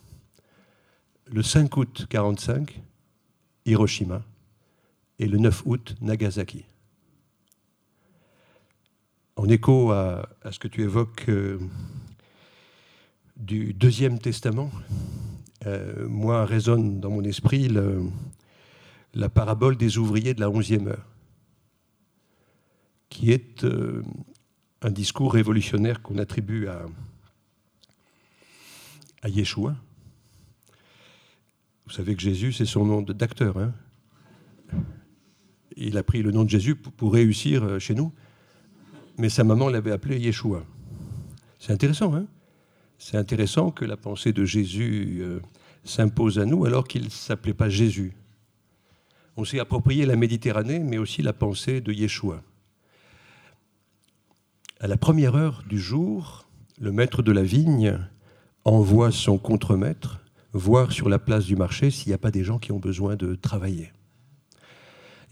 Le 1.27 1.43
5 1.45 1.77
août 1.77 2.07
1945, 2.13 2.83
Hiroshima. 3.67 4.25
Et 5.21 5.29
le 5.29 5.39
9 5.39 5.63
août, 5.67 5.95
Nagasaki. 6.01 6.65
En 9.37 9.49
écho 9.49 9.93
à, 9.93 10.29
ce 10.51 10.59
que 10.59 10.67
tu 10.67 10.83
évoques 10.83 11.27
euh, 11.29 11.61
du 13.37 13.75
Deuxième 13.75 14.19
Testament, 14.19 14.73
euh, 15.67 16.09
moi 16.09 16.45
résonne 16.45 16.99
dans 16.99 17.11
mon 17.11 17.23
esprit 17.23 17.69
la 19.15 19.29
parabole 19.29 19.77
des 19.77 19.99
ouvriers 19.99 20.35
de 20.35 20.41
la 20.41 20.51
onzième 20.51 20.89
heure 20.89 21.07
qui 23.09 23.33
est 23.33 23.65
euh, 23.65 24.03
un 24.83 24.91
discours 24.91 25.33
révolutionnaire 25.33 26.03
qu'on 26.03 26.19
attribue 26.19 26.69
à, 26.69 26.87
Yeshua. 29.27 29.77
Vous 31.87 31.93
savez 31.93 32.15
que 32.15 32.23
Jésus, 32.23 32.53
c'est 32.53 32.65
son 32.67 32.85
nom 32.85 33.03
d'acteur. 33.03 33.59
hein. 33.59 33.73
Il 35.77 35.97
a 35.97 36.03
pris 36.03 36.23
le 36.23 36.31
nom 36.31 36.45
de 36.45 36.51
Jésus 36.51 36.75
pour, 36.77 36.93
pour 36.93 37.13
réussir 37.13 37.65
euh, 37.65 37.79
chez 37.79 37.95
nous, 37.95 38.13
mais 39.17 39.29
sa 39.29 39.45
maman 39.45 39.69
l'avait 39.69 39.93
appelé 39.93 40.19
Yeshua. 40.19 40.65
C'est 41.59 41.73
intéressant, 41.73 42.15
hein 42.15 42.27
C'est 42.99 43.17
intéressant 43.17 43.71
que 43.71 43.85
la 43.85 43.97
pensée 43.97 44.33
de 44.33 44.45
Jésus 44.45 45.19
euh, 45.21 45.41
s'impose 45.85 46.39
à 46.39 46.45
nous 46.45 46.65
alors 46.65 46.87
qu'il 46.87 47.05
ne 47.05 47.11
s'appelait 47.11 47.55
pas 47.55 47.69
Jésus. 47.69 48.13
On 49.37 49.45
s'est 49.45 49.61
approprié 49.61 50.07
la 50.07 50.17
Méditerranée, 50.17 50.81
mais 50.81 50.99
aussi 50.99 51.23
la 51.23 51.33
pensée 51.33 51.81
de 51.81 51.93
Yeshua. 51.93 52.43
À 54.81 54.87
la 54.87 54.97
première 54.97 55.35
heure 55.35 55.65
du 55.69 55.81
jour, 55.81 56.47
le 56.81 56.93
maître 56.93 57.21
de 57.21 57.33
la 57.33 57.43
vigne 57.43 57.99
envoie 58.65 59.11
son 59.11 59.37
contremaître 59.37 60.21
voir 60.53 60.93
sur 60.93 61.09
la 61.09 61.19
place 61.19 61.47
du 61.47 61.57
marché 61.57 61.91
s'il 61.91 62.11
n'y 62.11 62.15
a 62.15 62.19
pas 62.19 62.31
des 62.31 62.45
gens 62.45 62.61
qui 62.61 62.71
ont 62.71 62.79
besoin 62.79 63.17
de 63.17 63.35
travailler. 63.35 63.91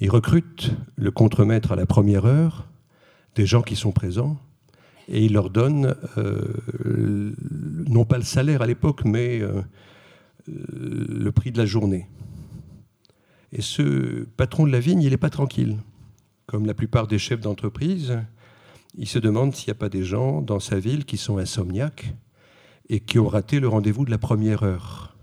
Il 0.00 0.10
recrute 0.10 0.72
le 0.96 1.12
contremaître 1.12 1.70
à 1.70 1.76
la 1.76 1.86
première 1.86 2.26
heure, 2.26 2.66
des 3.36 3.46
gens 3.46 3.62
qui 3.62 3.76
sont 3.76 3.92
présents, 3.92 4.36
et 5.06 5.24
il 5.24 5.34
leur 5.34 5.50
donne 5.50 5.94
euh, 6.18 7.32
non 7.88 8.04
pas 8.04 8.18
le 8.18 8.24
salaire 8.24 8.62
à 8.62 8.66
l'époque, 8.66 9.04
mais 9.04 9.40
euh, 9.42 9.62
le 10.48 11.30
prix 11.30 11.52
de 11.52 11.58
la 11.58 11.66
journée. 11.66 12.08
Et 13.52 13.62
ce 13.62 14.24
patron 14.36 14.66
de 14.66 14.72
la 14.72 14.80
vigne, 14.80 15.02
il 15.02 15.10
n'est 15.10 15.16
pas 15.16 15.30
tranquille. 15.30 15.76
Comme 16.46 16.66
la 16.66 16.74
plupart 16.74 17.06
des 17.06 17.18
chefs 17.18 17.40
d'entreprise, 17.40 18.18
il 18.96 19.06
se 19.06 19.18
demande 19.18 19.54
s'il 19.54 19.68
n'y 19.68 19.76
a 19.76 19.78
pas 19.78 19.88
des 19.88 20.04
gens 20.04 20.40
dans 20.40 20.60
sa 20.60 20.78
ville 20.78 21.04
qui 21.04 21.18
sont 21.18 21.38
insomniaques 21.38 22.14
et 22.88 23.00
qui 23.00 23.18
ont 23.18 23.28
raté 23.28 23.60
le 23.60 23.68
rendez-vous 23.68 24.04
de 24.04 24.10
la 24.10 24.18
première 24.18 24.62
heure. 24.62 25.16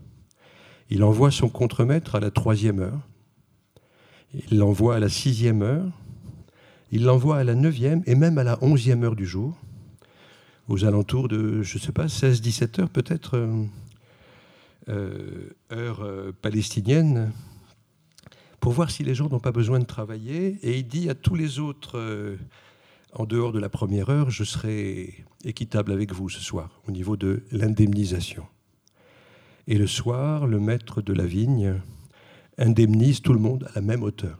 Il 0.89 1.03
envoie 1.03 1.31
son 1.31 1.49
contremaître 1.49 2.15
à 2.15 2.19
la 2.19 2.29
troisième 2.29 2.79
heure, 2.79 3.07
il 4.33 4.57
l'envoie 4.57 4.95
à 4.95 4.99
la 4.99 5.09
sixième 5.09 5.61
heure, 5.61 5.91
il 6.91 7.03
l'envoie 7.03 7.37
à 7.37 7.43
la 7.43 7.55
neuvième 7.55 8.03
et 8.05 8.15
même 8.15 8.37
à 8.37 8.43
la 8.43 8.63
onzième 8.63 9.03
heure 9.03 9.15
du 9.15 9.25
jour, 9.25 9.57
aux 10.67 10.85
alentours 10.85 11.27
de, 11.27 11.63
je 11.63 11.77
ne 11.77 11.81
sais 11.81 11.91
pas, 11.91 12.05
16-17 12.05 12.81
heures 12.81 12.89
peut-être, 12.89 13.37
euh, 13.37 13.63
euh, 14.89 15.49
heure 15.71 16.01
euh, 16.01 16.31
palestinienne, 16.41 17.31
pour 18.59 18.73
voir 18.73 18.91
si 18.91 19.03
les 19.03 19.15
gens 19.15 19.29
n'ont 19.29 19.39
pas 19.39 19.51
besoin 19.51 19.79
de 19.79 19.85
travailler. 19.85 20.59
Et 20.61 20.77
il 20.77 20.87
dit 20.87 21.09
à 21.09 21.15
tous 21.15 21.35
les 21.35 21.59
autres, 21.59 22.37
en 23.15 23.25
dehors 23.25 23.51
de 23.51 23.59
la 23.59 23.69
première 23.69 24.09
heure, 24.09 24.29
je 24.31 24.43
serai 24.43 25.23
équitable 25.43 25.91
avec 25.91 26.11
vous 26.13 26.29
ce 26.29 26.39
soir, 26.39 26.81
au 26.87 26.91
niveau 26.91 27.15
de 27.17 27.43
l'indemnisation. 27.51 28.45
Et 29.67 29.77
le 29.77 29.87
soir, 29.87 30.47
le 30.47 30.59
maître 30.59 31.01
de 31.01 31.13
la 31.13 31.25
vigne 31.25 31.75
indemnise 32.57 33.21
tout 33.21 33.33
le 33.33 33.39
monde 33.39 33.65
à 33.69 33.75
la 33.75 33.81
même 33.81 34.03
hauteur. 34.03 34.39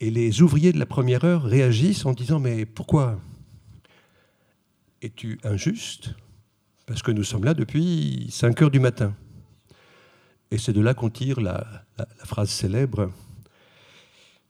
Et 0.00 0.10
les 0.10 0.42
ouvriers 0.42 0.72
de 0.72 0.78
la 0.78 0.86
première 0.86 1.24
heure 1.24 1.42
réagissent 1.42 2.06
en 2.06 2.12
disant 2.12 2.38
Mais 2.38 2.66
pourquoi 2.66 3.20
es-tu 5.02 5.38
injuste? 5.44 6.14
Parce 6.86 7.02
que 7.02 7.10
nous 7.10 7.24
sommes 7.24 7.44
là 7.44 7.54
depuis 7.54 8.28
5 8.30 8.62
heures 8.62 8.70
du 8.70 8.80
matin. 8.80 9.14
Et 10.50 10.58
c'est 10.58 10.72
de 10.72 10.80
là 10.80 10.94
qu'on 10.94 11.10
tire 11.10 11.40
la, 11.40 11.66
la- 11.98 12.08
la 12.18 12.24
phrase 12.24 12.48
célèbre 12.50 13.10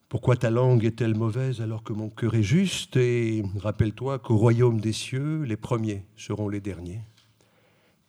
Pourquoi 0.09 0.37
ta 0.37 0.49
langue 0.49 0.87
est-elle 0.87 1.15
mauvaise 1.15 1.61
alors 1.61 1.83
que 1.83 1.93
mon 1.93 2.09
cœur 2.09 2.35
est 2.35 2.43
juste 2.43 2.97
Et 2.97 3.45
rappelle-toi 3.59 4.19
qu'au 4.19 4.39
royaume 4.39 4.81
des 4.81 4.95
cieux, 4.95 5.43
les 5.43 5.59
premiers 5.59 6.03
seront 6.17 6.49
les 6.49 6.61
derniers, 6.61 7.03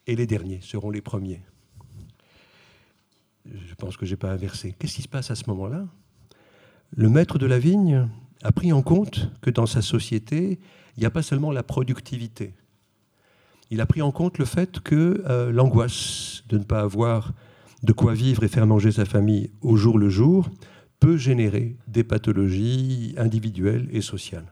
et 0.08 0.16
les 0.16 0.26
derniers 0.26 0.62
seront 0.62 0.92
les 0.92 1.02
premiers. 1.02 1.42
Je 3.46 3.76
pense 3.76 3.98
que 3.98 4.06
je 4.06 4.12
n'ai 4.12 4.18
pas 4.18 4.32
inversé. 4.32 4.74
Qu'est-ce 4.80 4.96
qui 4.96 5.02
se 5.02 5.10
passe 5.10 5.30
à 5.30 5.36
ce 5.36 5.44
moment-là? 5.48 5.88
Le 6.96 7.10
maître 7.10 7.38
de 7.38 7.46
la 7.46 7.60
vigne 7.60 8.08
a 8.44 8.52
pris 8.54 8.72
en 8.72 8.82
compte 8.82 9.30
que 9.42 9.50
dans 9.50 9.66
sa 9.66 9.82
société, 9.82 10.60
il 10.96 11.02
n'y 11.02 11.06
a 11.06 11.12
pas 11.12 11.22
seulement 11.22 11.52
la 11.52 11.64
productivité. 11.64 12.54
Il 13.72 13.82
a 13.82 13.86
pris 13.86 14.02
en 14.02 14.12
compte 14.12 14.38
le 14.38 14.46
fait 14.46 14.80
que 14.80 15.22
euh, 15.28 15.52
l'angoisse 15.52 16.44
de 16.48 16.58
ne 16.58 16.64
pas 16.64 16.80
avoir 16.80 17.34
de 17.84 17.92
quoi 17.92 18.14
vivre 18.14 18.44
et 18.44 18.48
faire 18.48 18.66
manger 18.66 18.94
sa 18.94 19.06
famille 19.06 19.52
au 19.62 19.76
jour 19.76 19.98
le 19.98 20.10
jour 20.10 20.50
peut 21.00 21.18
générer 21.18 21.76
des 21.88 22.04
pathologies 22.04 23.14
individuelles 23.18 23.88
et 23.92 24.02
sociales. 24.02 24.52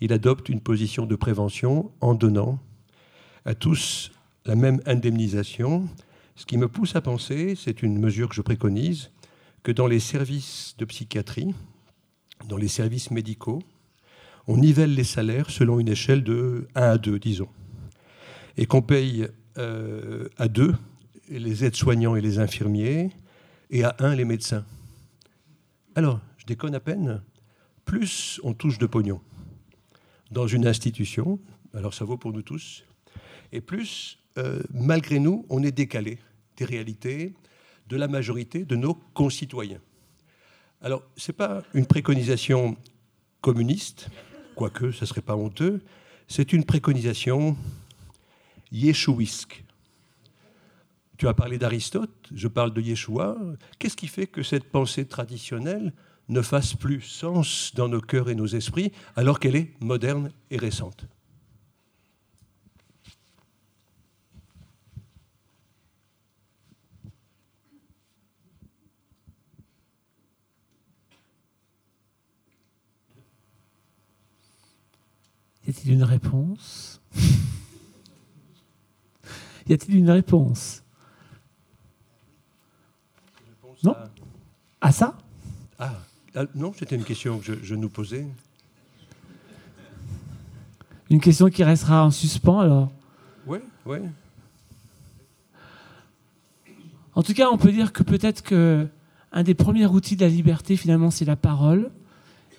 Il 0.00 0.12
adopte 0.12 0.48
une 0.48 0.60
position 0.60 1.06
de 1.06 1.16
prévention 1.16 1.90
en 2.00 2.14
donnant 2.14 2.58
à 3.44 3.54
tous 3.54 4.10
la 4.46 4.56
même 4.56 4.80
indemnisation, 4.86 5.88
ce 6.36 6.46
qui 6.46 6.58
me 6.58 6.68
pousse 6.68 6.96
à 6.96 7.00
penser, 7.00 7.54
c'est 7.56 7.82
une 7.82 7.98
mesure 7.98 8.28
que 8.28 8.34
je 8.34 8.42
préconise, 8.42 9.10
que 9.62 9.72
dans 9.72 9.86
les 9.86 10.00
services 10.00 10.74
de 10.78 10.84
psychiatrie, 10.84 11.54
dans 12.48 12.56
les 12.56 12.68
services 12.68 13.10
médicaux, 13.10 13.62
on 14.46 14.58
nivelle 14.58 14.94
les 14.94 15.04
salaires 15.04 15.48
selon 15.48 15.80
une 15.80 15.88
échelle 15.88 16.22
de 16.22 16.68
1 16.74 16.82
à 16.82 16.98
2, 16.98 17.18
disons, 17.18 17.48
et 18.56 18.66
qu'on 18.66 18.82
paye 18.82 19.28
euh, 19.58 20.28
à 20.36 20.48
2 20.48 20.74
les 21.30 21.64
aides-soignants 21.64 22.16
et 22.16 22.20
les 22.20 22.38
infirmiers, 22.38 23.10
et 23.70 23.84
à 23.84 23.96
1 23.98 24.16
les 24.16 24.26
médecins. 24.26 24.64
Alors, 25.96 26.20
je 26.38 26.46
déconne 26.46 26.74
à 26.74 26.80
peine, 26.80 27.22
plus 27.84 28.40
on 28.42 28.52
touche 28.52 28.78
de 28.78 28.86
pognon 28.86 29.20
dans 30.32 30.48
une 30.48 30.66
institution, 30.66 31.38
alors 31.72 31.94
ça 31.94 32.04
vaut 32.04 32.16
pour 32.16 32.32
nous 32.32 32.42
tous, 32.42 32.84
et 33.52 33.60
plus, 33.60 34.18
euh, 34.36 34.60
malgré 34.72 35.20
nous, 35.20 35.46
on 35.48 35.62
est 35.62 35.70
décalé 35.70 36.18
des 36.56 36.64
réalités, 36.64 37.34
de 37.88 37.96
la 37.96 38.08
majorité 38.08 38.64
de 38.64 38.76
nos 38.76 38.94
concitoyens. 38.94 39.80
Alors, 40.80 41.04
ce 41.16 41.30
n'est 41.30 41.36
pas 41.36 41.62
une 41.74 41.86
préconisation 41.86 42.76
communiste, 43.40 44.08
quoique 44.56 44.90
ce 44.90 45.02
ne 45.02 45.06
serait 45.06 45.20
pas 45.20 45.36
honteux, 45.36 45.82
c'est 46.26 46.52
une 46.52 46.64
préconisation 46.64 47.56
yeshouisque. 48.72 49.63
Tu 51.16 51.28
as 51.28 51.34
parlé 51.34 51.58
d'Aristote, 51.58 52.28
je 52.34 52.48
parle 52.48 52.72
de 52.72 52.80
Yeshua. 52.80 53.36
Qu'est-ce 53.78 53.96
qui 53.96 54.08
fait 54.08 54.26
que 54.26 54.42
cette 54.42 54.64
pensée 54.64 55.06
traditionnelle 55.06 55.92
ne 56.28 56.42
fasse 56.42 56.74
plus 56.74 57.02
sens 57.02 57.72
dans 57.74 57.88
nos 57.88 58.00
cœurs 58.00 58.30
et 58.30 58.34
nos 58.34 58.46
esprits 58.46 58.90
alors 59.14 59.38
qu'elle 59.38 59.56
est 59.56 59.72
moderne 59.80 60.32
et 60.50 60.56
récente? 60.56 61.06
Y 75.66 75.70
a-t-il 75.70 75.92
une 75.92 76.04
réponse? 76.04 77.00
Y 79.66 79.72
a-t-il 79.72 79.96
une 79.96 80.10
réponse? 80.10 80.83
Non 83.84 83.94
À 84.80 84.92
ça? 84.92 85.16
Ah, 85.78 85.92
ah, 86.34 86.44
non, 86.54 86.72
c'était 86.76 86.96
une 86.96 87.04
question 87.04 87.38
que 87.38 87.44
je, 87.44 87.52
je 87.62 87.74
nous 87.74 87.88
posais. 87.88 88.26
Une 91.10 91.20
question 91.20 91.48
qui 91.48 91.62
restera 91.62 92.04
en 92.04 92.10
suspens 92.10 92.60
alors? 92.60 92.90
Oui, 93.46 93.58
oui. 93.86 93.98
En 97.14 97.22
tout 97.22 97.34
cas, 97.34 97.48
on 97.52 97.58
peut 97.58 97.70
dire 97.70 97.92
que 97.92 98.02
peut-être 98.02 98.42
que 98.42 98.88
un 99.32 99.42
des 99.42 99.54
premiers 99.54 99.86
outils 99.86 100.16
de 100.16 100.24
la 100.24 100.30
liberté, 100.30 100.76
finalement, 100.76 101.10
c'est 101.10 101.24
la 101.24 101.36
parole. 101.36 101.90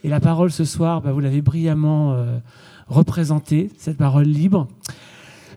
Et 0.04 0.10
la 0.10 0.20
parole 0.20 0.52
ce 0.52 0.66
soir, 0.66 1.02
bah, 1.02 1.12
vous 1.12 1.20
l'avez 1.20 1.42
brillamment 1.42 2.14
euh, 2.14 2.38
représentée, 2.88 3.72
cette 3.78 3.98
parole 3.98 4.26
libre. 4.26 4.68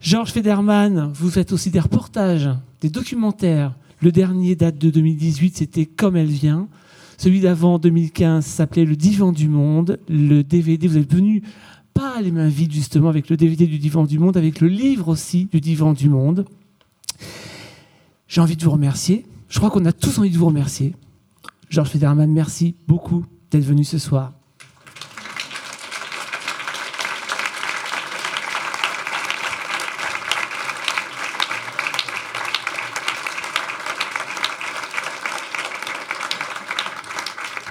Georges 0.01 0.33
Federman, 0.33 1.11
vous 1.13 1.29
faites 1.29 1.53
aussi 1.53 1.71
des 1.71 1.81
reportages, 1.81 2.49
des 2.81 2.89
documentaires. 2.89 3.75
Le 4.01 4.13
dernier 4.13 4.55
date 4.55 4.79
de 4.79 4.91
2018, 4.91 5.57
c'était 5.57 5.87
Comme 5.87 6.17
elle 6.17 6.27
vient. 6.27 6.69
Celui 7.17 7.41
d'avant, 7.41 7.79
2015, 7.79 8.47
s'appelait 8.47 8.85
Le 8.85 8.95
divan 8.95 9.33
du 9.33 9.49
monde. 9.49 9.99
Le 10.09 10.43
DVD, 10.43 10.87
vous 10.87 10.99
êtes 10.99 11.13
venu 11.13 11.43
pas 11.95 12.21
les 12.23 12.31
mains 12.31 12.49
vides 12.49 12.73
justement 12.73 13.09
avec 13.09 13.29
le 13.29 13.37
DVD 13.37 13.67
du 13.67 13.79
divan 13.79 14.05
du 14.05 14.21
monde, 14.21 14.37
avec 14.37 14.61
le 14.61 14.69
livre 14.69 15.09
aussi 15.09 15.49
du 15.51 15.61
divan 15.61 15.95
du 15.95 16.09
monde. 16.09 16.45
J'ai 18.29 18.41
envie 18.41 18.57
de 18.57 18.65
vous 18.65 18.71
remercier. 18.71 19.27
Je 19.49 19.59
crois 19.59 19.71
qu'on 19.71 19.85
a 19.85 19.93
tous 19.93 20.19
envie 20.19 20.31
de 20.31 20.39
vous 20.39 20.47
remercier. 20.47 20.95
Georges 21.69 21.91
Federman, 21.91 22.31
merci 22.31 22.77
beaucoup 22.87 23.25
d'être 23.51 23.65
venu 23.65 23.83
ce 23.83 23.99
soir. 23.99 24.38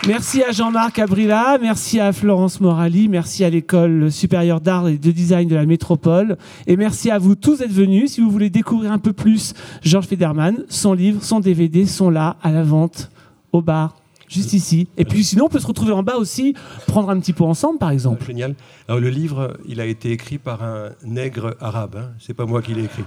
Merci 0.07 0.41
à 0.41 0.53
Jean-Marc 0.53 0.99
Abrila, 0.99 1.57
merci 1.61 1.99
à 1.99 2.13
Florence 2.13 2.61
Morali, 2.61 3.09
merci 3.09 3.43
à 3.43 3.49
l'école 3.49 4.09
supérieure 4.09 4.61
d'art 4.61 4.87
et 4.87 4.97
de 4.97 5.11
design 5.11 5.49
de 5.49 5.55
la 5.55 5.65
métropole 5.65 6.37
et 6.65 6.77
merci 6.77 7.11
à 7.11 7.17
vous 7.17 7.35
tous 7.35 7.57
d'être 7.57 7.73
venus. 7.73 8.13
Si 8.13 8.21
vous 8.21 8.31
voulez 8.31 8.49
découvrir 8.49 8.93
un 8.93 8.99
peu 8.99 9.11
plus 9.11 9.53
Georges 9.81 10.07
Federman, 10.07 10.63
son 10.69 10.93
livre, 10.93 11.21
son 11.21 11.41
DVD 11.41 11.85
sont 11.85 12.09
là 12.09 12.37
à 12.41 12.51
la 12.51 12.63
vente 12.63 13.11
au 13.51 13.61
bar 13.61 13.97
juste 14.29 14.53
ici. 14.53 14.87
Et 14.95 15.03
puis 15.03 15.25
sinon, 15.25 15.45
on 15.45 15.49
peut 15.49 15.59
se 15.59 15.67
retrouver 15.67 15.91
en 15.91 16.03
bas 16.03 16.15
aussi, 16.15 16.55
prendre 16.87 17.09
un 17.09 17.19
petit 17.19 17.33
pot 17.33 17.45
ensemble 17.45 17.77
par 17.77 17.91
exemple. 17.91 18.25
Génial. 18.25 18.55
Alors 18.87 19.01
le 19.01 19.09
livre, 19.09 19.57
il 19.67 19.81
a 19.81 19.85
été 19.85 20.11
écrit 20.11 20.37
par 20.37 20.63
un 20.63 20.91
nègre 21.03 21.57
arabe. 21.59 21.97
Hein. 21.97 22.11
C'est 22.19 22.33
pas 22.33 22.45
moi 22.45 22.61
qui 22.61 22.73
l'ai 22.73 22.85
écrit. 22.85 23.03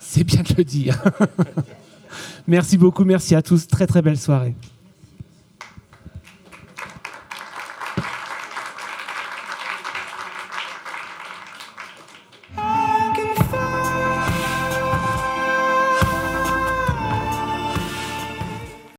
C'est 0.00 0.24
bien 0.24 0.42
de 0.42 0.54
le 0.56 0.64
dire. 0.64 1.00
merci 2.48 2.76
beaucoup, 2.76 3.04
merci 3.04 3.36
à 3.36 3.42
tous. 3.42 3.68
Très 3.68 3.86
très 3.86 4.02
belle 4.02 4.18
soirée. 4.18 4.56